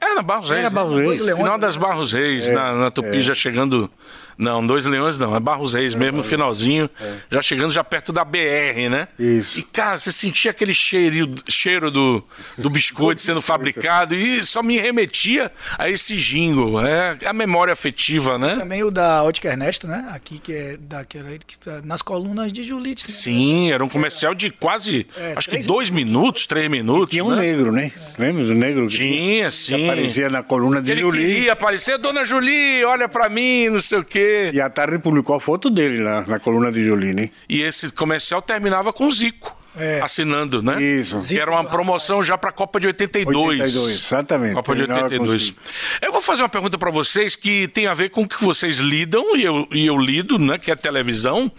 Era 0.00 0.22
Barros 0.22 0.48
Reis. 0.48 0.60
Era 0.60 0.70
né? 0.70 0.74
Barros 0.74 0.98
Reis. 0.98 1.20
Final 1.20 1.44
né? 1.52 1.58
das 1.58 1.76
Barros 1.76 2.12
Reis, 2.14 2.50
na, 2.50 2.72
na 2.74 2.90
Tupi, 2.90 3.20
já 3.20 3.34
chegando. 3.34 3.90
Não, 4.40 4.66
dois 4.66 4.86
leões 4.86 5.18
não, 5.18 5.36
é 5.36 5.40
Barros 5.40 5.74
Reis 5.74 5.94
mesmo, 5.94 6.16
no 6.18 6.22
finalzinho, 6.22 6.88
já 7.30 7.42
chegando 7.42 7.70
já 7.70 7.84
perto 7.84 8.10
da 8.12 8.24
BR, 8.24 8.88
né? 8.90 9.08
Isso. 9.18 9.58
E, 9.58 9.62
cara, 9.62 9.98
você 9.98 10.10
sentia 10.10 10.50
aquele 10.50 10.72
cheiro, 10.72 11.34
cheiro 11.46 11.90
do, 11.90 12.24
do 12.56 12.70
biscoito 12.70 13.20
sendo 13.20 13.42
fabricado 13.42 14.14
e 14.14 14.42
só 14.42 14.62
me 14.62 14.78
remetia 14.78 15.52
a 15.78 15.90
esse 15.90 16.16
jingle. 16.16 16.80
É 16.80 17.18
a 17.26 17.32
memória 17.34 17.72
afetiva, 17.72 18.38
né? 18.38 18.56
Também 18.56 18.82
o 18.82 18.90
da 18.90 19.22
Ótica 19.22 19.48
Ernesto, 19.48 19.86
né? 19.86 20.08
Aqui, 20.12 20.38
que 20.38 20.54
é 20.54 20.76
daquela. 20.78 21.28
Que, 21.46 21.58
tá 21.58 21.80
nas 21.84 22.00
colunas 22.00 22.50
de 22.52 22.64
Julite. 22.64 23.04
né? 23.06 23.12
Sim, 23.14 23.72
era 23.72 23.84
um 23.84 23.88
comercial 23.88 24.34
de 24.34 24.50
quase, 24.50 25.06
É, 25.16 25.34
acho 25.36 25.50
que 25.50 25.58
dois 25.66 25.90
minutos, 25.90 26.46
três 26.46 26.70
minutos. 26.70 27.10
Tinha 27.10 27.24
um 27.24 27.30
né? 27.34 27.42
negro, 27.42 27.70
né? 27.72 27.92
Lembra 28.18 28.44
do 28.44 28.54
negro? 28.54 28.86
que 28.86 28.96
Tinha, 28.96 29.46
que 29.46 29.54
sim. 29.54 29.84
aparecia 29.86 30.30
na 30.30 30.42
coluna 30.42 30.80
de 30.80 30.90
Ele 30.90 31.02
Juli. 31.02 31.18
queria 31.34 31.52
aparecer, 31.52 31.98
Dona 31.98 32.24
Julie, 32.24 32.84
olha 32.84 33.06
pra 33.08 33.28
mim, 33.28 33.68
não 33.68 33.80
sei 33.80 33.98
o 33.98 34.04
quê. 34.04 34.29
E 34.52 34.60
a 34.60 34.68
tarde 34.70 34.98
publicou 34.98 35.34
a 35.36 35.40
foto 35.40 35.70
dele 35.70 36.02
lá 36.02 36.24
na 36.26 36.38
coluna 36.38 36.70
de 36.70 36.84
Juli, 36.84 37.12
né? 37.12 37.30
E 37.48 37.62
esse 37.62 37.90
comercial 37.92 38.42
terminava 38.42 38.92
com 38.92 39.06
o 39.06 39.12
Zico. 39.12 39.60
É. 39.76 40.00
Assinando, 40.00 40.60
né? 40.60 40.82
Isso. 40.82 41.28
Que 41.28 41.38
era 41.38 41.50
uma 41.50 41.62
promoção 41.62 42.24
já 42.24 42.36
para 42.36 42.50
a 42.50 42.52
Copa 42.52 42.80
de 42.80 42.88
82. 42.88 43.60
82, 43.60 44.04
exatamente. 44.04 44.54
Copa 44.54 44.74
de 44.74 44.80
Terminava 44.80 45.08
com 45.08 45.14
82. 45.14 45.42
Zico. 45.44 45.60
Eu 46.02 46.12
vou 46.12 46.20
fazer 46.20 46.42
uma 46.42 46.48
pergunta 46.48 46.76
para 46.76 46.90
vocês 46.90 47.36
que 47.36 47.68
tem 47.68 47.86
a 47.86 47.94
ver 47.94 48.10
com 48.10 48.22
o 48.22 48.28
que 48.28 48.42
vocês 48.42 48.78
lidam, 48.78 49.36
e 49.36 49.44
eu, 49.44 49.68
e 49.70 49.86
eu 49.86 49.96
lido, 49.96 50.38
né? 50.40 50.58
Que 50.58 50.72
é 50.72 50.76
televisão. 50.76 51.50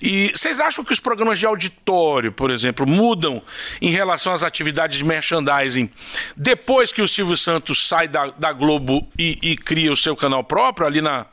E 0.00 0.32
vocês 0.34 0.58
acham 0.58 0.84
que 0.84 0.92
os 0.92 0.98
programas 0.98 1.38
de 1.38 1.46
auditório, 1.46 2.32
por 2.32 2.50
exemplo, 2.50 2.84
mudam 2.84 3.40
em 3.80 3.90
relação 3.90 4.32
às 4.32 4.42
atividades 4.42 4.98
de 4.98 5.04
merchandising 5.04 5.88
depois 6.36 6.90
que 6.90 7.00
o 7.00 7.06
Silvio 7.06 7.36
Santos 7.36 7.86
sai 7.86 8.08
da, 8.08 8.26
da 8.30 8.52
Globo 8.52 9.06
e, 9.16 9.38
e 9.40 9.56
cria 9.56 9.92
o 9.92 9.96
seu 9.96 10.16
canal 10.16 10.42
próprio, 10.42 10.84
ali 10.84 11.00
na, 11.00 11.26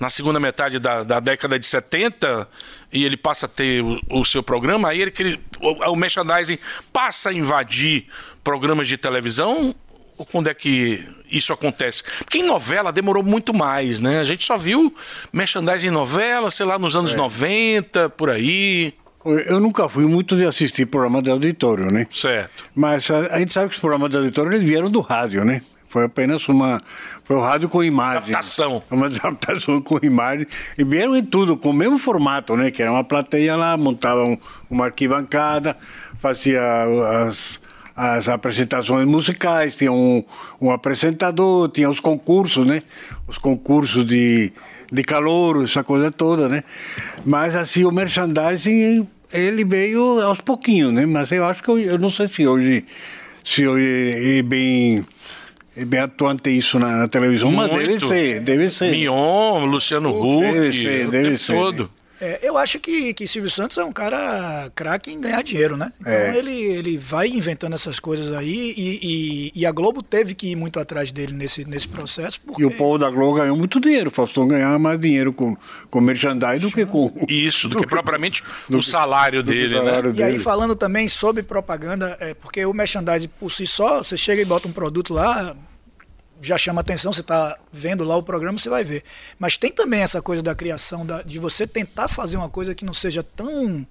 na 0.00 0.10
segunda 0.10 0.38
metade 0.40 0.78
da, 0.78 1.02
da 1.02 1.20
década 1.20 1.58
de 1.58 1.66
70, 1.66 2.48
e 2.92 3.04
ele 3.04 3.16
passa 3.16 3.46
a 3.46 3.48
ter 3.48 3.82
o, 3.82 4.00
o 4.10 4.24
seu 4.24 4.42
programa, 4.42 4.88
aí 4.90 5.00
ele, 5.02 5.10
cria- 5.10 5.38
o, 5.60 5.92
o 5.92 5.96
merchandising 5.96 6.58
passa 6.92 7.30
a 7.30 7.32
invadir 7.32 8.06
programas 8.44 8.86
de 8.88 8.96
televisão? 8.96 9.74
Ou 10.18 10.24
quando 10.24 10.48
é 10.48 10.54
que 10.54 11.06
isso 11.30 11.52
acontece? 11.52 12.02
Porque 12.20 12.38
em 12.38 12.42
novela 12.42 12.90
demorou 12.90 13.22
muito 13.22 13.52
mais, 13.52 14.00
né? 14.00 14.18
A 14.18 14.24
gente 14.24 14.46
só 14.46 14.56
viu 14.56 14.94
merchandising 15.32 15.88
em 15.88 15.90
novela, 15.90 16.50
sei 16.50 16.64
lá, 16.64 16.78
nos 16.78 16.96
anos 16.96 17.12
90, 17.12 18.08
por 18.10 18.30
aí. 18.30 18.94
Eu 19.24 19.58
nunca 19.60 19.88
fui 19.88 20.06
muito 20.06 20.36
de 20.36 20.46
assistir 20.46 20.86
programa 20.86 21.20
de 21.20 21.30
auditório, 21.30 21.90
né? 21.90 22.06
Certo. 22.10 22.64
Mas 22.74 23.10
a, 23.10 23.34
a 23.34 23.38
gente 23.40 23.52
sabe 23.52 23.68
que 23.68 23.74
os 23.74 23.80
programas 23.80 24.08
de 24.08 24.16
auditório 24.16 24.52
eles 24.52 24.64
vieram 24.64 24.90
do 24.90 25.00
rádio, 25.00 25.44
né? 25.44 25.60
Foi 25.96 26.04
apenas 26.04 26.46
uma. 26.46 26.78
Foi 27.24 27.36
o 27.36 27.40
rádio 27.40 27.70
com 27.70 27.82
imagem. 27.82 28.18
Adaptação. 28.18 28.82
Uma 28.90 29.06
adaptação 29.06 29.80
com 29.80 29.98
imagem. 30.02 30.46
E 30.76 30.84
vieram 30.84 31.16
em 31.16 31.24
tudo, 31.24 31.56
com 31.56 31.70
o 31.70 31.72
mesmo 31.72 31.98
formato, 31.98 32.54
né? 32.54 32.70
Que 32.70 32.82
era 32.82 32.92
uma 32.92 33.02
plateia 33.02 33.56
lá, 33.56 33.78
montavam 33.78 34.38
uma 34.68 34.84
arquibancada, 34.84 35.74
fazia 36.18 36.60
as, 37.24 37.62
as 37.96 38.28
apresentações 38.28 39.06
musicais, 39.06 39.74
tinha 39.74 39.90
um, 39.90 40.22
um 40.60 40.70
apresentador, 40.70 41.70
tinha 41.70 41.88
os 41.88 41.98
concursos, 41.98 42.66
né? 42.66 42.82
Os 43.26 43.38
concursos 43.38 44.04
de, 44.04 44.52
de 44.92 45.02
calor, 45.02 45.64
essa 45.64 45.82
coisa 45.82 46.10
toda, 46.10 46.46
né? 46.46 46.62
Mas 47.24 47.56
assim, 47.56 47.86
o 47.86 47.90
merchandising, 47.90 49.08
ele 49.32 49.64
veio 49.64 50.20
aos 50.20 50.42
pouquinhos, 50.42 50.92
né? 50.92 51.06
Mas 51.06 51.32
eu 51.32 51.46
acho 51.46 51.62
que 51.62 51.70
eu, 51.70 51.78
eu 51.78 51.98
não 51.98 52.10
sei 52.10 52.28
se 52.28 52.46
hoje, 52.46 52.84
se 53.42 53.66
hoje 53.66 54.38
é 54.38 54.42
bem 54.42 54.98
é 54.98 55.15
bem 55.84 56.00
atuante 56.00 56.50
isso 56.50 56.78
na, 56.78 56.96
na 56.96 57.08
televisão, 57.08 57.52
mas 57.52 57.68
deve 57.70 57.86
Muito. 57.88 58.06
ser, 58.06 58.40
deve 58.40 58.70
ser. 58.70 58.90
Mion, 58.90 59.64
Luciano 59.66 60.10
Huck, 60.10 60.40
Deve 60.52 60.72
ser, 60.72 61.08
deve 61.08 61.36
ser. 61.38 61.54
todo. 61.54 61.90
É, 62.20 62.38
eu 62.42 62.56
acho 62.56 62.78
que, 62.80 63.12
que 63.12 63.26
Silvio 63.26 63.50
Santos 63.50 63.76
é 63.78 63.84
um 63.84 63.92
cara 63.92 64.70
craque 64.74 65.10
em 65.12 65.20
ganhar 65.20 65.42
dinheiro, 65.42 65.76
né? 65.76 65.92
Então 66.00 66.12
É. 66.12 66.36
ele, 66.36 66.52
ele 66.52 66.96
vai 66.96 67.28
inventando 67.28 67.74
essas 67.74 67.98
coisas 68.00 68.32
aí 68.32 68.74
e, 68.76 68.98
e, 69.02 69.52
e 69.54 69.66
a 69.66 69.72
Globo 69.72 70.02
teve 70.02 70.34
que 70.34 70.48
ir 70.48 70.56
muito 70.56 70.80
atrás 70.80 71.12
dele 71.12 71.34
nesse, 71.34 71.64
nesse 71.64 71.86
processo. 71.88 72.40
Porque... 72.40 72.62
E 72.62 72.64
o 72.64 72.70
povo 72.70 72.98
da 72.98 73.10
Globo 73.10 73.34
ganhou 73.38 73.56
muito 73.56 73.78
dinheiro. 73.78 74.08
O 74.08 74.10
Faustão 74.10 74.48
ganhava 74.48 74.78
mais 74.78 74.98
dinheiro 74.98 75.32
com, 75.32 75.56
com 75.90 76.00
merchandising 76.00 76.66
do 76.66 76.70
que 76.72 76.86
com. 76.86 77.12
Isso, 77.28 77.68
do 77.68 77.76
que 77.76 77.86
propriamente 77.86 78.42
do 78.68 78.78
o 78.78 78.80
que- 78.80 78.86
salário 78.86 79.42
do 79.42 79.52
que 79.52 79.58
o 79.58 79.60
dele, 79.62 79.74
salário 79.74 80.10
né? 80.12 80.18
E 80.18 80.22
aí, 80.22 80.32
dele. 80.32 80.42
falando 80.42 80.74
também 80.74 81.08
sobre 81.08 81.42
propaganda, 81.42 82.16
é, 82.20 82.32
porque 82.34 82.64
o 82.64 82.72
merchandising 82.72 83.28
por 83.40 83.50
si 83.50 83.66
só, 83.66 84.02
você 84.02 84.16
chega 84.16 84.40
e 84.40 84.44
bota 84.44 84.66
um 84.66 84.72
produto 84.72 85.12
lá, 85.12 85.54
já 86.42 86.58
chama 86.58 86.80
atenção, 86.80 87.12
você 87.12 87.20
está 87.22 87.56
vendo 87.72 88.04
lá 88.04 88.16
o 88.16 88.22
programa, 88.22 88.58
você 88.58 88.68
vai 88.68 88.84
ver. 88.84 89.02
Mas 89.38 89.56
tem 89.58 89.70
também 89.70 90.00
essa 90.02 90.20
coisa 90.22 90.42
da 90.42 90.54
criação, 90.54 91.04
da- 91.06 91.22
de 91.22 91.38
você 91.38 91.66
tentar 91.66 92.08
fazer 92.08 92.36
uma 92.36 92.48
coisa 92.48 92.74
que 92.74 92.84
não 92.84 92.94
seja 92.94 93.22
tão, 93.22 93.86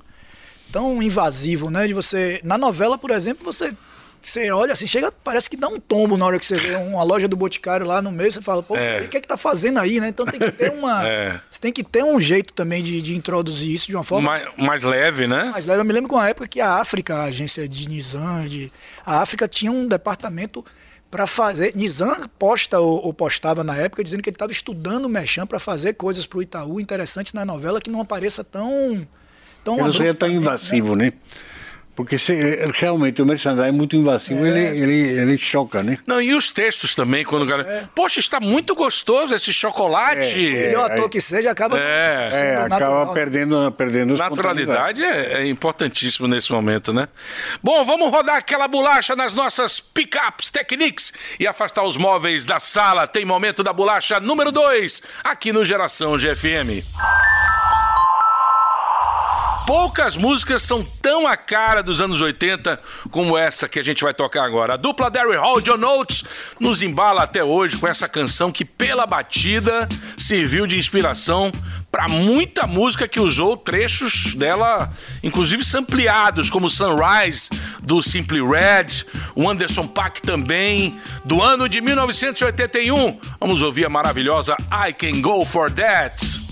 tão 0.71 1.01
invasivo, 1.01 1.69
né? 1.69 1.87
De 1.87 1.93
você. 1.93 2.39
Na 2.43 2.57
novela, 2.57 2.97
por 2.97 3.11
exemplo, 3.11 3.51
você. 3.51 3.73
Você 4.21 4.49
olha 4.49 4.73
assim, 4.73 4.87
chega, 4.87 5.11
parece 5.11 5.47
que 5.47 5.55
dá 5.55 5.67
um 5.67 5.79
tombo 5.79 6.17
na 6.17 6.25
hora 6.25 6.39
que 6.39 6.45
você 6.47 6.57
vê 6.57 6.75
uma 6.77 7.03
loja 7.03 7.27
do 7.27 7.35
Boticário 7.35 7.85
lá 7.85 8.01
no 8.01 8.11
meio, 8.11 8.31
você 8.31 8.41
fala, 8.41 8.63
pô, 8.63 8.75
É. 8.75 9.01
o 9.01 9.07
que 9.07 9.17
é 9.17 9.21
que 9.21 9.27
tá 9.27 9.37
fazendo 9.37 9.77
aí, 9.77 9.99
né? 9.99 10.07
Então 10.07 10.25
tem 10.25 10.39
que 10.39 10.51
ter 10.51 10.71
uma. 10.71 11.05
É. 11.07 11.39
Você 11.47 11.59
tem 11.61 11.71
que 11.71 11.83
ter 11.83 12.03
um 12.03 12.19
jeito 12.19 12.51
também 12.51 12.81
de, 12.81 13.03
de 13.03 13.15
introduzir 13.15 13.71
isso 13.71 13.85
de 13.85 13.95
uma 13.95 14.03
forma 14.03 14.27
Mais, 14.31 14.47
mais 14.57 14.83
leve, 14.83 15.27
né? 15.27 15.51
mas 15.53 15.67
leva, 15.67 15.81
eu 15.81 15.85
me 15.85 15.93
lembro 15.93 16.09
com 16.09 16.15
uma 16.15 16.27
época 16.27 16.47
que 16.47 16.59
a 16.59 16.71
África, 16.77 17.17
a 17.17 17.23
agência 17.25 17.69
de 17.69 17.87
Nizam, 17.87 18.47
de, 18.47 18.71
a 19.05 19.21
África 19.21 19.47
tinha 19.47 19.71
um 19.71 19.87
departamento 19.87 20.65
para 21.09 21.27
fazer. 21.27 21.73
Nizam 21.75 22.27
posta 22.37 22.79
ou, 22.79 23.05
ou 23.05 23.13
postava 23.13 23.63
na 23.63 23.77
época 23.77 24.03
dizendo 24.03 24.21
que 24.21 24.29
ele 24.29 24.35
estava 24.35 24.51
estudando 24.51 25.05
o 25.05 25.09
Merchan 25.09 25.45
para 25.45 25.59
fazer 25.59 25.93
coisas 25.93 26.25
para 26.25 26.39
o 26.39 26.41
Itaú 26.41 26.79
interessantes 26.79 27.33
na 27.33 27.45
novela 27.45 27.79
que 27.81 27.89
não 27.89 28.01
apareça 28.01 28.43
tão. 28.43 29.07
tão 29.63 29.77
não 29.77 29.91
seja 29.91 30.13
tão 30.13 30.27
abruptamente, 30.27 30.33
né? 30.33 30.37
invasivo, 30.37 30.95
né? 30.95 31.13
Porque 31.95 32.17
se, 32.17 32.33
realmente 32.73 33.21
o 33.21 33.25
merchandising 33.25 33.69
é 33.69 33.71
muito 33.71 33.95
invasivo, 33.95 34.45
ele, 34.45 34.59
ele, 34.59 35.19
ele 35.21 35.37
choca, 35.37 35.81
né? 35.81 35.97
Não, 36.05 36.21
e 36.21 36.33
os 36.33 36.51
textos 36.51 36.93
também, 36.93 37.23
quando 37.23 37.43
o 37.43 37.47
cara. 37.47 37.89
Poxa, 37.95 38.19
está 38.19 38.39
muito 38.39 38.75
gostoso 38.75 39.33
esse 39.33 39.53
chocolate. 39.53 40.45
É, 40.45 40.63
é. 40.63 40.67
Melhor 40.67 40.91
ator 40.91 41.05
aí- 41.05 41.09
que 41.09 41.21
seja, 41.21 41.51
acaba. 41.51 41.79
É. 41.79 42.29
É, 42.33 42.67
natural, 42.67 42.91
acaba 42.91 43.05
né? 43.05 43.13
perdendo, 43.13 43.71
perdendo 43.71 44.13
a 44.15 44.29
Naturalidade 44.29 45.03
é, 45.03 45.41
é 45.41 45.47
importantíssimo 45.47 46.27
nesse 46.27 46.51
momento, 46.51 46.91
né? 46.91 47.07
Bom, 47.63 47.83
vamos 47.85 48.11
rodar 48.11 48.37
aquela 48.37 48.67
bolacha 48.67 49.15
nas 49.15 49.33
nossas 49.33 49.79
pickups 49.79 50.49
Technics 50.49 51.13
e 51.39 51.47
afastar 51.47 51.83
os 51.83 51.95
móveis 51.95 52.45
da 52.45 52.59
sala. 52.59 53.07
Tem 53.07 53.23
momento 53.23 53.63
da 53.63 53.71
bolacha 53.71 54.19
número 54.19 54.51
2 54.51 55.01
aqui 55.23 55.53
no 55.53 55.63
Geração 55.63 56.17
GFM. 56.17 56.83
Poucas 59.65 60.15
músicas 60.15 60.61
são 60.61 60.83
tão 61.01 61.25
a 61.25 61.35
cara 61.35 61.81
dos 61.81 61.99
anos 61.99 62.21
80 62.21 62.79
como 63.09 63.35
essa 63.35 63.67
que 63.67 63.79
a 63.79 63.83
gente 63.83 64.03
vai 64.03 64.13
tocar 64.13 64.43
agora. 64.43 64.75
A 64.75 64.77
dupla 64.77 65.09
Derry 65.09 65.37
Hall 65.37 65.59
John 65.59 65.83
Oates 65.83 66.23
nos 66.59 66.83
embala 66.83 67.23
até 67.23 67.43
hoje 67.43 67.75
com 67.75 67.87
essa 67.87 68.07
canção 68.07 68.51
que, 68.51 68.63
pela 68.63 69.07
batida, 69.07 69.89
serviu 70.19 70.67
de 70.67 70.77
inspiração 70.77 71.51
para 71.91 72.07
muita 72.07 72.67
música 72.67 73.07
que 73.07 73.19
usou 73.19 73.57
trechos 73.57 74.35
dela, 74.35 74.91
inclusive 75.23 75.65
sampleados, 75.65 76.47
como 76.47 76.69
Sunrise, 76.69 77.49
do 77.81 78.03
Simply 78.03 78.41
Red, 78.41 79.05
o 79.33 79.49
Anderson 79.49 79.87
Paak 79.87 80.21
também, 80.21 80.99
do 81.23 81.41
ano 81.41 81.67
de 81.67 81.81
1981. 81.81 83.19
Vamos 83.39 83.63
ouvir 83.63 83.85
a 83.85 83.89
maravilhosa 83.89 84.55
I 84.87 84.93
Can 84.93 85.21
Go 85.21 85.43
For 85.43 85.71
That. 85.71 86.44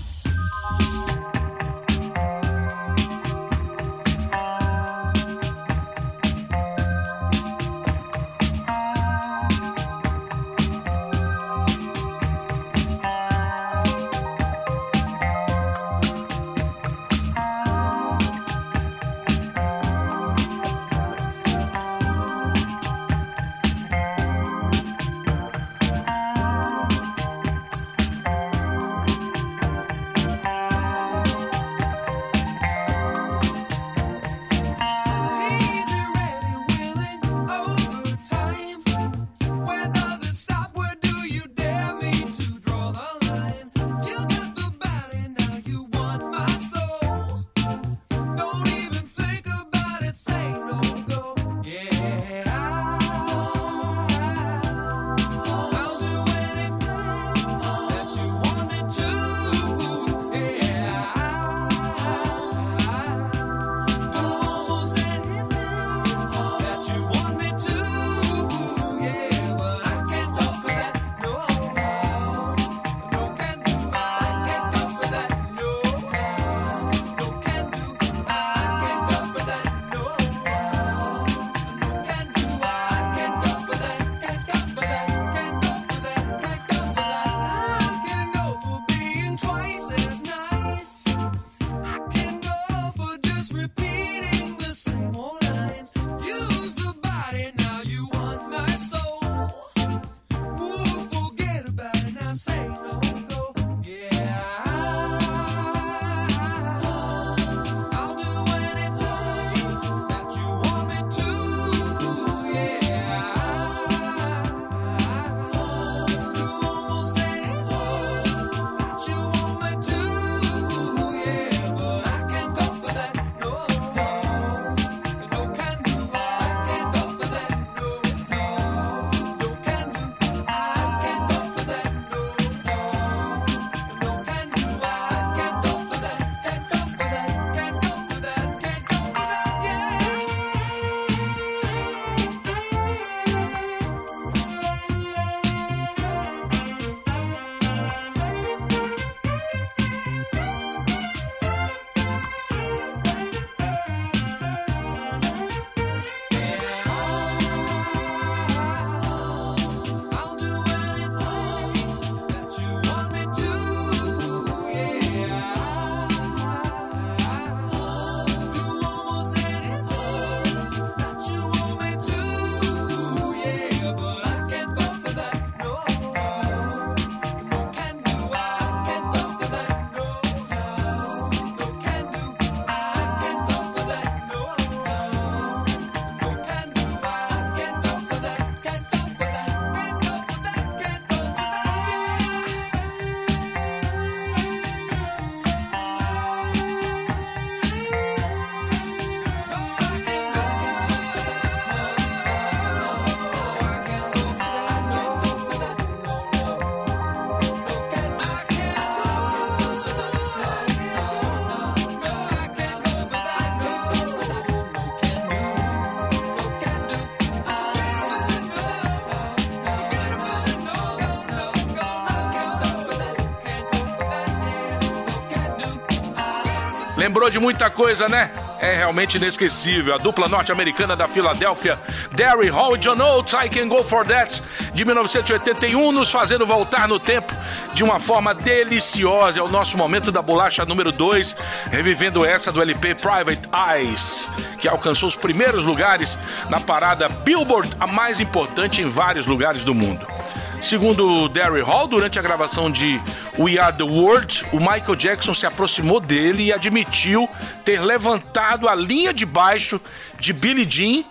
Lembrou 227.04 227.28
de 227.28 227.38
muita 227.38 227.68
coisa, 227.68 228.08
né? 228.08 228.30
É 228.58 228.76
realmente 228.76 229.18
inesquecível. 229.18 229.94
A 229.94 229.98
dupla 229.98 230.26
norte-americana 230.26 230.96
da 230.96 231.06
Filadélfia, 231.06 231.78
Derry 232.12 232.48
Hall 232.48 232.76
e 232.76 232.78
John 232.78 232.98
Oates, 232.98 233.34
I 233.34 233.50
Can 233.50 233.68
Go 233.68 233.84
For 233.84 234.06
That, 234.06 234.42
de 234.72 234.86
1981, 234.86 235.92
nos 235.92 236.10
fazendo 236.10 236.46
voltar 236.46 236.88
no 236.88 236.98
tempo 236.98 237.30
de 237.74 237.84
uma 237.84 238.00
forma 238.00 238.32
deliciosa. 238.32 239.38
É 239.38 239.42
o 239.42 239.48
nosso 239.48 239.76
momento 239.76 240.10
da 240.10 240.22
bolacha 240.22 240.64
número 240.64 240.90
2, 240.90 241.36
revivendo 241.70 242.24
essa 242.24 242.50
do 242.50 242.62
LP 242.62 242.94
Private 242.94 243.50
Eyes, 243.52 244.30
que 244.56 244.66
alcançou 244.66 245.06
os 245.06 245.14
primeiros 245.14 245.62
lugares 245.62 246.18
na 246.48 246.58
parada 246.58 247.06
Billboard, 247.06 247.70
a 247.78 247.86
mais 247.86 248.18
importante 248.18 248.80
em 248.80 248.88
vários 248.88 249.26
lugares 249.26 249.62
do 249.62 249.74
mundo. 249.74 250.13
Segundo 250.60 251.28
Derry 251.28 251.60
Hall, 251.60 251.86
durante 251.86 252.18
a 252.18 252.22
gravação 252.22 252.70
de 252.70 253.00
We 253.38 253.58
Are 253.58 253.76
the 253.76 253.84
World, 253.84 254.44
o 254.52 254.58
Michael 254.58 254.96
Jackson 254.96 255.34
se 255.34 255.46
aproximou 255.46 256.00
dele 256.00 256.44
e 256.44 256.52
admitiu 256.52 257.28
ter 257.64 257.80
levantado 257.80 258.68
a 258.68 258.74
linha 258.74 259.12
de 259.12 259.26
baixo 259.26 259.80
de 260.18 260.32
Billie 260.32 260.66
Jean, 260.68 261.04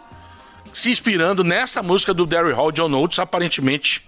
se 0.74 0.90
inspirando 0.90 1.44
nessa 1.44 1.84
música 1.84 2.14
do 2.14 2.26
Derry 2.26 2.52
Hall, 2.52 2.72
John 2.72 2.92
Oates, 2.94 3.20
aparentemente 3.20 4.08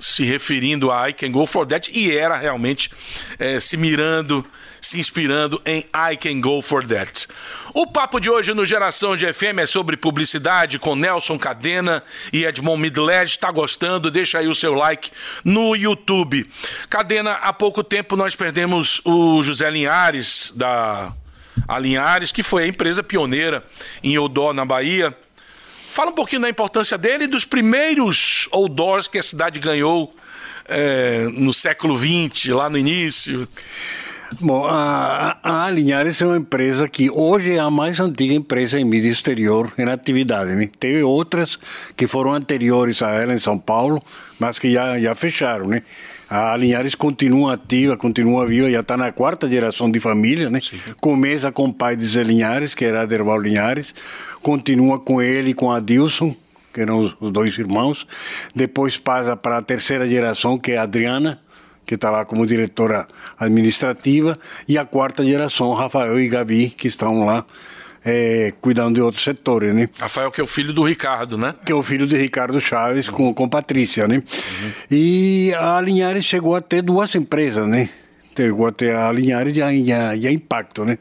se 0.00 0.24
referindo 0.24 0.90
a 0.90 1.08
I 1.08 1.12
Can 1.12 1.30
Go 1.30 1.46
For 1.46 1.66
That, 1.66 1.90
e 1.92 2.16
era 2.16 2.36
realmente 2.36 2.90
eh, 3.38 3.60
se 3.60 3.76
mirando, 3.76 4.44
se 4.80 4.98
inspirando 4.98 5.60
em 5.64 5.84
I 5.94 6.16
Can 6.16 6.40
Go 6.40 6.62
For 6.62 6.86
That. 6.86 7.28
O 7.72 7.86
papo 7.86 8.18
de 8.18 8.28
hoje 8.28 8.52
no 8.52 8.66
Geração 8.66 9.16
de 9.16 9.32
FM 9.32 9.60
é 9.60 9.66
sobre 9.66 9.96
publicidade 9.96 10.78
com 10.78 10.96
Nelson 10.96 11.38
Cadena 11.38 12.02
e 12.32 12.44
Edmond 12.44 12.80
Midledge. 12.82 13.34
Está 13.34 13.50
gostando? 13.50 14.10
Deixa 14.10 14.38
aí 14.38 14.48
o 14.48 14.54
seu 14.54 14.74
like 14.74 15.10
no 15.44 15.76
YouTube. 15.76 16.48
Cadena, 16.88 17.32
há 17.32 17.52
pouco 17.52 17.84
tempo 17.84 18.16
nós 18.16 18.34
perdemos 18.34 19.00
o 19.04 19.42
José 19.42 19.70
Linhares, 19.70 20.52
da 20.56 21.12
a 21.68 21.78
Linhares, 21.78 22.32
que 22.32 22.42
foi 22.42 22.64
a 22.64 22.66
empresa 22.66 23.02
pioneira 23.02 23.64
em 24.02 24.18
Odó, 24.18 24.52
na 24.52 24.64
Bahia. 24.64 25.16
Fala 25.90 26.12
um 26.12 26.14
pouquinho 26.14 26.42
da 26.42 26.48
importância 26.48 26.96
dele 26.96 27.24
e 27.24 27.26
dos 27.26 27.44
primeiros 27.44 28.48
outdoors 28.52 29.08
que 29.08 29.18
a 29.18 29.22
cidade 29.22 29.58
ganhou 29.58 30.14
eh, 30.68 31.26
no 31.32 31.52
século 31.52 31.98
XX, 31.98 32.50
lá 32.54 32.70
no 32.70 32.78
início. 32.78 33.48
Bom, 34.40 34.66
a, 34.66 35.36
a 35.42 35.64
a 35.64 35.70
Linhares 35.70 36.22
é 36.22 36.26
uma 36.26 36.36
empresa 36.36 36.88
que 36.88 37.10
hoje 37.10 37.56
é 37.56 37.58
a 37.58 37.68
mais 37.68 37.98
antiga 37.98 38.32
empresa 38.32 38.78
em 38.78 38.84
mídia 38.84 39.10
exterior 39.10 39.72
em 39.76 39.84
atividade. 39.84 40.54
Né? 40.54 40.70
Teve 40.78 41.02
outras 41.02 41.58
que 41.96 42.06
foram 42.06 42.34
anteriores 42.34 43.02
a 43.02 43.10
ela 43.10 43.34
em 43.34 43.38
São 43.40 43.58
Paulo, 43.58 44.00
mas 44.38 44.60
que 44.60 44.72
já, 44.72 44.96
já 45.00 45.16
fecharam. 45.16 45.66
Né? 45.66 45.82
A 46.30 46.56
Linhares 46.56 46.94
continua 46.94 47.54
ativa, 47.54 47.96
continua 47.96 48.46
viva, 48.46 48.70
já 48.70 48.82
está 48.82 48.96
na 48.96 49.10
quarta 49.10 49.50
geração 49.50 49.90
de 49.90 49.98
família. 49.98 50.48
Né? 50.48 50.60
Começa 51.00 51.50
com 51.50 51.64
o 51.64 51.74
pai 51.74 51.96
de 51.96 52.06
Zé 52.06 52.22
Linhares, 52.22 52.72
que 52.72 52.84
era 52.84 53.02
Aderval 53.02 53.40
Linhares, 53.40 53.92
continua 54.40 55.00
com 55.00 55.20
ele 55.20 55.50
e 55.50 55.54
com 55.54 55.72
Adilson, 55.72 56.32
que 56.72 56.82
eram 56.82 57.00
os, 57.00 57.16
os 57.20 57.32
dois 57.32 57.58
irmãos. 57.58 58.06
Depois 58.54 58.96
passa 58.96 59.36
para 59.36 59.58
a 59.58 59.62
terceira 59.62 60.08
geração, 60.08 60.56
que 60.56 60.70
é 60.70 60.78
a 60.78 60.84
Adriana, 60.84 61.40
que 61.84 61.96
está 61.96 62.12
lá 62.12 62.24
como 62.24 62.46
diretora 62.46 63.08
administrativa, 63.36 64.38
e 64.68 64.78
a 64.78 64.86
quarta 64.86 65.24
geração, 65.24 65.72
Rafael 65.72 66.20
e 66.20 66.28
Gabi, 66.28 66.70
que 66.70 66.86
estão 66.86 67.26
lá 67.26 67.44
eh, 68.04 68.52
cuidando 68.60 68.94
de 68.94 69.02
outros 69.02 69.22
setores, 69.22 69.74
né? 69.74 69.88
Rafael, 70.00 70.30
que 70.30 70.40
é 70.40 70.44
o 70.44 70.46
filho 70.46 70.72
do 70.72 70.84
Ricardo, 70.84 71.36
né? 71.36 71.54
Que 71.64 71.72
é 71.72 71.74
o 71.74 71.82
filho 71.82 72.06
de 72.06 72.16
Ricardo 72.16 72.60
Chaves 72.60 73.08
com, 73.08 73.32
com 73.34 73.48
Patrícia, 73.48 74.06
né? 74.08 74.22
E 74.90 75.52
a 75.58 75.80
Linhares 75.80 76.24
chegou 76.24 76.54
a 76.56 76.60
ter 76.60 76.82
duas 76.82 77.14
empresas, 77.14 77.66
né? 77.66 77.88
Chegou 78.36 78.66
a 78.66 78.72
ter 78.72 78.94
a 78.94 79.12
Linhares 79.12 79.56
e 79.56 79.62
a, 79.62 79.72
e 79.72 79.92
a, 79.92 80.16
e 80.16 80.26
a 80.26 80.32
Impacto, 80.32 80.84
né? 80.84 80.98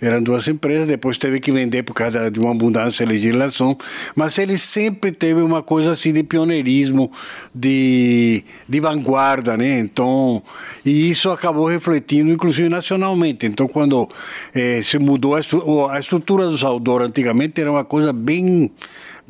Eram 0.00 0.22
duas 0.22 0.48
empresas, 0.48 0.86
depois 0.86 1.18
teve 1.18 1.40
que 1.40 1.52
vender 1.52 1.82
por 1.82 1.94
causa 1.94 2.30
de 2.30 2.40
uma 2.40 2.52
abundância 2.52 3.04
de 3.04 3.12
legislação, 3.12 3.76
mas 4.14 4.38
ele 4.38 4.56
sempre 4.56 5.12
teve 5.12 5.42
uma 5.42 5.62
coisa 5.62 5.92
assim 5.92 6.12
de 6.12 6.22
pioneirismo, 6.22 7.12
de, 7.54 8.42
de 8.68 8.80
vanguarda, 8.80 9.56
né? 9.56 9.78
Então, 9.78 10.42
e 10.84 11.10
isso 11.10 11.30
acabou 11.30 11.66
refletindo, 11.66 12.30
inclusive 12.30 12.68
nacionalmente. 12.68 13.46
Então, 13.46 13.66
quando 13.66 14.08
eh, 14.54 14.80
se 14.82 14.98
mudou 14.98 15.34
a, 15.34 15.40
estru 15.40 15.88
a 15.88 16.00
estrutura 16.00 16.46
do 16.46 16.56
Saudor, 16.56 17.02
antigamente 17.02 17.60
era 17.60 17.70
uma 17.70 17.84
coisa 17.84 18.12
bem 18.12 18.70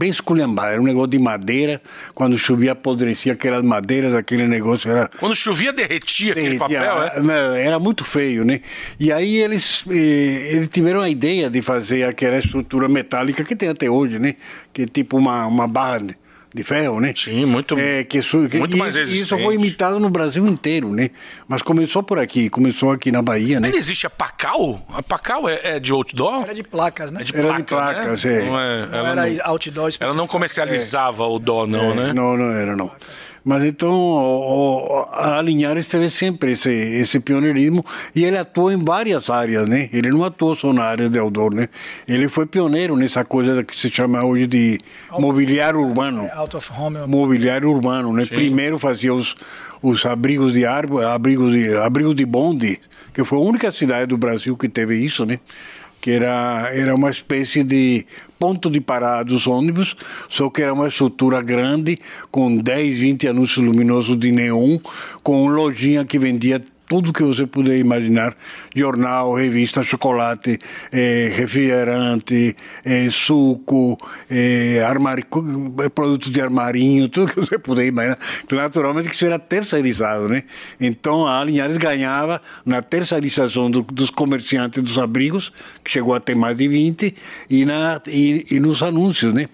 bem 0.00 0.08
esculhambada, 0.08 0.72
era 0.72 0.80
um 0.80 0.84
negócio 0.84 1.10
de 1.10 1.18
madeira, 1.18 1.82
quando 2.14 2.38
chovia 2.38 2.72
apodrecia 2.72 3.34
aquelas 3.34 3.62
madeiras, 3.62 4.14
aquele 4.14 4.48
negócio 4.48 4.90
era 4.90 5.10
Quando 5.18 5.36
chovia, 5.36 5.74
derretia 5.74 6.32
aquele 6.32 6.58
Derretia, 6.58 6.80
papel, 6.80 7.02
é? 7.02 7.20
né, 7.20 7.62
Era 7.62 7.78
muito 7.78 8.02
feio, 8.02 8.42
né? 8.42 8.62
E 8.98 9.12
aí 9.12 9.36
eles, 9.36 9.84
eh, 9.90 10.54
eles 10.54 10.68
tiveram 10.68 11.02
a 11.02 11.10
ideia 11.10 11.50
de 11.50 11.60
fazer 11.60 12.04
aquela 12.04 12.38
estrutura 12.38 12.88
metálica 12.88 13.44
que 13.44 13.54
tem 13.54 13.68
até 13.68 13.90
hoje, 13.90 14.18
né? 14.18 14.36
Que 14.72 14.82
é 14.82 14.86
tipo 14.86 15.18
uma, 15.18 15.46
uma 15.46 15.68
barra 15.68 16.00
de- 16.54 16.64
ferro, 16.64 17.00
né? 17.00 17.12
Sim, 17.16 17.44
muito- 17.44 17.78
é, 17.78 18.04
que 18.04 18.18
isso, 18.18 18.48
que 18.48 18.58
muito 18.58 18.76
mais 18.76 18.94
isso, 18.94 19.02
isso 19.04 19.12
resistente. 19.14 19.42
foi 19.44 19.54
imitado 19.54 19.98
no 20.00 20.10
Brasil 20.10 20.46
inteiro, 20.46 20.90
né? 20.92 21.10
Mas 21.48 21.62
começou 21.62 22.02
por 22.02 22.18
aqui, 22.18 22.48
começou 22.50 22.90
aqui 22.92 23.10
na 23.12 23.22
Bahia, 23.22 23.60
né? 23.60 23.68
Ainda 23.68 23.78
existe 23.78 24.06
a 24.06 24.10
Pacal? 24.10 24.84
A 24.92 25.02
Pacal 25.02 25.48
é, 25.48 25.60
é 25.62 25.80
de 25.80 25.92
outdoor? 25.92 26.42
Era 26.42 26.54
de 26.54 26.62
placas, 26.62 27.12
né? 27.12 27.20
É 27.20 27.24
de 27.24 27.32
Era 27.36 27.42
de 27.56 27.62
placa, 27.64 27.94
placas, 28.02 28.24
né? 28.24 28.34
é. 28.34 28.44
Não 28.46 28.60
é- 28.60 28.86
Não 28.86 28.98
ela, 28.98 29.08
era 29.10 29.26
não, 29.30 29.46
outdoor 29.46 29.82
ela 29.84 29.88
específico. 29.88 30.16
não 30.18 30.26
comercializava 30.26 31.26
o 31.26 31.38
dó, 31.38 31.66
não, 31.66 31.92
É, 31.92 31.94
né? 31.94 32.12
Não, 32.12 32.36
não 32.36 32.50
era, 32.52 32.74
não. 32.76 32.90
Mas 33.44 33.64
então 33.64 33.90
o, 33.90 35.06
a 35.12 35.40
Linhares 35.42 35.88
teve 35.88 36.10
sempre 36.10 36.52
esse, 36.52 36.70
esse 36.70 37.20
pioneirismo 37.20 37.84
e 38.14 38.24
ele 38.24 38.36
atuou 38.36 38.70
em 38.70 38.78
várias 38.78 39.30
áreas, 39.30 39.68
né? 39.68 39.88
Ele 39.92 40.10
não 40.10 40.24
atuou 40.24 40.54
só 40.54 40.72
na 40.72 40.84
área 40.84 41.08
de 41.08 41.18
outdoor, 41.18 41.54
né? 41.54 41.68
Ele 42.06 42.28
foi 42.28 42.46
pioneiro 42.46 42.96
nessa 42.96 43.24
coisa 43.24 43.62
que 43.64 43.78
se 43.78 43.90
chama 43.90 44.22
hoje 44.24 44.46
de 44.46 44.78
mobiliário 45.18 45.80
urbano. 45.80 46.24
É, 46.24 46.32
Out 46.34 46.56
of 46.56 46.70
home. 46.76 46.98
Mobiliário 47.06 47.70
urbano, 47.70 48.12
né? 48.12 48.26
Primeiro 48.26 48.78
fazia 48.78 49.14
os, 49.14 49.34
os 49.82 50.04
abrigos 50.04 50.52
de 50.52 50.66
árvore, 50.66 51.06
abrigos 51.06 51.52
de, 51.52 51.76
abrigos 51.76 52.14
de 52.14 52.26
bonde, 52.26 52.80
que 53.12 53.24
foi 53.24 53.38
a 53.38 53.42
única 53.42 53.72
cidade 53.72 54.06
do 54.06 54.18
Brasil 54.18 54.56
que 54.56 54.68
teve 54.68 54.96
isso, 54.96 55.24
né? 55.24 55.40
Que 56.00 56.12
era, 56.12 56.70
era 56.72 56.94
uma 56.94 57.10
espécie 57.10 57.62
de 57.62 58.06
ponto 58.38 58.70
de 58.70 58.80
parada 58.80 59.24
dos 59.24 59.46
ônibus, 59.46 59.94
só 60.28 60.48
que 60.48 60.62
era 60.62 60.72
uma 60.72 60.88
estrutura 60.88 61.42
grande, 61.42 61.98
com 62.30 62.56
10, 62.56 63.00
20 63.00 63.28
anúncios 63.28 63.64
luminosos 63.64 64.18
de 64.18 64.32
neon, 64.32 64.78
com 65.22 65.46
lojinha 65.46 66.04
que 66.04 66.18
vendia 66.18 66.60
tudo 66.90 67.12
que 67.12 67.22
você 67.22 67.46
puder 67.46 67.78
imaginar, 67.78 68.36
jornal, 68.74 69.32
revista, 69.32 69.80
chocolate, 69.84 70.58
eh, 70.90 71.30
refrigerante, 71.32 72.56
eh, 72.84 73.08
suco, 73.12 73.96
eh, 74.28 74.82
armário, 74.84 75.24
produtos 75.94 76.32
de 76.32 76.40
armarinho, 76.40 77.08
tudo 77.08 77.32
que 77.32 77.38
você 77.38 77.56
puder 77.60 77.86
imaginar. 77.86 78.18
Naturalmente 78.50 79.08
que 79.08 79.14
isso 79.14 79.24
era 79.24 79.38
terceirizado, 79.38 80.28
né? 80.28 80.42
Então 80.80 81.28
a 81.28 81.44
Linhares 81.44 81.76
ganhava 81.76 82.42
na 82.66 82.82
terceirização 82.82 83.70
do- 83.70 83.82
dos 83.82 84.10
comerciantes 84.10 84.82
dos 84.82 84.98
abrigos, 84.98 85.52
que 85.84 85.92
chegou 85.92 86.12
a 86.12 86.18
ter 86.18 86.34
mais 86.34 86.56
de 86.56 86.66
20, 86.66 87.14
e, 87.48 87.64
na, 87.64 88.02
e, 88.08 88.44
e 88.50 88.58
nos 88.58 88.82
anúncios, 88.82 89.32
né? 89.32 89.48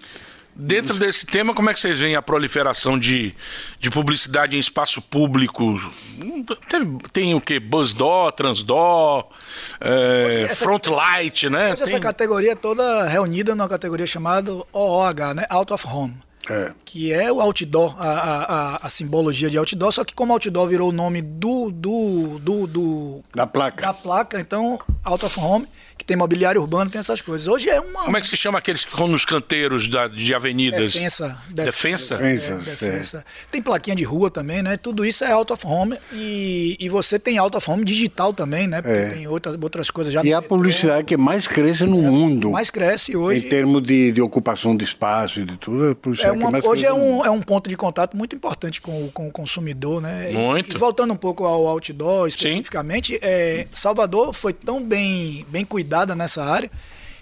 Dentro 0.58 0.98
desse 0.98 1.26
tema, 1.26 1.54
como 1.54 1.68
é 1.68 1.74
que 1.74 1.80
vocês 1.80 1.98
veem 1.98 2.16
a 2.16 2.22
proliferação 2.22 2.98
de, 2.98 3.34
de 3.78 3.90
publicidade 3.90 4.56
em 4.56 4.58
espaço 4.58 5.02
público? 5.02 5.78
Tem, 6.68 6.98
tem 7.12 7.34
o 7.34 7.40
que? 7.40 7.60
Buzzdoor, 7.60 8.32
Transdoor, 8.32 9.26
é, 9.80 10.46
essa- 10.50 10.64
Frontlight, 10.64 11.50
né? 11.50 11.72
Hoje 11.74 11.82
essa 11.82 11.92
Tem- 11.92 12.00
categoria 12.00 12.52
é 12.52 12.54
toda 12.56 13.04
reunida 13.04 13.54
numa 13.54 13.68
categoria 13.68 14.06
chamada 14.06 14.50
OOH, 14.72 15.34
né? 15.34 15.46
Out 15.50 15.72
of 15.72 15.86
Home. 15.86 16.16
É. 16.48 16.72
Que 16.84 17.12
é 17.12 17.30
o 17.32 17.40
outdoor, 17.40 17.96
a, 18.00 18.08
a, 18.08 18.44
a, 18.76 18.86
a 18.86 18.88
simbologia 18.88 19.50
de 19.50 19.58
outdoor, 19.58 19.90
só 19.90 20.04
que 20.04 20.14
como 20.14 20.32
outdoor 20.32 20.68
virou 20.68 20.90
o 20.90 20.92
nome 20.92 21.20
do, 21.20 21.72
do, 21.72 22.38
do, 22.38 22.66
do 22.68 23.20
Da 23.34 23.44
placa. 23.48 23.84
da 23.84 23.92
placa, 23.92 24.38
então 24.40 24.78
Out 25.04 25.24
of 25.26 25.40
Home, 25.40 25.66
tem 26.06 26.16
mobiliário 26.16 26.60
urbano, 26.60 26.88
tem 26.90 26.98
essas 27.00 27.20
coisas. 27.20 27.48
Hoje 27.48 27.68
é 27.68 27.80
uma 27.80 28.04
Como 28.04 28.16
é 28.16 28.20
que 28.20 28.28
se 28.28 28.36
chama 28.36 28.58
aqueles 28.58 28.84
que 28.84 28.90
ficam 28.92 29.08
nos 29.08 29.24
canteiros 29.24 29.88
da- 29.88 30.06
de 30.06 30.32
avenidas? 30.34 30.92
defensa. 30.92 31.36
Defensa? 31.48 32.16
Defensa, 32.16 32.52
É, 32.54 32.56
defensa. 32.58 33.24
Tem 33.50 33.60
plaquinha 33.60 33.96
de 33.96 34.04
rua 34.04 34.30
também, 34.30 34.62
né? 34.62 34.76
Tudo 34.76 35.04
isso 35.04 35.24
é 35.24 35.32
out 35.32 35.52
of 35.52 35.66
home 35.66 35.98
e, 36.12 36.76
e 36.78 36.88
você 36.88 37.18
tem 37.18 37.38
out 37.38 37.56
of 37.56 37.68
home 37.70 37.84
digital 37.84 38.32
também, 38.32 38.66
né? 38.68 38.80
Porque 38.82 38.96
É. 38.96 39.10
tem 39.10 39.26
outras, 39.26 39.56
outras 39.60 39.90
coisas 39.90 40.12
já 40.12 40.22
E 40.24 40.32
a 40.32 40.40
metrô. 40.40 40.56
publicidade 40.56 41.04
que 41.04 41.16
mais 41.16 41.48
cresce 41.48 41.84
no 41.84 42.00
mundo. 42.00 42.50
mais 42.52 42.70
cresce 42.70 43.12
Em 43.12 43.16
hoje. 43.16 43.42
termos 43.48 43.82
de, 43.82 44.12
de 44.12 44.22
ocupação 44.22 44.76
de 44.76 44.84
espaço 44.84 45.40
e 45.40 45.44
de 45.44 45.56
tudo, 45.56 45.88
a 45.88 45.90
É 45.90 45.94
publicidade 45.94 46.36
que 46.38 46.42
uma- 46.44 46.50
mais 46.52 46.64
hoje 46.64 46.84
é 46.86 46.92
um, 46.92 47.24
é 47.24 47.30
um 47.30 47.40
ponto 47.40 47.68
de 47.68 47.76
contato 47.76 48.16
muito 48.16 48.36
importante 48.36 48.80
com, 48.80 49.06
o- 49.06 49.10
com 49.10 49.26
o 49.26 49.30
consumidor, 49.32 50.00
né? 50.00 50.30
E- 50.30 50.34
Muito. 50.36 50.76
E, 50.76 50.78
voltando 50.78 51.12
um 51.12 51.16
pouco 51.16 51.44
ao 51.44 51.66
outdoor 51.66 52.28
especificamente, 52.28 53.18
é, 53.20 53.66
Salvador 53.72 54.32
foi 54.32 54.52
tão 54.52 54.82
bem, 54.82 55.44
bem 55.48 55.64
cuidada 55.96 56.14
nessa 56.14 56.44
área 56.44 56.70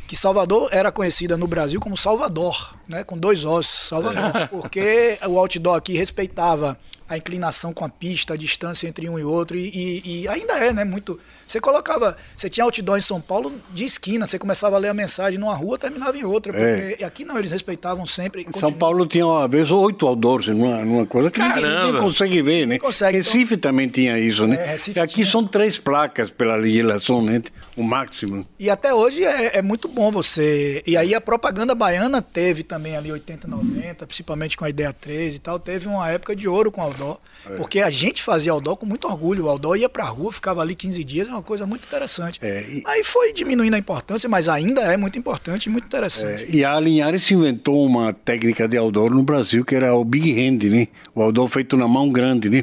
que 0.07 0.17
Salvador 0.17 0.69
era 0.71 0.93
conhecida 0.93 1.35
no 1.37 1.47
Brasil 1.47 1.81
como 1.81 1.97
Salvador, 1.97 2.77
né? 2.87 3.05
Com 3.05 3.17
dois 3.17 3.43
ossos, 3.45 3.89
Salvador, 3.89 4.49
porque 4.51 5.19
o 5.27 5.39
outdoor 5.39 5.77
aqui 5.79 5.97
respeitava 5.97 6.77
a 7.09 7.17
inclinação 7.17 7.73
com 7.73 7.85
a 7.85 7.89
pista, 7.89 8.35
a 8.35 8.37
distância 8.37 8.87
entre 8.87 9.09
um 9.09 9.19
e 9.19 9.25
outro, 9.25 9.57
e, 9.57 9.69
e- 9.69 10.23
e 10.23 10.29
ainda 10.29 10.55
é, 10.59 10.73
né? 10.75 10.85
Muito. 10.85 11.19
Você 11.47 11.61
colocava. 11.61 12.17
Você 12.37 12.49
tinha 12.49 12.65
outdoor 12.65 12.99
em 12.99 13.01
São 13.01 13.21
Paulo 13.21 13.55
de 13.71 13.85
esquina, 13.85 14.27
você 14.27 14.39
começava 14.39 14.77
a 14.77 14.79
ler 14.79 14.89
a 14.89 14.95
mensagem 14.95 15.39
numa 15.39 15.55
rua, 15.55 15.79
terminava 15.79 16.17
em 16.17 16.25
outra. 16.25 16.53
Porque 16.53 17.05
aqui 17.05 17.25
não, 17.25 17.39
eles 17.39 17.51
respeitavam 17.51 18.07
sempre. 18.07 18.43
Em 18.43 18.59
São. 18.59 18.73
Paulo 18.73 19.07
tinha, 19.07 19.27
uma 19.27 19.47
vez, 19.47 19.71
oito 19.71 20.07
outdoors 20.07 20.49
numa, 20.49 20.85
numa 20.85 21.07
coisa 21.07 21.31
que 21.31 21.41
ninguém, 21.41 21.63
Caramba. 21.63 21.87
ninguém 21.87 22.01
consegue 22.01 22.43
ver, 22.43 22.67
né? 22.67 22.79
consegue, 22.79 23.19
então. 23.19 23.33
Recife 23.33 23.57
também 23.57 23.89
tinha 23.89 24.19
isso, 24.19 24.47
né? 24.47 24.57
É, 24.57 24.67
Recife 24.73 24.99
e 24.99 25.03
aqui 25.03 25.15
tinha. 25.15 25.27
são 25.27 25.47
três 25.47 25.79
placas 25.79 26.31
pela 26.31 26.57
legislação, 26.57 27.23
né? 27.23 27.43
O 27.77 27.83
máximo. 27.83 28.47
E 28.59 28.71
até 28.71 28.95
hoje 28.95 29.25
é, 29.25 29.59
é 29.59 29.63
muito 29.63 29.89
bom 29.89 30.11
você. 30.11 30.83
E 30.87 30.97
aí 30.97 31.15
a 31.15 31.21
propaganda 31.21 31.75
baiana 31.75 32.23
teve 32.23 32.63
também 32.63 32.97
ali 32.97 33.11
80, 33.11 33.47
90, 33.49 34.07
principalmente 34.07 34.57
com 34.57 34.65
a 34.65 34.71
Ideia 34.71 34.93
13 34.93 35.37
e 35.37 35.39
tal. 35.39 35.59
Teve 35.59 35.89
uma 35.89 36.11
época 36.11 36.35
de 36.37 36.49
ouro 36.49 36.71
com 36.71 36.81
o 36.81 36.85
Aldó. 36.85 37.19
É. 37.49 37.55
Porque 37.55 37.81
a 37.81 37.91
gente 37.91 38.23
fazia 38.23 38.53
Aldó 38.53 38.77
com 38.77 38.87
muito 38.87 39.07
orgulho. 39.09 39.47
O 39.47 39.49
Aldó 39.49 39.75
ia 39.75 39.89
pra 39.89 40.05
rua, 40.05 40.33
ficava 40.33 40.61
ali 40.61 40.75
15 40.75 41.05
dias, 41.05 41.29
é 41.29 41.34
uma 41.35 41.43
coisa 41.43 41.67
muito 41.67 41.85
interessante. 41.87 42.39
É, 42.43 42.63
e- 42.69 42.83
Aí 42.87 43.03
foi 43.05 43.33
diminuindo 43.33 43.75
a 43.75 43.79
importância, 43.79 44.29
mas 44.29 44.49
ainda 44.49 44.81
é 44.83 44.97
muito 44.97 45.19
importante 45.19 45.67
e 45.67 45.71
muito 45.71 45.85
interessante. 45.87 46.55
E 46.57 46.65
a 46.65 46.79
Linhares 46.81 47.31
inventou 47.31 47.85
uma 47.85 48.13
técnica 48.13 48.67
de 48.69 48.77
outdoor 48.77 49.11
no 49.11 49.23
Brasil 49.23 49.65
que 49.65 49.75
era 49.75 49.95
o 49.95 50.05
Big 50.05 50.33
Hand, 50.33 50.65
né? 50.71 50.89
O 51.15 51.23
outdoor 51.23 51.49
feito 51.49 51.77
na 51.77 51.87
mão 51.89 52.11
grande, 52.11 52.49
né? 52.49 52.63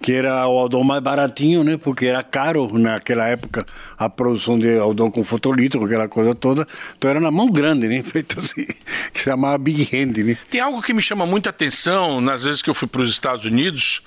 Que 0.00 0.12
era 0.12 0.46
o 0.46 0.58
outdoor 0.58 0.84
mais 0.84 1.02
baratinho, 1.02 1.62
né? 1.64 1.76
Porque 1.76 2.06
era 2.06 2.22
caro 2.22 2.76
naquela 2.78 3.26
época 3.28 3.64
a 3.98 4.08
produção 4.08 4.58
de 4.58 4.76
outdoor 4.78 5.10
com 5.10 5.22
fotolito, 5.24 5.82
aquela 5.84 6.08
coisa 6.08 6.34
toda. 6.34 6.66
Então 6.96 7.10
era 7.10 7.20
na 7.20 7.30
mão 7.30 7.50
grande, 7.50 7.88
né? 7.88 8.02
Feito 8.06 8.38
assim, 8.38 8.64
que 9.12 9.18
se 9.20 9.24
chamava 9.24 9.58
Big 9.58 9.82
Hand, 9.94 10.16
né? 10.24 10.36
Tem 10.50 10.60
algo 10.60 10.80
que 10.82 10.92
me 10.92 11.02
chama 11.02 11.26
muita 11.26 11.50
atenção 11.50 12.20
nas 12.20 12.44
vezes 12.44 12.62
que 12.62 12.70
eu 12.70 12.74
fui 12.74 12.88
para 12.88 13.02
os 13.02 13.10
Estados 13.10 13.44
Unidos, 13.44 14.02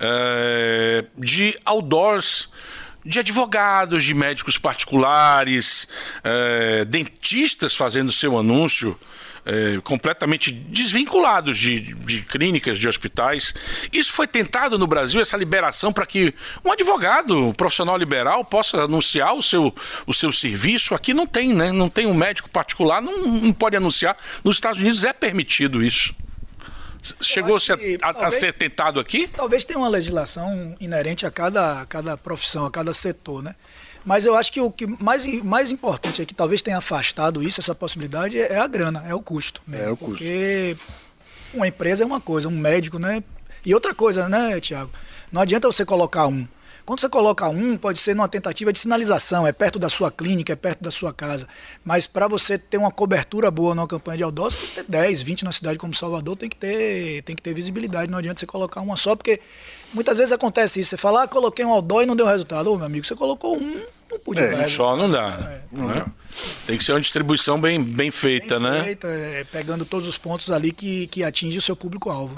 é, 0.00 1.04
de 1.18 1.56
outdoors, 1.64 2.48
de 3.04 3.18
advogados, 3.20 4.04
de 4.04 4.14
médicos 4.14 4.56
particulares, 4.56 5.86
é, 6.22 6.84
dentistas 6.84 7.74
fazendo 7.74 8.10
seu 8.10 8.38
anúncio. 8.38 8.98
é, 9.44 9.78
completamente 9.82 10.50
desvinculados 10.50 11.58
de, 11.58 11.80
de 11.80 12.22
clínicas, 12.22 12.78
de 12.78 12.88
hospitais. 12.88 13.54
Isso 13.92 14.12
foi 14.12 14.26
tentado 14.26 14.78
no 14.78 14.86
Brasil, 14.86 15.20
essa 15.20 15.36
liberação, 15.36 15.92
para 15.92 16.06
que 16.06 16.34
um 16.64 16.72
advogado, 16.72 17.48
um 17.48 17.52
profissional 17.52 17.96
liberal, 17.96 18.44
possa 18.44 18.84
anunciar 18.84 19.34
o 19.34 19.42
seu, 19.42 19.74
o 20.06 20.14
seu 20.14 20.32
serviço. 20.32 20.94
Aqui 20.94 21.12
não 21.12 21.26
tem, 21.26 21.54
né? 21.54 21.70
Não 21.70 21.88
tem 21.88 22.06
um 22.06 22.14
médico 22.14 22.48
particular, 22.48 23.02
não, 23.02 23.26
não 23.26 23.52
pode 23.52 23.76
anunciar. 23.76 24.16
Nos 24.42 24.56
Estados 24.56 24.80
Unidos 24.80 25.04
é 25.04 25.12
permitido 25.12 25.82
isso. 25.82 26.14
Chegou 27.20 27.56
a 27.56 27.60
que 27.60 27.98
a, 28.02 28.08
a 28.08 28.12
talvez- 28.14 28.34
ser 28.34 28.52
tentado 28.54 28.98
aqui? 28.98 29.28
Talvez 29.28 29.64
tenha 29.64 29.78
uma 29.78 29.88
legislação 29.88 30.74
inerente 30.80 31.26
a 31.26 31.30
cada, 31.30 31.82
a 31.82 31.86
cada 31.86 32.16
profissão, 32.16 32.64
a 32.64 32.70
cada 32.70 32.92
setor, 32.94 33.42
né? 33.42 33.54
Mas 34.04 34.26
eu 34.26 34.34
acho 34.36 34.52
que 34.52 34.60
o 34.60 34.70
que 34.70 34.86
mais, 34.86 35.26
mais 35.42 35.70
importante 35.70 36.20
é 36.20 36.26
que 36.26 36.34
talvez 36.34 36.60
tenha 36.62 36.76
afastado 36.78 37.42
isso, 37.42 37.60
essa 37.60 37.74
possibilidade, 37.74 38.38
é 38.38 38.58
a 38.58 38.66
grana, 38.66 39.04
é 39.08 39.14
o 39.14 39.20
custo. 39.20 39.62
Mesmo, 39.66 39.86
É 39.86 39.90
o 39.90 39.96
custo. 39.96 40.12
Porque 40.12 40.76
uma 41.54 41.66
empresa 41.66 42.02
é 42.04 42.06
uma 42.06 42.20
coisa, 42.20 42.48
um 42.48 42.56
médico, 42.56 42.98
né? 42.98 43.22
E 43.64 43.72
outra 43.74 43.94
coisa, 43.94 44.28
né, 44.28 44.60
Tiago? 44.60 44.90
Não 45.32 45.40
adianta 45.40 45.66
você 45.70 45.84
colocar 45.86 46.26
um. 46.26 46.46
Quando 46.86 47.00
você 47.00 47.08
coloca 47.08 47.48
um, 47.48 47.78
pode 47.78 47.98
ser 47.98 48.14
numa 48.14 48.28
tentativa 48.28 48.70
de 48.70 48.78
sinalização, 48.78 49.46
é 49.46 49.52
perto 49.52 49.78
da 49.78 49.88
sua 49.88 50.10
clínica, 50.10 50.52
é 50.52 50.56
perto 50.56 50.82
da 50.84 50.90
sua 50.90 51.14
casa. 51.14 51.48
Mas 51.82 52.06
para 52.06 52.28
você 52.28 52.58
ter 52.58 52.76
uma 52.76 52.90
cobertura 52.90 53.50
boa 53.50 53.74
numa 53.74 53.86
campanha 53.88 54.18
de 54.18 54.22
outdoor, 54.24 54.50
você 54.50 54.58
tem 54.58 54.68
que 54.68 54.74
ter 54.74 54.84
10, 54.84 55.22
20 55.22 55.44
numa 55.44 55.52
cidade 55.52 55.78
como 55.78 55.94
Salvador, 55.94 56.36
tem 56.36 56.48
que 56.48 56.56
ter, 56.56 57.22
tem 57.22 57.34
que 57.34 57.40
ter 57.42 57.54
visibilidade. 57.54 58.10
Não 58.10 58.18
adianta 58.18 58.38
você 58.40 58.46
colocar 58.46 58.82
uma 58.82 58.96
só, 58.96 59.16
porque 59.16 59.40
muitas 59.94 60.18
vezes 60.18 60.32
acontece 60.32 60.78
isso. 60.80 60.90
Você 60.90 60.96
fala, 60.98 61.22
ah, 61.22 61.28
coloquei 61.28 61.64
um 61.64 61.72
outdoor 61.72 62.02
e 62.02 62.06
não 62.06 62.14
deu 62.14 62.26
resultado. 62.26 62.70
Ô, 62.70 62.76
meu 62.76 62.84
amigo, 62.84 63.06
você 63.06 63.14
colocou 63.14 63.56
um, 63.56 63.82
não 64.10 64.18
podia 64.20 64.42
É, 64.42 64.50
dar 64.50 64.56
Um 64.56 64.60
resultado. 64.60 64.88
só 64.90 64.96
não 64.96 65.10
dá. 65.10 65.60
Tem 66.66 66.76
que 66.76 66.84
ser 66.84 66.92
uma 66.92 67.00
distribuição 67.00 67.60
bem, 67.60 67.82
bem 67.82 68.10
feita, 68.10 68.58
né? 68.58 68.82
Feita, 68.84 69.08
é, 69.08 69.44
pegando 69.44 69.84
todos 69.84 70.06
os 70.08 70.18
pontos 70.18 70.50
ali 70.50 70.72
que, 70.72 71.06
que 71.08 71.22
atinge 71.22 71.58
o 71.58 71.62
seu 71.62 71.76
público-alvo. 71.76 72.36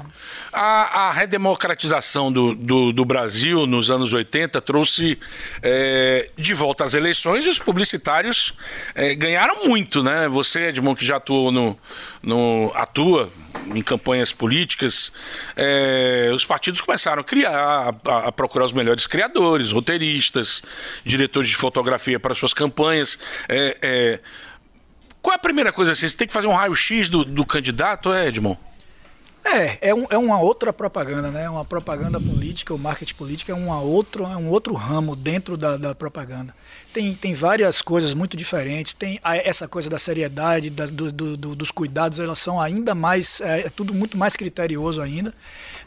A, 0.53 1.09
a 1.09 1.13
redemocratização 1.13 2.33
do, 2.33 2.55
do, 2.55 2.93
do 2.93 3.05
Brasil 3.05 3.67
nos 3.67 3.91
anos 3.91 4.13
80 4.13 4.61
trouxe 4.61 5.19
é, 5.63 6.31
de 6.37 6.55
volta 6.55 6.85
às 6.85 6.95
eleições 6.95 7.47
e 7.47 7.49
os 7.49 7.59
publicitários 7.59 8.55
é, 8.95 9.15
ganharam 9.15 9.67
muito, 9.67 10.03
né? 10.03 10.29
Você, 10.29 10.69
Edmond, 10.69 10.99
que 10.99 11.05
já 11.05 11.17
atuou 11.17 11.51
no, 11.51 11.79
no 12.23 12.73
atua 12.75 13.31
em 13.75 13.83
campanhas 13.83 14.33
políticas, 14.33 15.13
é, 15.57 16.31
os 16.35 16.45
partidos 16.45 16.81
começaram 16.81 17.21
a 17.21 17.25
criar, 17.25 17.95
a, 18.05 18.29
a 18.29 18.33
procurar 18.33 18.65
os 18.65 18.73
melhores 18.73 19.07
criadores, 19.07 19.73
roteiristas, 19.73 20.63
diretores 21.05 21.49
de 21.49 21.57
fotografia 21.57 22.21
para 22.21 22.35
suas 22.35 22.53
campanhas. 22.53 23.19
É, 23.49 23.77
é, 23.87 24.21
qual 25.23 25.33
é 25.33 25.37
a 25.37 25.41
primeira 25.41 25.73
coisa 25.73 25.93
assim? 25.93 26.09
Você 26.09 26.17
tem 26.17 26.27
que 26.27 26.33
fazer 26.33 26.47
um 26.47 26.53
raio-x 26.53 27.09
do, 27.09 27.25
do 27.25 27.45
candidato, 27.45 28.13
é, 28.13 28.29
Edmond? 28.29 28.59
É, 29.49 29.79
é, 29.91 29.95
um- 29.95 30.07
é 30.11 30.19
uma 30.19 30.41
outra 30.41 30.73
propaganda, 30.73 31.31
né? 31.31 31.49
Uma 31.49 31.65
propaganda 31.65 32.21
política, 32.21 32.75
o 32.75 32.79
marketing 32.79 33.15
político 33.15 33.51
é, 33.53 33.55
uma 33.55 33.81
outro, 33.81 34.25
é 34.25 34.37
um 34.37 34.49
outro 34.51 34.75
ramo 34.75 35.15
dentro 35.15 35.57
da, 35.57 35.77
da 35.77 35.95
propaganda. 35.95 36.53
Tem, 36.93 37.15
tem 37.15 37.33
várias 37.33 37.81
coisas 37.81 38.13
muito 38.13 38.37
diferentes, 38.37 38.93
tem 38.93 39.21
a- 39.23 39.37
essa 39.37 39.69
coisa 39.69 39.89
da 39.89 39.99
seriedade, 39.99 40.69
da- 40.69 40.87
do- 40.87 41.13
do- 41.13 41.37
do- 41.37 41.55
dos 41.55 41.71
cuidados, 41.71 42.19
elas 42.19 42.41
são 42.41 42.61
ainda 42.61 42.93
mais, 42.93 43.41
é, 43.41 43.61
é 43.61 43.71
tudo 43.71 43.95
muito 43.95 44.19
mais 44.19 44.35
criterioso 44.35 45.01
ainda. 45.01 45.33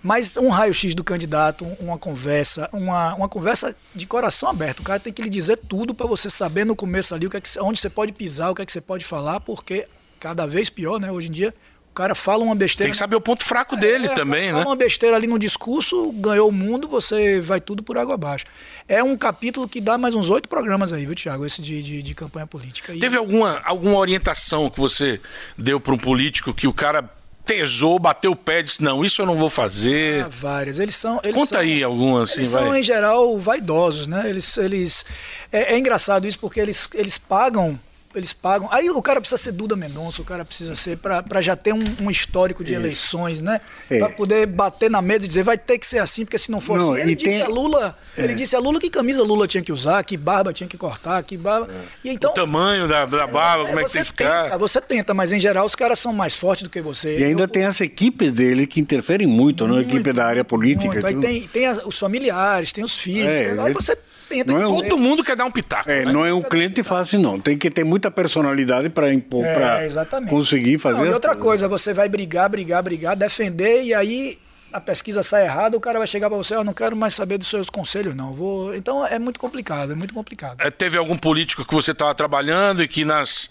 Mas 0.02 0.38
um 0.38 0.48
raio-x 0.48 0.96
do 0.96 1.04
candidato, 1.04 1.66
um- 1.66 1.76
uma 1.82 1.98
conversa, 1.98 2.70
uma, 2.72 3.14
uma 3.16 3.28
conversa 3.28 3.76
de 3.94 4.08
coração 4.08 4.50
aberto. 4.50 4.80
O 4.80 4.84
cara 4.84 5.02
tem 5.02 5.12
que 5.12 5.22
lhe 5.22 5.30
dizer 5.30 5.58
tudo 5.58 5.94
para 5.94 6.08
você 6.08 6.30
saber 6.30 6.66
no 6.66 6.78
começo 6.78 7.14
ali 7.14 7.28
o 7.28 7.30
que 7.30 7.36
é 7.38 7.42
que, 7.42 7.60
onde 7.60 7.78
você 7.80 7.90
pode 7.90 8.14
pisar, 8.14 8.52
o 8.52 8.56
que 8.56 8.62
é 8.62 8.66
que 8.66 8.72
você 8.72 8.82
pode 8.82 9.04
falar, 9.04 9.42
porque 9.42 9.86
cada 10.18 10.48
vez 10.48 10.70
pior, 10.70 10.98
né? 11.00 11.12
Hoje 11.12 11.28
em 11.28 11.32
dia, 11.32 11.54
o 11.92 11.94
cara 12.00 12.16
fala 12.16 12.44
uma 12.44 12.56
besteira. 12.56 12.86
Tem 12.88 12.92
que 12.92 12.98
saber 12.98 13.16
o 13.16 13.22
ponto 13.22 13.44
fraco 13.44 13.76
dele 13.76 14.08
É, 14.08 14.14
também, 14.16 14.50
fala 14.52 14.60
né? 14.62 14.66
uma 14.70 14.76
besteira 14.76 15.16
ali 15.16 15.28
no 15.28 15.38
discurso, 15.40 16.12
ganhou 16.14 16.48
o 16.48 16.52
mundo, 16.52 16.88
você 16.88 17.40
vai 17.42 17.60
tudo 17.60 17.84
por 17.84 17.98
água 17.98 18.14
abaixo. 18.14 18.46
É 18.88 19.04
um 19.04 19.18
capítulo 19.18 19.68
que 19.68 19.82
dá 19.82 19.98
mais 19.98 20.16
uns 20.16 20.30
oito 20.30 20.48
programas 20.48 20.94
aí, 20.94 21.06
viu, 21.06 21.16
Tiago? 21.16 21.46
Esse 21.46 21.62
de, 21.62 21.82
de, 21.84 22.02
de 22.02 22.16
campanha 22.16 22.48
política. 22.48 22.94
E- 22.94 23.00
Teve 23.00 23.18
alguma, 23.18 23.60
alguma 23.66 23.98
orientação 23.98 24.70
que 24.70 24.80
você 24.80 25.20
deu 25.58 25.80
para 25.80 25.94
um 25.94 25.98
político 25.98 26.54
que 26.54 26.68
o 26.68 26.74
cara 26.74 27.10
tesou, 27.46 27.98
bateu 27.98 28.32
o 28.32 28.36
pé 28.36 28.60
e 28.60 28.64
disse: 28.64 28.84
Não, 28.84 29.04
isso 29.04 29.22
eu 29.22 29.26
não 29.26 29.36
vou 29.36 29.50
fazer. 29.50 30.24
Ah, 30.24 30.28
várias. 30.30 30.78
Eles 30.80 30.96
são. 30.96 31.20
Eles 31.24 31.36
Conta 31.36 31.54
são, 31.54 31.60
aí 31.62 31.84
alguma, 31.84 32.24
assim, 32.24 32.36
Eles 32.42 32.52
vai. 32.54 32.64
são, 32.64 32.76
em 32.78 32.84
geral, 32.84 33.38
vaidosos, 33.40 34.06
né? 34.08 34.30
Eles. 34.30 34.56
eles 34.58 35.06
é, 35.52 35.74
é 35.74 35.78
engraçado 35.80 36.28
isso 36.28 36.40
porque 36.40 36.60
eles, 36.60 36.90
eles 36.94 37.18
pagam. 37.18 37.80
Eles 38.20 38.34
pagam. 38.34 38.68
Aí 38.72 38.90
o 38.90 39.02
cara 39.02 39.20
precisa 39.22 39.42
ser 39.42 39.52
Duda 39.54 39.76
Mendonça, 39.76 40.22
o 40.22 40.26
cara 40.26 40.44
precisa 40.46 40.76
ser 40.76 40.98
para 40.98 41.42
já 41.42 41.56
ter 41.56 41.74
um, 41.74 41.80
um 42.02 42.12
histórico 42.12 42.64
de 42.64 42.74
eleições, 42.74 43.42
né? 43.42 43.60
É. 43.90 44.00
Para 44.00 44.10
poder 44.10 44.46
bater 44.46 44.90
na 44.90 45.02
mesa 45.02 45.26
e 45.26 45.28
dizer 45.28 45.44
vai 45.44 45.58
ter 45.58 45.78
que 45.78 45.88
ser 45.88 46.00
assim, 46.00 46.26
porque 46.26 46.38
se 46.38 46.52
não 46.52 46.60
for 46.62 46.78
Não, 46.80 46.94
assim. 46.94 47.02
Ele 47.02 47.16
disse 47.16 47.30
tem- 47.30 47.42
a 47.42 47.48
Lula, 47.48 47.98
ele 48.18 48.34
disse 48.34 48.56
a 48.56 48.60
Lula 48.60 48.80
que 48.80 48.90
camisa 48.90 49.24
Lula 49.24 49.48
tinha 49.48 49.64
que 49.64 49.72
usar, 49.72 50.04
que 50.04 50.18
barba 50.18 50.54
tinha 50.54 50.68
que 50.68 50.78
cortar, 50.78 51.22
que 51.24 51.38
barba. 51.38 51.70
E 52.04 52.10
então 52.10 52.32
o 52.32 52.34
tamanho 52.34 52.88
da, 52.88 53.06
da 53.06 53.26
barba, 53.28 53.66
como 53.66 53.80
é 53.80 53.84
que 53.84 53.90
você 53.90 53.98
tem 54.00 54.06
que 54.06 54.12
ficar. 54.12 54.44
tenta, 54.44 54.58
você 54.58 54.82
tenta, 54.82 55.14
mas 55.14 55.32
em 55.32 55.40
geral 55.40 55.66
os 55.66 55.76
caras 55.76 56.00
são 56.00 56.12
mais 56.14 56.36
fortes 56.36 56.64
do 56.64 56.70
que 56.70 56.82
você. 56.82 57.18
E 57.20 57.24
ainda 57.24 57.44
Eu- 57.44 57.48
tem 57.48 57.66
as 57.66 57.80
equipes 57.82 58.32
dele 58.32 58.68
que 58.68 58.80
interferem 58.80 59.28
muito, 59.28 59.68
né? 59.68 59.80
A 59.80 59.82
equipe 59.82 60.12
da 60.14 60.26
área 60.26 60.44
política. 60.44 60.90
muito. 60.94 61.06
Aí 61.08 61.16
tem, 61.22 61.48
tem 61.48 61.66
as- 61.68 61.82
os 61.86 61.98
familiares, 61.98 62.74
tem 62.74 62.84
os 62.84 62.98
filhos. 62.98 63.28
É, 63.30 63.52
aí 63.52 63.66
ele- 63.68 63.74
você 63.74 63.98
tenta 64.30 64.54
não 64.54 64.60
é 64.62 64.66
dizer. 64.66 64.86
um- 64.86 64.90
Todo 64.90 65.00
mundo 65.00 65.24
quer 65.24 65.36
dar 65.36 65.46
um 65.46 65.52
pitaco. 65.52 65.90
É, 65.90 66.06
né? 66.06 66.12
não 66.14 66.26
é 66.26 66.34
um 66.34 66.42
cliente 66.42 66.84
fácil, 66.84 67.20
não. 67.20 67.40
Tem 67.40 67.58
que 67.58 67.70
ter 67.70 67.84
muita 67.84 68.10
personalidade 68.12 68.88
para 68.90 69.12
impor, 69.14 69.44
É, 69.46 69.54
para 69.54 70.22
conseguir 70.30 70.78
fazer. 70.78 71.00
Não, 71.00 71.06
e 71.08 71.10
outra 71.14 71.36
coisa, 71.36 71.68
você 71.68 71.94
vai 71.94 72.08
brigar, 72.08 72.48
brigar, 72.50 72.82
brigar, 72.84 73.16
defender, 73.16 73.84
e 73.84 73.94
aí 73.94 74.38
a 74.72 74.80
pesquisa 74.80 75.24
sai 75.24 75.46
errada, 75.46 75.76
o 75.76 75.80
cara 75.80 75.98
vai 75.98 76.08
chegar 76.08 76.30
para 76.30 76.38
você, 76.38 76.56
eu 76.56 76.64
não 76.64 76.74
quero 76.74 76.96
mais 76.96 77.14
saber 77.16 77.38
dos 77.38 77.48
seus 77.48 77.70
conselhos, 77.70 78.16
não. 78.16 78.34
Vou... 78.34 78.74
Então 78.76 79.06
é 79.06 79.18
muito 79.18 79.40
complicado, 79.40 79.92
é 79.92 79.96
muito 79.96 80.14
complicado. 80.14 80.58
É, 80.60 80.70
Teve 80.70 80.98
algum 80.98 81.18
político 81.18 81.66
que 81.66 81.74
você 81.74 81.92
estava 81.92 82.14
trabalhando 82.14 82.84
e 82.84 82.88
que 82.88 83.04
nas 83.04 83.50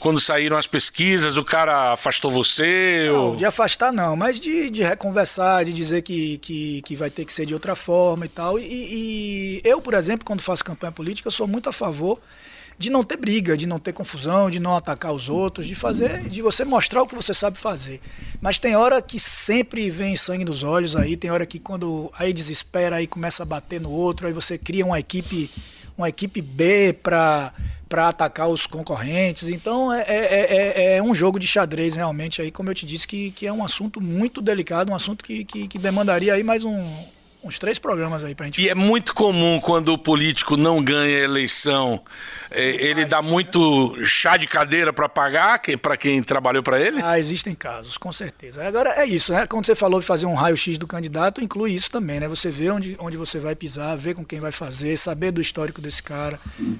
quando 0.00 0.20
saíram 0.20 0.56
as 0.56 0.66
pesquisas 0.66 1.36
o 1.36 1.44
cara 1.44 1.92
afastou 1.92 2.30
você? 2.30 3.06
Não, 3.08 3.28
ou- 3.28 3.36
de 3.36 3.44
afastar 3.44 3.92
não, 3.92 4.16
mas 4.16 4.40
de, 4.40 4.70
de 4.70 4.82
reconversar, 4.82 5.64
de 5.64 5.72
dizer 5.72 6.02
que, 6.02 6.38
que, 6.38 6.82
que 6.82 6.96
vai 6.96 7.10
ter 7.10 7.24
que 7.24 7.32
ser 7.32 7.46
de 7.46 7.54
outra 7.54 7.74
forma 7.76 8.26
e 8.26 8.28
tal. 8.28 8.58
E, 8.58 8.64
e 8.64 9.60
eu, 9.64 9.80
por 9.80 9.94
exemplo, 9.94 10.24
quando 10.24 10.40
faço 10.42 10.64
campanha 10.64 10.92
política, 10.92 11.28
eu 11.28 11.32
sou 11.32 11.46
muito 11.46 11.68
a 11.68 11.72
favor 11.72 12.20
de 12.78 12.90
não 12.90 13.02
ter 13.02 13.16
briga, 13.16 13.56
de 13.56 13.66
não 13.66 13.78
ter 13.78 13.92
confusão, 13.92 14.50
de 14.50 14.60
não 14.60 14.76
atacar 14.76 15.12
os 15.12 15.28
outros, 15.28 15.66
de 15.66 15.74
fazer, 15.74 16.28
de 16.28 16.42
você 16.42 16.64
mostrar 16.64 17.02
o 17.02 17.06
que 17.06 17.14
você 17.14 17.32
sabe 17.32 17.58
fazer. 17.58 18.00
Mas 18.40 18.58
tem 18.58 18.76
hora 18.76 19.00
que 19.00 19.18
sempre 19.18 19.88
vem 19.88 20.14
sangue 20.16 20.44
nos 20.44 20.62
olhos 20.62 20.94
aí, 20.94 21.16
tem 21.16 21.30
hora 21.30 21.46
que 21.46 21.58
quando 21.58 22.10
aí 22.18 22.32
desespera, 22.32 22.96
aí 22.96 23.06
começa 23.06 23.42
a 23.42 23.46
bater 23.46 23.80
no 23.80 23.90
outro, 23.90 24.26
aí 24.26 24.32
você 24.32 24.58
cria 24.58 24.84
uma 24.84 25.00
equipe, 25.00 25.50
uma 25.96 26.08
equipe 26.08 26.40
B 26.42 26.92
para 26.92 27.52
para 27.88 28.08
atacar 28.08 28.48
os 28.48 28.66
concorrentes. 28.66 29.48
Então 29.48 29.92
é, 29.92 30.02
é, 30.08 30.94
é, 30.94 30.96
é 30.96 31.02
um 31.02 31.14
jogo 31.14 31.38
de 31.38 31.46
xadrez 31.46 31.94
realmente 31.94 32.42
aí, 32.42 32.50
como 32.50 32.68
eu 32.68 32.74
te 32.74 32.84
disse, 32.84 33.06
que, 33.06 33.30
que 33.30 33.46
é 33.46 33.52
um 33.52 33.64
assunto 33.64 34.00
muito 34.00 34.42
delicado, 34.42 34.90
um 34.90 34.94
assunto 34.94 35.24
que, 35.24 35.44
que, 35.44 35.68
que 35.68 35.78
demandaria 35.78 36.34
aí 36.34 36.42
mais 36.42 36.64
um, 36.64 36.84
uns 37.46 37.58
três 37.58 37.78
programas 37.78 38.24
aí 38.24 38.34
pra 38.34 38.46
gente 38.46 38.60
E 38.60 38.68
é 38.68 38.74
muito 38.74 39.14
comum 39.14 39.60
quando 39.60 39.92
o 39.92 39.98
político 39.98 40.56
não 40.56 40.82
ganha 40.82 41.16
a 41.18 41.20
eleição, 41.24 42.02
é, 42.50 42.68
ele 42.84 43.04
dá 43.04 43.22
muito 43.22 43.96
chá 44.04 44.36
de 44.36 44.46
cadeira 44.46 44.92
para 44.92 45.08
pagar 45.08 45.58
que- 45.60 45.76
pra 45.76 45.96
quem 45.96 46.22
trabalhou 46.22 46.62
para 46.62 46.80
ele? 46.80 47.00
Ah, 47.02 47.18
existem 47.18 47.54
casos, 47.54 47.96
com 47.96 48.10
certeza. 48.12 48.66
Agora 48.66 48.90
é 48.96 49.04
isso, 49.06 49.32
né? 49.32 49.46
Quando 49.46 49.64
você 49.66 49.74
falou 49.74 50.00
de 50.00 50.06
fazer 50.06 50.26
um 50.26 50.34
raio-x 50.34 50.76
do 50.78 50.86
candidato, 50.86 51.40
inclui 51.42 51.72
isso 51.72 51.90
também, 51.90 52.20
né? 52.20 52.28
Você 52.28 52.50
vê 52.50 52.70
onde, 52.70 52.96
onde 52.98 53.16
você 53.16 53.38
vai 53.38 53.54
pisar, 53.54 53.96
ver 53.96 54.14
com 54.14 54.24
quem 54.24 54.40
vai 54.40 54.52
fazer, 54.52 54.96
saber 54.98 55.30
do 55.30 55.40
histórico 55.40 55.80
desse 55.80 56.02
cara. 56.02 56.38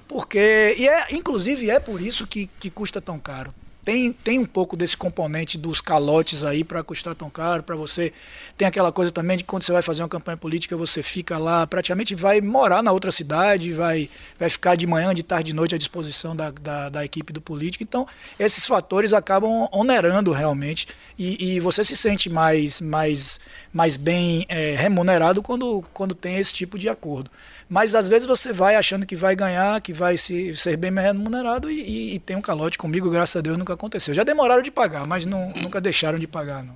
Porque. 0.08 0.74
E 0.78 0.88
é, 0.88 1.06
inclusive, 1.12 1.70
é 1.70 1.78
por 1.78 2.00
isso 2.00 2.26
que, 2.26 2.48
que 2.58 2.70
custa 2.70 3.00
tão 3.00 3.18
caro. 3.18 3.54
Tem, 3.86 4.10
tem 4.12 4.40
um 4.40 4.44
pouco 4.44 4.76
desse 4.76 4.96
componente 4.96 5.56
dos 5.56 5.80
calotes 5.80 6.42
aí 6.42 6.64
para 6.64 6.82
custar 6.82 7.14
tão 7.14 7.30
caro, 7.30 7.62
para 7.62 7.76
você. 7.76 8.12
Tem 8.58 8.66
aquela 8.66 8.90
coisa 8.90 9.12
também 9.12 9.36
de 9.36 9.44
quando 9.44 9.62
você 9.62 9.70
vai 9.70 9.80
fazer 9.80 10.02
uma 10.02 10.08
campanha 10.08 10.36
política, 10.36 10.76
você 10.76 11.04
fica 11.04 11.38
lá, 11.38 11.64
praticamente 11.68 12.12
vai 12.12 12.40
morar 12.40 12.82
na 12.82 12.90
outra 12.90 13.12
cidade, 13.12 13.72
vai, 13.72 14.10
vai 14.36 14.50
ficar 14.50 14.74
de 14.74 14.88
manhã, 14.88 15.14
de 15.14 15.22
tarde, 15.22 15.52
de 15.52 15.54
noite 15.54 15.76
à 15.76 15.78
disposição 15.78 16.34
da, 16.34 16.50
da, 16.50 16.88
da 16.88 17.04
equipe 17.04 17.32
do 17.32 17.40
político. 17.40 17.84
Então, 17.84 18.08
esses 18.40 18.66
fatores 18.66 19.12
acabam 19.12 19.68
onerando 19.70 20.32
realmente 20.32 20.88
e, 21.16 21.54
e 21.54 21.60
você 21.60 21.84
se 21.84 21.96
sente 21.96 22.28
mais, 22.28 22.80
mais, 22.80 23.38
mais 23.72 23.96
bem 23.96 24.44
eh, 24.48 24.74
remunerado 24.76 25.40
quando, 25.40 25.84
quando 25.94 26.12
tem 26.12 26.38
esse 26.38 26.52
tipo 26.52 26.76
de 26.76 26.88
acordo. 26.88 27.30
Mas 27.68 27.94
às 27.94 28.06
vezes 28.08 28.26
você 28.26 28.52
vai 28.52 28.76
achando 28.76 29.04
que 29.04 29.16
vai 29.16 29.34
ganhar, 29.34 29.80
que 29.80 29.92
vai 29.92 30.16
se, 30.16 30.54
ser 30.56 30.76
bem 30.76 30.92
remunerado 30.94 31.68
e, 31.70 31.80
e- 31.80 32.14
e 32.14 32.18
tem 32.20 32.36
um 32.36 32.40
calote 32.40 32.78
comigo, 32.78 33.10
graças 33.10 33.36
a 33.36 33.40
Deus 33.40 33.56
nunca 33.58 33.72
aconteceu. 33.74 34.14
Já 34.14 34.22
demoraram 34.22 34.62
de 34.62 34.70
pagar, 34.70 35.06
mas 35.06 35.26
não, 35.26 35.52
nunca 35.60 35.80
deixaram 35.80 36.18
de 36.18 36.26
pagar, 36.28 36.62
não. 36.62 36.74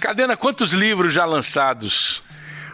Cadena, 0.00 0.36
quantos 0.36 0.72
livros 0.72 1.12
já 1.12 1.24
lançados? 1.26 2.22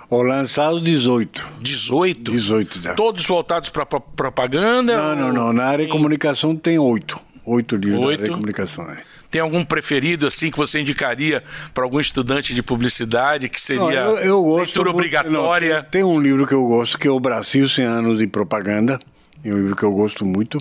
O 0.08 0.22
lançado 0.22 0.80
18. 0.80 1.46
18? 1.60 2.30
18 2.30 2.80
já. 2.80 2.94
Todos 2.94 3.26
voltados 3.26 3.68
para 3.68 3.84
propaganda? 3.84 4.96
Não, 4.96 5.16
não, 5.16 5.32
não. 5.32 5.52
Na 5.52 5.64
área 5.66 5.84
de 5.84 5.90
comunicação 5.92 6.56
tem 6.56 6.78
oito. 6.78 7.20
Oito 7.44 7.76
livros 7.76 7.98
Oito? 8.04 8.06
da 8.06 8.12
área 8.14 8.24
de 8.26 8.30
comunicação. 8.30 8.90
é. 8.90 9.02
Tem 9.30 9.42
algum 9.42 9.64
preferido 9.64 10.26
assim 10.26 10.50
que 10.50 10.56
você 10.56 10.80
indicaria 10.80 11.42
para 11.74 11.84
algum 11.84 12.00
estudante 12.00 12.54
de 12.54 12.62
publicidade 12.62 13.48
que 13.48 13.60
seria 13.60 13.82
Não, 13.82 13.90
eu, 13.90 14.18
eu 14.18 14.42
gosto 14.42 14.64
leitura 14.64 14.90
obrigatória? 14.90 15.76
não, 15.76 15.82
tem, 15.84 16.02
um 16.02 16.18
livro 16.18 16.46
que 16.46 16.54
eu 16.54 16.66
gosto 16.66 16.98
que 16.98 17.06
é 17.06 17.10
o 17.10 17.20
Brasil 17.20 17.68
100 17.68 17.84
anos 17.84 18.18
de 18.18 18.26
propaganda. 18.26 18.98
É 19.44 19.52
um 19.52 19.56
livro 19.56 19.76
que 19.76 19.82
eu 19.82 19.92
gosto 19.92 20.24
muito. 20.24 20.58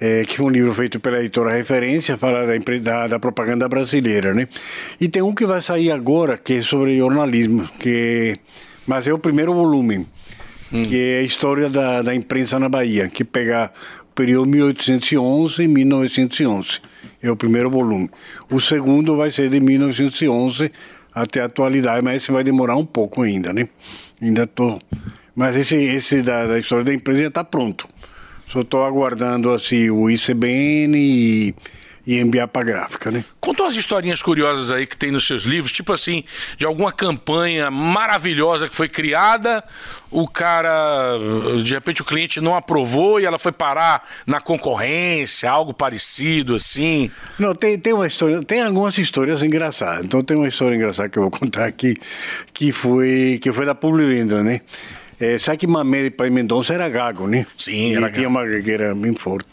É, 0.00 0.24
que 0.24 0.40
é 0.40 0.44
um 0.44 0.48
livro 0.48 0.74
feito 0.74 0.98
pela 0.98 1.20
editora 1.20 1.52
Referência, 1.52 2.18
fala 2.18 2.44
da, 2.44 2.78
da, 2.80 3.06
da 3.06 3.18
propaganda 3.20 3.68
brasileira, 3.68 4.34
né? 4.34 4.48
E 5.00 5.06
tem 5.08 5.22
um 5.22 5.32
que 5.32 5.46
vai 5.46 5.60
sair 5.60 5.92
agora, 5.92 6.36
que 6.36 6.54
é 6.54 6.62
sobre 6.62 6.98
jornalismo, 6.98 7.68
que 7.78 8.36
mas 8.84 9.06
é 9.06 9.12
o 9.12 9.18
primeiro 9.18 9.54
volume, 9.54 10.08
que 10.70 10.98
é 10.98 11.18
a 11.18 11.22
história 11.22 11.68
da, 11.68 12.02
da 12.02 12.14
imprensa 12.14 12.58
na 12.58 12.68
Bahia, 12.68 13.08
que 13.08 13.22
pega 13.22 13.70
período 14.14 14.48
1811 14.48 15.62
e 15.62 15.68
1911. 15.68 16.80
É 17.22 17.30
o 17.30 17.36
primeiro 17.36 17.70
volume. 17.70 18.10
O 18.50 18.60
segundo 18.60 19.16
vai 19.16 19.30
ser 19.30 19.48
de 19.48 19.60
1911 19.60 20.70
até 21.14 21.40
a 21.40 21.44
atualidade, 21.44 22.02
mas 22.02 22.22
esse 22.22 22.32
vai 22.32 22.42
demorar 22.42 22.76
um 22.76 22.86
pouco 22.86 23.22
ainda, 23.22 23.52
né? 23.52 23.68
Ainda 24.20 24.46
tô. 24.46 24.78
Mas 25.34 25.56
esse, 25.56 25.76
esse 25.76 26.22
da, 26.22 26.46
da 26.46 26.58
história 26.58 26.84
da 26.84 26.92
empresa 26.92 27.20
já 27.20 27.28
está 27.28 27.44
pronto. 27.44 27.88
Só 28.46 28.60
estou 28.60 28.84
aguardando 28.84 29.50
assim 29.50 29.88
o 29.90 30.10
ICBN 30.10 30.98
e, 30.98 31.54
e 32.06 32.18
enviar 32.18 32.48
para 32.48 32.62
a 32.62 32.64
gráfica, 32.64 33.10
né? 33.10 33.24
Conta 33.40 33.62
umas 33.62 33.76
historinhas 33.76 34.22
curiosas 34.22 34.70
aí 34.70 34.86
que 34.86 34.96
tem 34.96 35.10
nos 35.10 35.26
seus 35.26 35.44
livros, 35.44 35.72
tipo 35.72 35.92
assim, 35.92 36.24
de 36.56 36.66
alguma 36.66 36.90
campanha 36.90 37.70
maravilhosa 37.70 38.68
que 38.68 38.74
foi 38.74 38.88
criada, 38.88 39.62
o 40.10 40.28
cara, 40.28 41.16
de 41.62 41.74
repente 41.74 42.02
o 42.02 42.04
cliente 42.04 42.40
não 42.40 42.54
aprovou 42.54 43.20
e 43.20 43.24
ela 43.24 43.38
foi 43.38 43.52
parar 43.52 44.06
na 44.26 44.40
concorrência, 44.40 45.50
algo 45.50 45.72
parecido 45.72 46.54
assim. 46.56 47.10
Não, 47.38 47.54
tem, 47.54 47.78
tem 47.78 47.92
uma 47.92 48.06
história, 48.06 48.42
tem 48.42 48.62
algumas 48.62 48.98
histórias 48.98 49.42
engraçadas. 49.42 50.04
Então 50.04 50.22
tem 50.22 50.36
uma 50.36 50.48
história 50.48 50.74
engraçada 50.74 51.08
que 51.08 51.18
eu 51.18 51.22
vou 51.22 51.30
contar 51.30 51.66
aqui, 51.66 51.96
que 52.52 52.72
foi, 52.72 53.38
que 53.40 53.52
foi 53.52 53.64
da 53.64 53.74
Publivenda, 53.74 54.42
né? 54.42 54.60
É, 55.22 55.38
sabe 55.38 55.58
que 55.58 55.66
Mamé 55.68 56.02
de 56.02 56.10
Pai 56.10 56.30
Mendonça 56.30 56.74
era 56.74 56.88
gago, 56.88 57.28
né? 57.28 57.46
Sim, 57.56 57.94
era 57.94 58.10
tinha 58.10 58.28
gago. 58.28 58.38
uma 58.38 58.44
gagueira 58.44 58.92
bem 58.92 59.14
forte. 59.14 59.48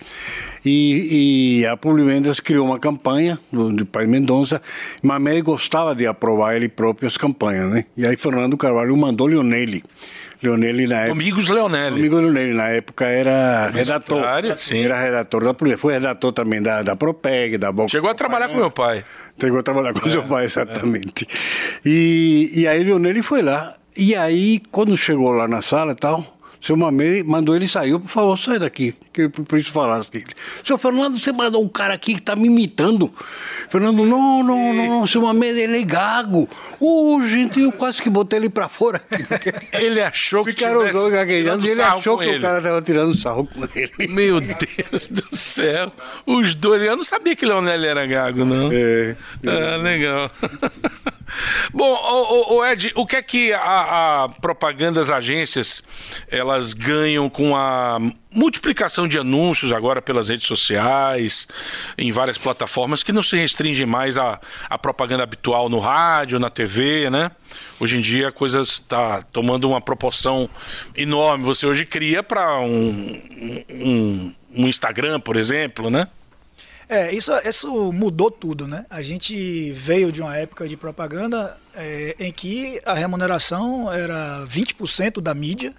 E, 0.65 1.59
e 1.61 1.65
a 1.67 1.77
Publivendas 1.77 2.39
criou 2.39 2.65
uma 2.65 2.79
campanha 2.79 3.39
do, 3.51 3.71
de 3.71 3.85
Pai 3.85 4.07
Mendonça. 4.07 4.59
Mamé 5.03 5.39
gostava 5.41 5.93
de 5.93 6.07
aprovar 6.07 6.55
ele 6.55 6.67
próprio 6.67 7.07
as 7.07 7.17
campanhas, 7.17 7.69
né? 7.69 7.85
E 7.95 8.03
aí 8.03 8.17
Fernando 8.17 8.57
Carvalho 8.57 8.97
mandou 8.97 9.27
Leonelli. 9.27 9.83
Leonelli 10.41 10.87
na 10.87 11.01
época. 11.01 11.11
Amigos 11.11 11.49
Leonelli. 11.49 11.99
Amigo 11.99 12.15
Leonelli, 12.15 12.53
na 12.53 12.69
época 12.69 13.05
era 13.05 13.67
redator. 13.67 14.23
Sim. 14.57 14.85
Era 14.85 14.99
redator 14.99 15.43
da 15.43 15.53
polícia. 15.53 15.77
Foi 15.77 15.93
redator 15.93 16.31
também 16.31 16.61
da, 16.63 16.81
da 16.81 16.95
Propeg, 16.95 17.59
da 17.59 17.71
Boca. 17.71 17.89
Chegou 17.89 18.09
a 18.09 18.15
trabalhar 18.15 18.49
com 18.49 18.55
meu 18.55 18.71
pai. 18.71 19.03
Chegou 19.39 19.59
a 19.59 19.63
trabalhar 19.63 19.93
com 19.93 20.09
seu 20.09 20.23
pai, 20.23 20.45
exatamente. 20.45 21.27
E, 21.85 22.51
e 22.53 22.67
aí 22.67 22.83
Leonelli 22.83 23.21
foi 23.21 23.41
lá. 23.41 23.78
E 24.01 24.15
aí, 24.15 24.61
quando 24.71 24.95
chegou 24.95 25.29
lá 25.29 25.45
na 25.45 25.61
sala 25.61 25.91
e 25.91 25.95
tal, 25.95 26.23
seu 26.61 26.77
Mamei 26.77 27.21
mandou 27.21 27.53
ele 27.53 27.67
sair. 27.67 27.99
Por 27.99 28.07
favor, 28.07 28.39
sai 28.39 28.57
daqui, 28.57 28.95
que 29.29 29.39
eu 29.39 29.45
preciso 29.45 29.71
falar 29.73 30.01
aqui. 30.01 30.23
Seu 30.63 30.77
Fernando, 30.77 31.19
você 31.19 31.31
mandou 31.31 31.63
um 31.63 31.67
cara 31.69 31.93
aqui 31.93 32.15
que 32.15 32.21
tá 32.21 32.35
me 32.35 32.47
imitando. 32.47 33.13
Fernando, 33.69 34.05
não, 34.05 34.43
não, 34.43 34.73
não, 34.73 34.87
não, 34.99 35.07
seu 35.07 35.21
Mamei, 35.21 35.49
ele 35.49 35.79
é 35.79 35.83
gago. 35.83 36.47
Ô, 36.79 37.21
gente, 37.23 37.59
eu 37.59 37.71
quase 37.71 38.01
que 38.01 38.09
botei 38.09 38.39
ele 38.39 38.49
pra 38.49 38.67
fora. 38.69 39.01
Ele 39.73 40.01
achou 40.01 40.43
que 40.43 40.51
Ficaram 40.51 40.79
os 40.79 40.87
tivesse 40.87 40.99
dois 40.99 41.13
gaguejando 41.13 41.61
tirando 41.63 41.65
e 41.67 41.71
ele 41.71 41.81
achou 41.81 42.17
que 42.17 42.25
ele. 42.25 42.37
o 42.37 42.41
cara 42.41 42.61
tava 42.61 42.81
tirando 42.81 43.17
sarro 43.17 43.47
com 43.47 43.61
ele. 43.75 44.07
Meu 44.13 44.39
Deus 44.41 45.07
do 45.09 45.35
céu. 45.35 45.91
Os 46.25 46.53
dois. 46.55 46.81
Eu 46.81 46.95
não 46.95 47.03
sabia 47.03 47.35
que 47.35 47.45
Leonelli 47.45 47.87
era 47.87 48.05
gago, 48.05 48.43
não. 48.45 48.69
É. 48.71 49.15
Ah, 49.45 49.77
legal. 49.77 50.31
Bom, 51.73 51.85
o, 51.93 52.55
o- 52.55 52.57
o 52.59 52.65
Ed, 52.65 52.91
o 52.95 53.05
que 53.05 53.15
é 53.15 53.21
que 53.21 53.53
a, 53.53 54.23
a 54.25 54.29
propaganda 54.41 54.99
das 54.99 55.09
agências 55.11 55.83
elas 56.29 56.73
ganham 56.73 57.29
com 57.29 57.55
a 57.55 57.99
multiplicação 58.31 59.07
de 59.07 59.17
anúncios 59.17 59.71
agora 59.71 60.01
pelas 60.01 60.29
redes 60.29 60.45
sociais, 60.45 61.47
em 61.97 62.11
várias 62.11 62.37
plataformas 62.37 63.01
que 63.01 63.11
não 63.11 63.23
se 63.23 63.35
restringe 63.35 63.85
mais 63.85 64.17
à, 64.17 64.39
à 64.69 64.77
propaganda 64.77 65.23
habitual 65.23 65.67
no 65.67 65.79
rádio, 65.79 66.39
na 66.39 66.49
TV, 66.49 67.09
né? 67.09 67.31
Hoje 67.79 67.97
em 67.97 68.01
dia 68.01 68.27
a 68.27 68.31
coisa 68.31 68.61
está 68.61 69.21
tomando 69.23 69.67
uma 69.67 69.81
proporção 69.81 70.49
enorme. 70.95 71.43
Você 71.45 71.65
hoje 71.65 71.85
cria 71.85 72.21
para 72.21 72.59
um, 72.59 73.19
um, 73.69 74.35
um 74.55 74.67
Instagram, 74.67 75.19
por 75.19 75.35
exemplo, 75.35 75.89
né? 75.89 76.07
É, 76.87 77.13
isso, 77.13 77.31
isso 77.45 77.91
mudou 77.93 78.31
tudo, 78.31 78.67
né? 78.67 78.85
A 78.89 79.01
gente 79.03 79.71
veio 79.73 80.11
de 80.11 80.21
uma 80.21 80.35
época 80.35 80.67
de 80.67 80.75
propaganda 80.75 81.55
é, 81.75 82.15
em 82.19 82.31
que 82.31 82.81
a 82.83 82.93
remuneração 82.93 83.91
era 83.91 84.43
20% 84.47 85.21
da 85.21 85.33
mídia 85.33 85.73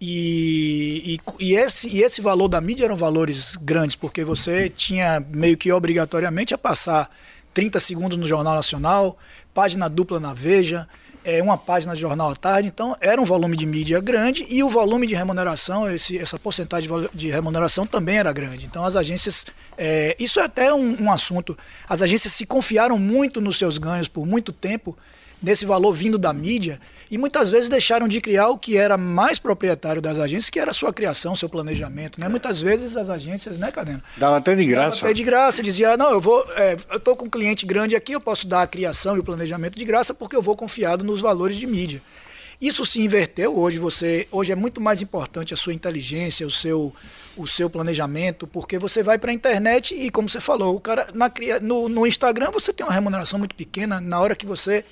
e, 0.00 1.18
e, 1.40 1.44
e 1.44 1.54
esse, 1.54 1.88
e 1.88 2.02
esse 2.02 2.20
valor 2.20 2.48
da 2.48 2.60
mídia 2.60 2.84
eram 2.84 2.96
valores 2.96 3.56
grandes, 3.56 3.96
porque 3.96 4.24
você 4.24 4.70
tinha 4.70 5.24
meio 5.34 5.56
que 5.56 5.72
obrigatoriamente 5.72 6.54
a 6.54 6.58
passar 6.58 7.10
30 7.52 7.80
segundos 7.80 8.16
no 8.16 8.26
Jornal 8.26 8.54
Nacional, 8.54 9.18
página 9.52 9.88
dupla 9.88 10.20
na 10.20 10.32
Veja, 10.32 10.88
é, 11.24 11.42
uma 11.42 11.58
página 11.58 11.94
de 11.94 12.00
jornal 12.00 12.30
à 12.30 12.36
tarde, 12.36 12.68
então 12.68 12.96
era 13.00 13.20
um 13.20 13.24
volume 13.24 13.56
de 13.56 13.66
mídia 13.66 14.00
grande 14.00 14.46
e 14.48 14.62
o 14.62 14.68
volume 14.68 15.06
de 15.06 15.14
remuneração, 15.14 15.90
esse, 15.92 16.16
essa 16.16 16.38
porcentagem 16.38 16.88
de 17.12 17.30
remuneração 17.30 17.86
também 17.86 18.18
era 18.18 18.32
grande. 18.32 18.66
Então 18.66 18.84
as 18.84 18.96
agências, 18.96 19.44
é, 19.76 20.16
isso 20.18 20.38
é 20.40 20.44
até 20.44 20.72
um, 20.72 21.02
um 21.02 21.12
assunto, 21.12 21.58
as 21.88 22.02
agências 22.02 22.32
se 22.32 22.46
confiaram 22.46 22.98
muito 22.98 23.40
nos 23.40 23.58
seus 23.58 23.76
ganhos 23.78 24.08
por 24.08 24.24
muito 24.24 24.52
tempo, 24.52 24.96
nesse 25.42 25.64
valor 25.64 25.92
vindo 25.92 26.18
da 26.18 26.32
mídia, 26.32 26.80
e 27.10 27.16
muitas 27.16 27.48
vezes 27.48 27.68
deixaram 27.68 28.06
de 28.06 28.20
criar 28.20 28.48
o 28.48 28.58
que 28.58 28.76
era 28.76 28.98
mais 28.98 29.38
proprietário 29.38 30.02
das 30.02 30.18
agências, 30.18 30.50
que 30.50 30.60
era 30.60 30.70
a 30.70 30.74
sua 30.74 30.92
criação, 30.92 31.34
seu 31.34 31.48
planejamento. 31.48 32.20
Né? 32.20 32.28
Muitas 32.28 32.60
vezes 32.60 32.96
as 32.96 33.08
agências, 33.08 33.56
né, 33.56 33.70
Cadena? 33.70 34.02
Dava 34.16 34.36
até 34.36 34.54
de 34.54 34.64
graça. 34.64 35.06
Até 35.06 35.14
de 35.14 35.24
graça, 35.24 35.62
dizia, 35.62 35.96
não, 35.96 36.10
eu 36.10 36.20
vou, 36.20 36.44
é, 36.56 36.76
eu 36.90 37.00
tô 37.00 37.16
com 37.16 37.26
um 37.26 37.30
cliente 37.30 37.64
grande 37.64 37.96
aqui, 37.96 38.12
eu 38.12 38.20
posso 38.20 38.46
dar 38.46 38.62
a 38.62 38.66
criação 38.66 39.16
e 39.16 39.20
o 39.20 39.24
planejamento 39.24 39.78
de 39.78 39.84
graça 39.84 40.12
porque 40.12 40.36
eu 40.36 40.42
vou 40.42 40.56
confiado 40.56 41.04
nos 41.04 41.20
valores 41.20 41.56
de 41.56 41.66
mídia. 41.66 42.02
Isso 42.60 42.84
se 42.84 43.00
inverteu 43.00 43.56
hoje, 43.56 43.78
você, 43.78 44.26
hoje 44.32 44.50
é 44.50 44.56
muito 44.56 44.80
mais 44.80 45.00
importante 45.00 45.54
a 45.54 45.56
sua 45.56 45.72
inteligência, 45.72 46.44
o 46.44 46.50
seu, 46.50 46.92
o 47.36 47.46
seu 47.46 47.70
planejamento, 47.70 48.48
porque 48.48 48.80
você 48.80 49.00
vai 49.00 49.16
para 49.16 49.30
a 49.30 49.34
internet 49.34 49.94
e 49.94 50.10
como 50.10 50.28
você 50.28 50.40
falou, 50.40 50.74
o 50.74 50.80
cara 50.80 51.06
na, 51.14 51.30
no, 51.62 51.88
no 51.88 52.04
Instagram 52.04 52.50
você 52.50 52.72
tem 52.72 52.84
uma 52.84 52.92
remuneração 52.92 53.38
muito 53.38 53.54
pequena 53.54 54.00
na 54.00 54.20
hora 54.20 54.34
que 54.34 54.44
você 54.44 54.84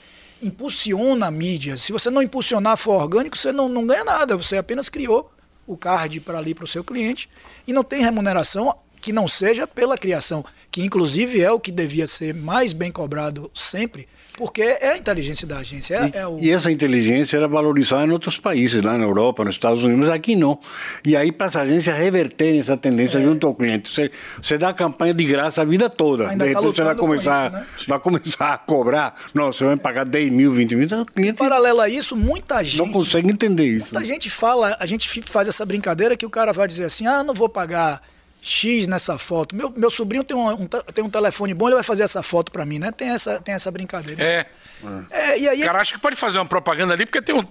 impulsiona 0.43 1.27
a 1.27 1.31
mídia. 1.31 1.77
Se 1.77 1.93
você 1.93 2.11
não 2.11 2.23
impulsionar 2.23 2.77
for 2.77 3.01
orgânico, 3.01 3.37
você 3.37 3.53
não, 3.53 3.69
não 3.69 3.87
ganha 3.87 4.05
nada, 4.05 4.37
você 4.37 4.57
apenas 4.57 4.89
criou 4.89 5.33
o 5.67 5.77
card 5.77 6.21
para 6.21 6.39
ali 6.39 6.55
para 6.55 6.65
o 6.65 6.69
seu 6.69 6.85
cliente 6.85 7.29
e 7.67 7.73
não 7.73 7.83
tem 7.83 8.03
remuneração 8.03 8.77
que 9.07 9.13
não 9.13 9.29
seja 9.29 9.69
pela 9.69 9.97
criação, 9.97 10.45
que 10.69 10.83
inclusive 10.83 11.41
é 11.41 11.49
o 11.49 11.61
que 11.61 11.71
devia 11.71 12.09
ser 12.09 12.35
mais 12.35 12.73
bem 12.73 12.91
cobrado 12.91 13.49
sempre, 13.55 14.09
porque 14.37 14.61
é 14.61 14.95
a 14.95 14.97
inteligência 14.97 15.47
da 15.47 15.59
agência. 15.59 15.95
É, 15.95 16.09
E, 16.09 16.19
é 16.19 16.27
o... 16.27 16.37
e 16.41 16.51
essa 16.51 16.73
inteligência 16.73 17.37
era 17.37 17.47
valorizada 17.47 18.05
em 18.05 18.11
outros 18.11 18.37
países, 18.37 18.83
lá 18.83 18.99
na 18.99 19.05
Europa, 19.05 19.45
nos 19.45 19.55
Estados 19.55 19.85
Unidos, 19.85 20.09
aqui 20.09 20.35
não. 20.35 20.59
E 21.05 21.15
aí, 21.15 21.31
para 21.31 21.47
as 21.47 21.55
agências 21.55 21.97
reverterem 21.97 22.59
essa 22.59 22.77
tendência 22.77 23.23
junto 23.23 23.47
ao 23.47 23.55
cliente, 23.55 23.95
você, 23.95 24.11
você 24.43 24.59
dá 24.59 24.71
a 24.71 24.75
campanha 24.75 25.15
de 25.15 25.25
graça 25.25 25.63
a 25.63 25.65
vida 25.65 25.89
toda. 25.89 26.31
Ainda 26.31 26.45
de 26.45 26.53
tá 26.53 26.59
repente 26.59 26.75
você 26.75 26.83
vai 26.83 26.95
lutando 26.95 27.01
com 27.01 27.07
começar, 27.07 27.47
isso, 27.47 27.55
né? 27.55 27.67
vai 27.87 28.01
começar 28.01 28.55
a 28.55 28.59
cobrar. 28.59 29.15
Não, 29.33 29.53
você 29.53 29.65
vai 29.65 29.77
pagar 29.77 30.05
10 30.05 30.31
mil, 30.33 30.53
20 30.53 30.75
mil. 30.75 30.85
Então, 30.87 31.03
o 31.03 31.07
cliente 31.07 31.39
Paralelo 31.39 31.81
a 31.81 31.89
isso, 31.89 32.17
muita 32.17 32.65
gente. 32.65 32.79
não 32.79 32.91
consegue 32.91 33.31
entender 33.31 33.69
isso. 33.69 33.91
Muita 33.93 34.05
gente 34.05 34.29
fala, 34.29 34.77
a 34.81 34.85
gente 34.85 35.23
faz 35.23 35.47
essa 35.47 35.65
brincadeira 35.65 36.17
que 36.17 36.27
o 36.27 36.31
cara 36.31 36.53
vai 36.53 36.67
dizer 36.67 36.87
assim: 36.87 37.07
ah, 37.07 37.23
não 37.23 37.33
vou 37.33 37.49
pagar 37.49 38.03
X 38.49 38.87
nessa 38.87 39.19
foto. 39.19 39.57
Meu, 39.57 39.71
meu 39.77 39.91
sobrinho 39.91 40.23
tem 40.23 40.37
um, 40.37 40.49
um 40.49 40.67
te- 40.69 40.81
tem 40.95 41.03
um 41.05 41.11
telefone 41.11 41.53
bom, 41.53 41.67
ele 41.67 41.75
vai 41.75 41.83
fazer 41.83 42.05
essa 42.05 42.23
foto 42.23 42.53
para 42.53 42.65
mim, 42.65 42.79
né? 42.79 42.93
Tem 42.93 43.09
essa, 43.11 43.41
tem 43.41 43.53
essa 43.55 43.71
brincadeira. 43.73 44.23
É. 44.23 44.47
É, 45.11 45.39
e 45.39 45.49
aí 45.49 45.63
O 45.63 45.67
cara 45.67 45.81
acha 45.81 45.95
que 45.95 46.01
pode 46.01 46.15
fazer 46.15 46.39
uma 46.39 46.47
propaganda 46.47 46.93
ali 46.95 47.05
porque 47.07 47.21
tem 47.21 47.35
um, 47.35 47.45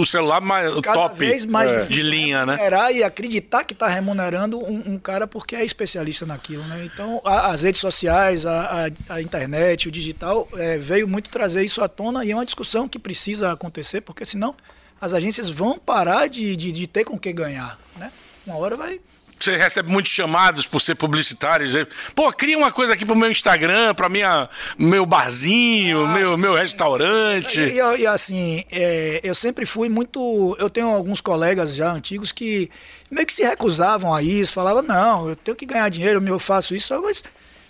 o, 0.00 0.06
celular 0.06 0.40
mais 0.40 0.72
top 0.80 1.18
vez 1.18 1.44
mais 1.44 1.70
É. 1.70 1.80
de 1.80 2.00
linha, 2.02 2.46
né? 2.46 2.52
remunerar 2.54 2.92
e 2.92 3.04
acreditar 3.04 3.62
que 3.64 3.74
está 3.74 3.86
remunerando 3.88 4.58
um, 4.58 4.92
um 4.94 4.98
cara 4.98 5.26
porque 5.26 5.54
é 5.54 5.62
especialista 5.64 6.24
naquilo, 6.24 6.62
né? 6.64 6.82
Então, 6.92 7.20
a- 7.26 7.48
as 7.50 7.62
redes 7.62 7.80
sociais, 7.80 8.46
a, 8.46 8.86
a- 8.86 9.14
a 9.16 9.20
internet, 9.20 9.86
o 9.88 9.90
digital, 9.90 10.48
é, 10.56 10.78
veio 10.78 11.06
muito 11.06 11.28
trazer 11.28 11.62
isso 11.62 11.82
à 11.82 11.88
tona 11.88 12.24
e 12.24 12.30
é 12.30 12.34
uma 12.34 12.44
discussão 12.46 12.88
que 12.88 12.98
precisa 12.98 13.52
acontecer, 13.52 14.00
porque 14.00 14.24
senão 14.24 14.54
as 14.98 15.12
agências 15.12 15.50
vão 15.50 15.78
parar 15.78 16.26
de, 16.26 16.56
de, 16.56 16.72
de 16.72 16.86
ter 16.86 17.04
com 17.04 17.16
o 17.16 17.18
que 17.18 17.32
ganhar, 17.34 17.78
né? 17.98 18.10
Uma 18.46 18.56
hora 18.56 18.76
vai... 18.76 18.98
Você 19.38 19.56
recebe 19.56 19.90
muitos 19.90 20.12
chamados 20.12 20.66
por 20.66 20.80
ser 20.80 20.94
publicitário. 20.94 21.66
dizer, 21.66 21.88
Pô, 22.14 22.32
cria 22.32 22.58
uma 22.58 22.72
coisa 22.72 22.94
aqui 22.94 23.04
pro 23.04 23.16
meu 23.16 23.30
Instagram, 23.30 23.94
pra 23.94 24.08
minha, 24.08 24.48
meu 24.76 25.06
barzinho, 25.06 26.04
Ah, 26.04 26.14
meu, 26.14 26.36
sim, 26.36 26.42
meu 26.42 26.54
restaurante. 26.54 27.60
E, 27.60 27.78
e, 27.78 28.00
e, 28.00 28.06
assim, 28.06 28.64
é, 28.70 29.20
eu 29.22 29.34
sempre 29.34 29.64
fui 29.64 29.88
muito. 29.88 30.56
Eu 30.58 30.68
tenho 30.68 30.88
alguns 30.88 31.20
colegas 31.20 31.74
já 31.74 31.90
antigos 31.92 32.32
que 32.32 32.70
meio 33.10 33.26
que 33.26 33.32
se 33.32 33.42
recusavam 33.42 34.14
a 34.14 34.22
isso, 34.22 34.52
falavam, 34.52 34.82
não, 34.82 35.28
eu 35.30 35.36
tenho 35.36 35.56
que 35.56 35.66
ganhar 35.66 35.88
dinheiro, 35.88 36.22
eu 36.26 36.38
faço 36.38 36.74
isso, 36.74 37.00
mas, 37.02 37.22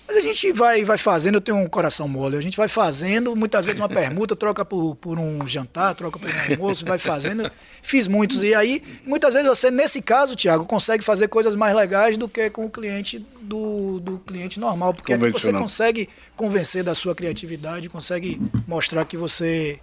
mas 0.08 0.16
a 0.16 0.20
gente 0.22 0.50
vai, 0.52 0.82
vai 0.84 0.96
fazendo, 0.96 1.34
eu 1.34 1.40
tenho 1.42 1.58
um 1.58 1.68
coração 1.68 2.08
mole, 2.08 2.34
a 2.34 2.40
gente 2.40 2.56
vai 2.56 2.66
fazendo, 2.66 3.36
muitas 3.36 3.66
vezes 3.66 3.78
uma 3.78 3.90
permuta, 3.90 4.34
troca 4.34 4.64
por, 4.64 4.96
por 4.96 5.18
um 5.18 5.46
jantar, 5.46 5.94
troca 5.94 6.18
por 6.18 6.30
um 6.30 6.52
almoço, 6.52 6.86
vai 6.86 6.96
fazendo. 6.96 7.50
Fiz 7.82 8.08
muitos. 8.08 8.42
E 8.42 8.54
aí, 8.54 8.82
muitas 9.04 9.34
vezes 9.34 9.46
você, 9.46 9.70
nesse 9.70 10.00
caso, 10.00 10.34
Thiago, 10.34 10.64
consegue 10.64 11.04
fazer 11.04 11.28
coisas 11.28 11.54
mais 11.54 11.74
legais 11.74 12.16
do 12.16 12.26
que 12.26 12.48
com 12.48 12.64
o 12.64 12.70
cliente 12.70 13.18
do, 13.42 14.00
do 14.00 14.18
cliente 14.20 14.58
normal. 14.58 14.94
Porque 14.94 15.12
aqui 15.12 15.30
você 15.30 15.52
consegue 15.52 16.08
convencer 16.34 16.82
da 16.82 16.94
sua 16.94 17.14
criatividade, 17.14 17.90
consegue 17.90 18.40
mostrar 18.66 19.04
que 19.04 19.16
você. 19.16 19.78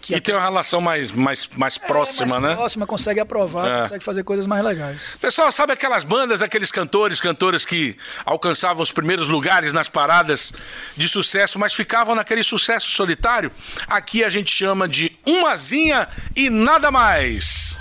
Que 0.00 0.14
E 0.14 0.20
tem 0.20 0.34
uma 0.34 0.40
relação 0.42 0.80
mais, 0.80 1.10
mais, 1.10 1.48
mais 1.56 1.76
próxima, 1.76 2.36
é 2.36 2.40
mais 2.40 2.42
né? 2.42 2.54
Próxima, 2.56 2.86
consegue 2.86 3.20
aprovar, 3.20 3.66
É. 3.68 3.82
consegue 3.82 4.04
fazer 4.04 4.24
coisas 4.24 4.46
mais 4.46 4.64
legais. 4.64 5.18
Pessoal, 5.20 5.52
sabe 5.52 5.72
aquelas 5.74 6.04
bandas, 6.04 6.40
aqueles 6.42 6.72
cantores, 6.72 7.20
cantoras 7.20 7.64
que 7.66 7.96
alcançavam 8.24 8.82
os 8.82 8.90
primeiros 8.90 9.28
lugares 9.28 9.72
nas 9.72 9.88
paradas 9.88 10.52
de 10.96 11.08
sucesso, 11.08 11.58
mas 11.58 11.74
ficavam 11.74 12.14
naquele 12.14 12.42
sucesso 12.42 12.90
solitário? 12.90 13.52
Aqui 13.86 14.24
a 14.24 14.30
gente 14.30 14.50
chama 14.50 14.88
de 14.88 15.16
umazinha 15.26 16.08
e 16.34 16.48
nada 16.48 16.90
mais. 16.90 17.76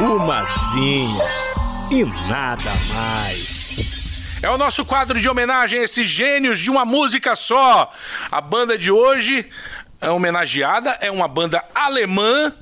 Umazinha 0.00 1.24
e 1.90 2.04
nada 2.28 2.70
mais. 2.94 3.92
É 4.42 4.50
o 4.50 4.58
nosso 4.58 4.84
quadro 4.84 5.20
de 5.20 5.28
homenagem 5.28 5.78
a 5.78 5.84
esses 5.84 6.06
gênios 6.08 6.58
de 6.58 6.68
uma 6.70 6.84
música 6.84 7.36
só. 7.36 7.92
A 8.30 8.40
banda 8.40 8.76
de 8.76 8.90
hoje 8.90 9.48
é 10.02 10.10
homenageada, 10.10 10.98
é 11.00 11.10
uma 11.10 11.28
banda 11.28 11.64
alemã. 11.74 12.52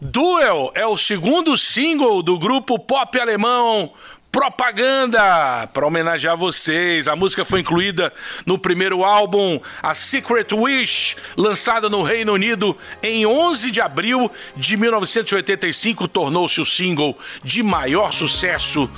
Duel 0.00 0.72
é 0.74 0.84
o 0.84 0.98
segundo 0.98 1.56
single 1.56 2.22
do 2.22 2.36
grupo 2.36 2.76
pop 2.78 3.18
alemão 3.18 3.92
Propaganda, 4.32 5.68
para 5.74 5.86
homenagear 5.86 6.34
vocês. 6.38 7.06
A 7.06 7.14
música 7.14 7.44
foi 7.44 7.60
incluída 7.60 8.10
no 8.46 8.58
primeiro 8.58 9.04
álbum, 9.04 9.60
A 9.82 9.94
Secret 9.94 10.46
Wish, 10.54 11.16
lançado 11.36 11.90
no 11.90 12.02
Reino 12.02 12.32
Unido 12.32 12.74
em 13.02 13.26
11 13.26 13.70
de 13.70 13.82
abril 13.82 14.32
de 14.56 14.74
1985, 14.78 16.08
tornou-se 16.08 16.58
o 16.62 16.64
single 16.64 17.16
de 17.44 17.62
maior 17.62 18.10
sucesso 18.10 18.90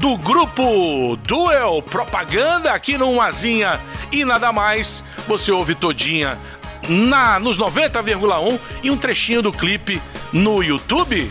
do 0.00 0.18
grupo 0.18 1.16
Duel 1.22 1.80
Propaganda 1.80 2.72
aqui 2.72 2.98
no 2.98 3.12
Umazinha 3.12 3.80
e 4.10 4.24
nada 4.24 4.52
mais. 4.52 5.04
Você 5.28 5.52
ouve 5.52 5.76
todinha 5.76 6.36
na 6.88 7.38
nos 7.38 7.58
90,1 7.58 8.58
e 8.82 8.90
um 8.90 8.96
trechinho 8.96 9.42
do 9.42 9.52
clipe 9.52 10.00
no 10.32 10.62
YouTube. 10.62 11.30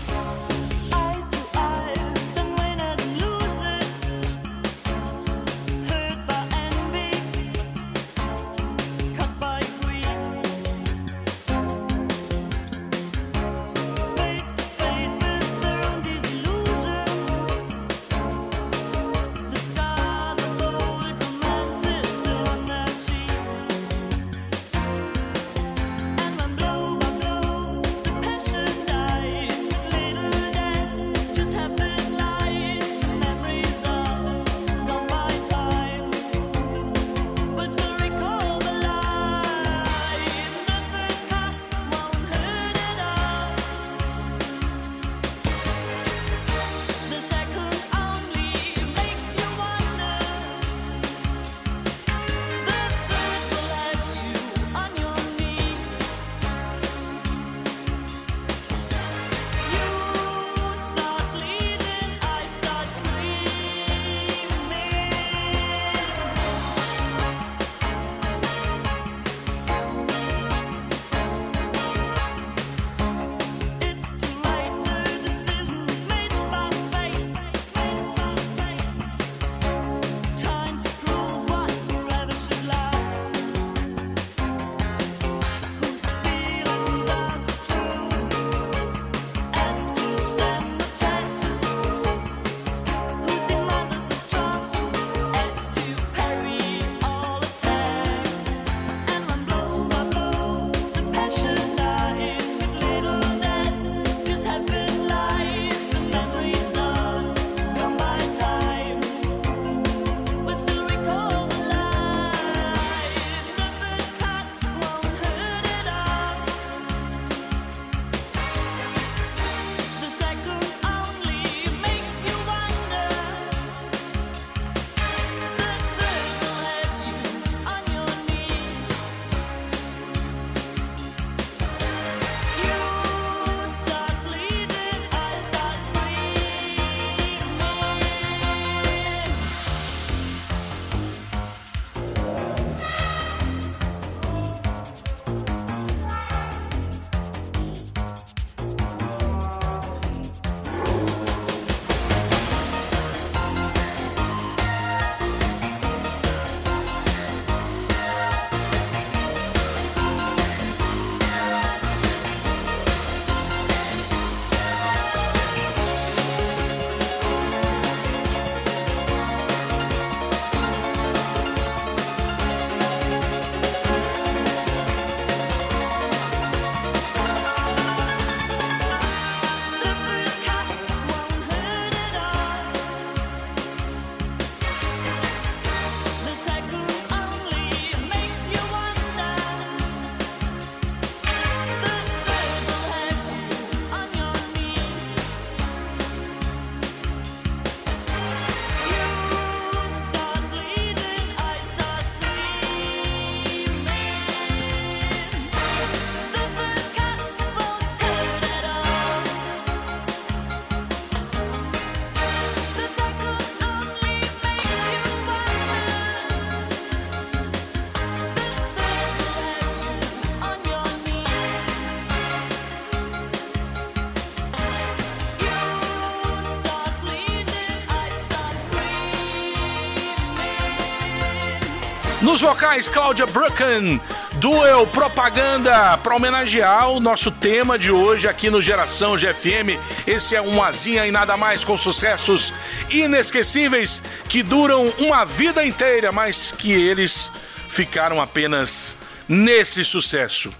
Nos 232.34 232.42
vocais, 232.42 232.90
Cláudia 232.90 233.28
Brucken, 233.28 234.02
Duel 234.38 234.88
Propaganda, 234.88 235.96
para 236.00 236.16
homenagear 236.16 236.90
o 236.90 237.00
nosso 237.00 237.30
tema 237.30 237.78
de 237.78 237.92
hoje 237.92 238.28
aqui 238.28 238.50
no 238.50 238.60
Geração 238.60 239.16
GFM. 239.16 239.78
Esse 240.08 240.36
é 240.36 240.42
um 240.42 240.64
Azinha 240.64 241.06
e 241.06 241.12
nada 241.12 241.38
mais 241.38 241.64
com 241.64 241.78
sucessos 241.78 242.52
inesquecíveis 242.90 244.02
que 244.28 244.42
duram 244.42 244.88
uma 244.98 245.24
vida 245.26 245.64
inteira, 245.64 246.12
mas 246.12 246.52
que 246.52 246.72
eles 246.72 247.32
ficaram 247.68 248.20
apenas 248.20 248.98
nesse 249.30 249.84
sucesso. 249.84 250.52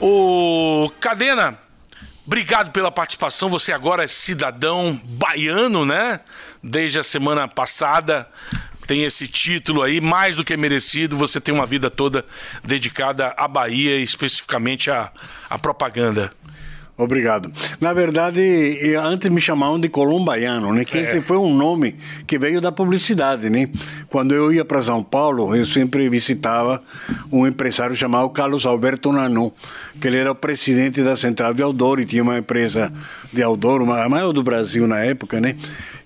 O 0.00 0.90
Cadena, 0.98 1.56
Obrigado 2.24 2.70
pela 2.70 2.90
participação. 2.90 3.48
Você 3.48 3.72
agora 3.72 4.04
é 4.04 4.08
cidadão 4.08 5.00
baiano, 5.04 5.84
né? 5.84 6.20
Desde 6.62 7.00
a 7.00 7.02
semana 7.02 7.48
passada 7.48 8.28
tem 8.86 9.04
esse 9.04 9.26
título 9.26 9.82
aí, 9.82 10.00
mais 10.00 10.36
do 10.36 10.44
que 10.44 10.56
merecido. 10.56 11.16
Você 11.16 11.40
tem 11.40 11.54
uma 11.54 11.66
vida 11.66 11.90
toda 11.90 12.24
dedicada 12.64 13.34
à 13.36 13.46
Bahia, 13.46 13.96
especificamente 13.98 14.90
à, 14.90 15.10
à 15.48 15.58
propaganda. 15.58 16.32
Obrigado. 16.96 17.50
Na 17.80 17.94
verdade, 17.94 18.78
antes 19.02 19.28
me 19.30 19.40
chamavam 19.40 19.80
de 19.80 19.88
Colombaiano, 19.88 20.72
né? 20.74 20.84
Que 20.84 20.98
esse 20.98 21.22
foi 21.22 21.38
um 21.38 21.52
nome 21.52 21.96
que 22.26 22.38
veio 22.38 22.60
da 22.60 22.70
publicidade, 22.70 23.48
né? 23.48 23.70
Quando 24.08 24.34
eu 24.34 24.52
ia 24.52 24.64
para 24.64 24.80
São 24.82 25.02
Paulo, 25.02 25.56
eu 25.56 25.64
sempre 25.64 26.08
visitava 26.10 26.82
um 27.32 27.46
empresário 27.46 27.96
chamado 27.96 28.28
Carlos 28.28 28.66
Alberto 28.66 29.10
Nanu, 29.10 29.52
que 29.98 30.06
ele 30.06 30.18
era 30.18 30.30
o 30.30 30.34
presidente 30.34 31.02
da 31.02 31.16
Central 31.16 31.54
de 31.54 31.62
Aldoro 31.62 32.00
e 32.02 32.04
tinha 32.04 32.22
uma 32.22 32.38
empresa 32.38 32.92
de 33.32 33.42
Aldoro, 33.42 33.90
a 33.92 34.08
maior 34.08 34.32
do 34.32 34.42
Brasil 34.42 34.86
na 34.86 34.98
época, 35.00 35.40
né? 35.40 35.56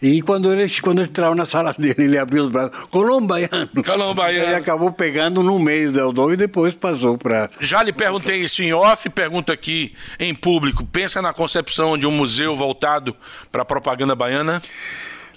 E 0.00 0.22
quando 0.22 0.52
ele, 0.52 0.70
quando 0.80 0.98
eu 0.98 1.04
entrava 1.04 1.34
na 1.34 1.44
sala 1.44 1.74
dele, 1.78 2.04
ele 2.04 2.18
abriu 2.18 2.44
os 2.44 2.48
braços, 2.48 2.72
Colombaiano. 2.90 3.68
Colombaiano. 3.84 4.46
Ele 4.46 4.54
acabou 4.54 4.92
pegando 4.92 5.42
no 5.42 5.58
meio 5.58 5.92
de 5.92 6.00
Aldoro 6.00 6.32
e 6.32 6.36
depois 6.36 6.74
passou 6.74 7.18
para 7.18 7.50
Já 7.58 7.82
lhe 7.82 7.92
perguntei 7.92 8.36
isso 8.38 8.62
em 8.62 8.72
off, 8.72 9.08
pergunto 9.10 9.50
aqui 9.50 9.94
em 10.18 10.34
público. 10.34 10.84
Pensa 10.84 11.20
na 11.20 11.32
concepção 11.32 11.98
de 11.98 12.06
um 12.06 12.12
museu 12.12 12.54
voltado 12.54 13.16
para 13.50 13.62
a 13.62 13.64
propaganda 13.64 14.14
baiana? 14.14 14.62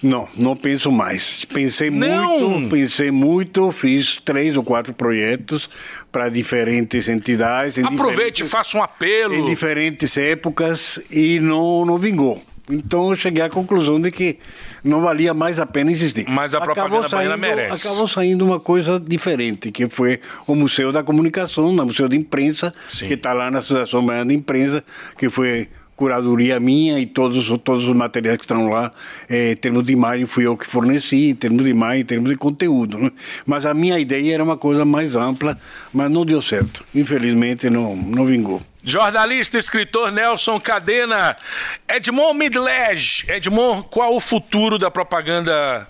Não, 0.01 0.27
não 0.37 0.55
penso 0.55 0.91
mais. 0.91 1.43
Pensei 1.45 1.89
Não? 1.89 2.39
muito, 2.49 2.69
pensei 2.69 3.11
muito, 3.11 3.69
fiz 3.71 4.17
três 4.23 4.55
ou 4.55 4.63
quatro 4.63 4.93
projetos 4.93 5.69
para 6.11 6.29
diferentes 6.29 7.09
entidades. 7.09 7.77
Aproveite, 7.79 8.43
diferentes- 8.43 8.49
faça 8.49 8.77
um 8.77 8.83
apelo. 8.83 9.35
Em 9.35 9.45
diferentes 9.45 10.17
épocas 10.17 11.01
e 11.11 11.39
não, 11.41 11.85
não 11.85 11.97
vingou. 11.97 12.41
Então 12.71 13.09
eu 13.09 13.15
cheguei 13.15 13.43
à 13.43 13.49
conclusão 13.49 13.99
de 13.99 14.11
que 14.11 14.37
não 14.83 15.01
valia 15.01 15.33
mais 15.33 15.59
a 15.59 15.65
pena 15.65 15.91
insistir. 15.91 16.25
Mas 16.29 16.53
a 16.53 16.61
propaganda 16.61 16.99
Acabou 17.07 17.09
saindo- 17.09 17.37
merece. 17.37 17.87
Acabou 17.87 18.07
saindo 18.07 18.45
uma 18.45 18.59
coisa 18.59 18.99
diferente, 18.99 19.71
que 19.71 19.89
foi 19.89 20.19
o 20.45 20.53
Museu 20.55 20.91
da 20.91 21.01
Comunicação, 21.03 21.65
o 21.65 21.73
Museu 21.85 22.07
de 22.07 22.15
Imprensa, 22.15 22.73
Sim. 22.87 23.07
que 23.07 23.15
está 23.15 23.33
lá 23.33 23.49
na 23.49 23.57
Associação 23.59 24.05
Baiana 24.05 24.29
de 24.29 24.35
Imprensa, 24.35 24.83
que 25.17 25.29
foi 25.29 25.67
curadoria 25.99 26.61
minha 26.61 26.97
e 26.97 27.05
todos, 27.05 27.49
todos 27.61 27.85
os 27.85 27.93
materiais 27.93 28.37
que 28.37 28.45
estão 28.45 28.69
lá, 28.69 28.89
eh, 29.29 29.51
em 29.51 29.55
termos 29.57 29.83
de 29.83 29.91
imagem, 29.91 30.25
fui 30.25 30.47
eu 30.47 30.55
que 30.55 30.65
forneci, 30.65 31.27
em 31.31 31.35
termos 31.35 31.61
de 31.61 31.69
imagem, 31.69 31.99
em 31.99 32.05
termos 32.05 32.29
de 32.29 32.37
conteúdo. 32.37 32.97
né? 32.97 33.11
Mas 33.45 33.65
a 33.65 33.73
minha 33.73 33.99
ideia 33.99 34.35
era 34.35 34.41
uma 34.41 34.55
coisa 34.55 34.85
mais 34.85 35.17
ampla, 35.17 35.59
mas 35.93 36.09
não 36.09 36.25
deu 36.25 36.41
certo. 36.41 36.85
Infelizmente, 36.95 37.69
não, 37.69 37.97
não 37.97 38.25
vingou. 38.25 38.61
Jornalista, 38.81 39.57
escritor 39.57 40.09
Nelson 40.09 40.57
Cadena. 40.57 41.35
Edmond 41.85 42.39
Midledge. 42.39 43.29
Edmond, 43.29 43.85
qual 43.91 44.15
o 44.15 44.21
futuro 44.21 44.77
da 44.77 44.89
propaganda 44.89 45.85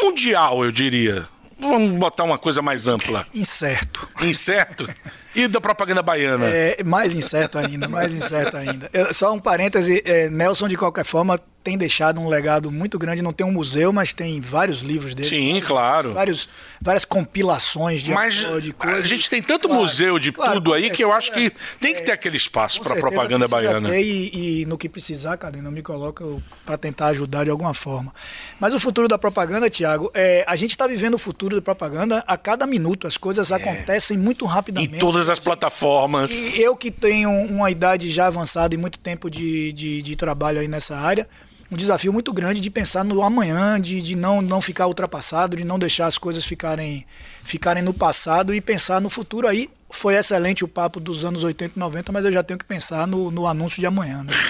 mundial, 0.00 0.64
eu 0.64 0.70
diria? 0.70 1.26
Vamos 1.58 1.90
botar 1.98 2.22
uma 2.22 2.38
coisa 2.38 2.62
mais 2.62 2.86
ampla. 2.86 3.26
Incerto. 3.34 4.08
Incerto? 4.22 4.88
E 5.34 5.46
da 5.48 5.60
propaganda 5.60 6.02
baiana? 6.02 6.46
É, 6.48 6.82
mais 6.84 7.14
incerto 7.14 7.58
ainda, 7.58 7.88
mais 7.88 8.14
incerto 8.14 8.56
ainda. 8.56 8.88
Eu- 8.92 9.12
só 9.14 9.32
um 9.32 9.38
parêntese, 9.38 10.02
é, 10.04 10.28
Nelson, 10.28 10.68
de 10.68 10.76
qualquer 10.76 11.04
forma, 11.04 11.38
tem 11.62 11.76
deixado 11.76 12.18
um 12.20 12.26
legado 12.28 12.70
muito 12.70 12.98
grande. 12.98 13.20
Não 13.20 13.34
tem 13.34 13.46
um 13.46 13.52
museu, 13.52 13.92
mas 13.92 14.14
tem 14.14 14.40
vários 14.40 14.80
livros 14.82 15.14
dele. 15.14 15.28
Sim, 15.28 15.60
claro. 15.64 16.14
Vários, 16.14 16.48
várias 16.80 17.04
compilações 17.04 18.02
de, 18.02 18.12
Mas 18.12 18.34
de 18.36 18.70
a 18.70 18.72
coisas. 18.72 19.06
gente 19.06 19.28
tem 19.28 19.42
tanto 19.42 19.68
Claro, 19.68 19.82
museu 19.82 20.18
de 20.18 20.32
claro, 20.32 20.54
tudo 20.54 20.72
aí 20.72 20.88
que 20.90 21.04
eu 21.04 21.12
acho 21.12 21.30
que 21.32 21.40
certeza. 21.42 21.64
tem 21.78 21.94
que 21.94 22.02
ter 22.02 22.12
aquele 22.12 22.36
espaço 22.38 22.80
para 22.80 22.94
certeza 22.94 23.06
propaganda 23.14 23.46
baiana. 23.46 23.98
e, 23.98 24.62
e 24.62 24.66
no 24.66 24.78
que 24.78 24.88
precisar, 24.88 25.36
Cadena, 25.36 25.68
eu 25.68 25.72
me 25.72 25.82
coloco 25.82 26.42
para 26.64 26.78
tentar 26.78 27.08
ajudar 27.08 27.44
de 27.44 27.50
alguma 27.50 27.74
forma. 27.74 28.12
Mas 28.58 28.72
o 28.74 28.80
futuro 28.80 29.06
da 29.06 29.18
propaganda, 29.18 29.68
Tiago, 29.68 30.10
é, 30.14 30.42
a 30.48 30.56
gente 30.56 30.70
está 30.70 30.86
vivendo 30.86 31.14
o 31.14 31.18
futuro 31.18 31.56
da 31.56 31.62
propaganda 31.62 32.24
a 32.26 32.38
cada 32.38 32.66
minuto. 32.66 33.06
As 33.06 33.18
coisas 33.18 33.52
acontecem 33.52 34.16
muito 34.16 34.46
Em 34.46 34.48
rapidamente. 34.48 34.98
Todas 35.20 35.28
as 35.28 35.38
plataformas. 35.38 36.44
E 36.44 36.60
eu 36.60 36.74
que 36.74 36.90
tenho 36.90 37.30
uma 37.30 37.70
idade 37.70 38.10
já 38.10 38.26
avançada 38.26 38.74
e 38.74 38.78
muito 38.78 38.98
tempo 38.98 39.30
de, 39.30 39.72
de, 39.72 40.02
de 40.02 40.16
trabalho 40.16 40.60
aí 40.60 40.68
nessa 40.68 40.96
área, 40.96 41.28
um 41.70 41.76
desafio 41.76 42.12
muito 42.12 42.32
grande 42.32 42.60
de 42.60 42.70
pensar 42.70 43.04
no 43.04 43.22
amanhã, 43.22 43.78
de, 43.78 44.00
de 44.00 44.16
não, 44.16 44.40
não 44.40 44.60
ficar 44.60 44.86
ultrapassado, 44.86 45.56
de 45.56 45.64
não 45.64 45.78
deixar 45.78 46.06
as 46.06 46.16
coisas 46.16 46.44
ficarem, 46.44 47.06
ficarem 47.50 47.82
no 47.82 47.92
passado 47.92 48.54
e 48.54 48.60
pensar 48.60 49.00
no 49.00 49.10
futuro 49.10 49.48
aí. 49.48 49.68
Foi 49.92 50.14
excelente 50.14 50.64
o 50.64 50.68
papo 50.68 51.00
dos 51.00 51.24
anos 51.24 51.42
80 51.42 51.72
e 51.74 51.78
90, 51.80 52.12
mas 52.12 52.24
eu 52.24 52.30
já 52.30 52.44
tenho 52.44 52.56
que 52.56 52.64
pensar 52.64 53.08
no, 53.08 53.28
no 53.28 53.44
anúncio 53.44 53.80
de 53.80 53.86
amanhã. 53.86 54.22
Né? 54.22 54.32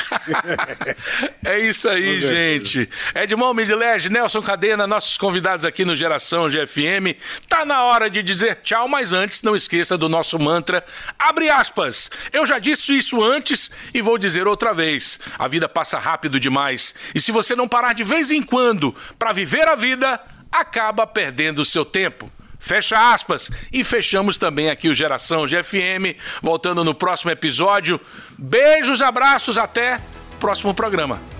É 1.42 1.58
isso 1.58 1.88
aí, 1.88 2.20
gente. 2.20 2.88
Edmond 3.14 3.56
Midlege, 3.56 4.10
Nelson 4.10 4.42
Cadena, 4.42 4.86
nossos 4.86 5.16
convidados 5.16 5.64
aqui 5.64 5.84
no 5.84 5.96
Geração 5.96 6.48
GFM. 6.48 7.16
Tá 7.48 7.64
na 7.64 7.82
hora 7.84 8.10
de 8.10 8.22
dizer 8.22 8.56
tchau, 8.62 8.86
mas 8.86 9.14
antes 9.14 9.40
não 9.42 9.56
esqueça 9.56 9.96
do 9.96 10.08
nosso 10.08 10.38
mantra. 10.38 10.84
Abre 11.18 11.48
aspas. 11.48 12.10
Eu 12.32 12.44
já 12.44 12.58
disse 12.58 12.96
isso 12.96 13.24
antes 13.24 13.70
e 13.94 14.02
vou 14.02 14.18
dizer 14.18 14.46
outra 14.46 14.74
vez. 14.74 15.18
A 15.38 15.48
vida 15.48 15.68
passa 15.68 15.98
rápido 15.98 16.38
demais. 16.38 16.94
E 17.14 17.20
se 17.20 17.32
você 17.32 17.56
não 17.56 17.66
parar 17.66 17.94
de 17.94 18.04
vez 18.04 18.30
em 18.30 18.42
quando 18.42 18.94
para 19.18 19.32
viver 19.32 19.66
a 19.66 19.74
vida, 19.74 20.20
acaba 20.52 21.06
perdendo 21.06 21.62
o 21.62 21.64
seu 21.64 21.84
tempo. 21.84 22.30
Fecha 22.60 23.12
aspas. 23.12 23.50
E 23.72 23.82
fechamos 23.82 24.38
também 24.38 24.70
aqui 24.70 24.88
o 24.88 24.94
Geração 24.94 25.46
GFM. 25.46 26.14
Voltando 26.42 26.84
no 26.84 26.94
próximo 26.94 27.30
episódio. 27.30 27.98
Beijos, 28.38 29.02
abraços, 29.02 29.58
até 29.58 30.00
o 30.34 30.36
próximo 30.36 30.72
programa. 30.72 31.39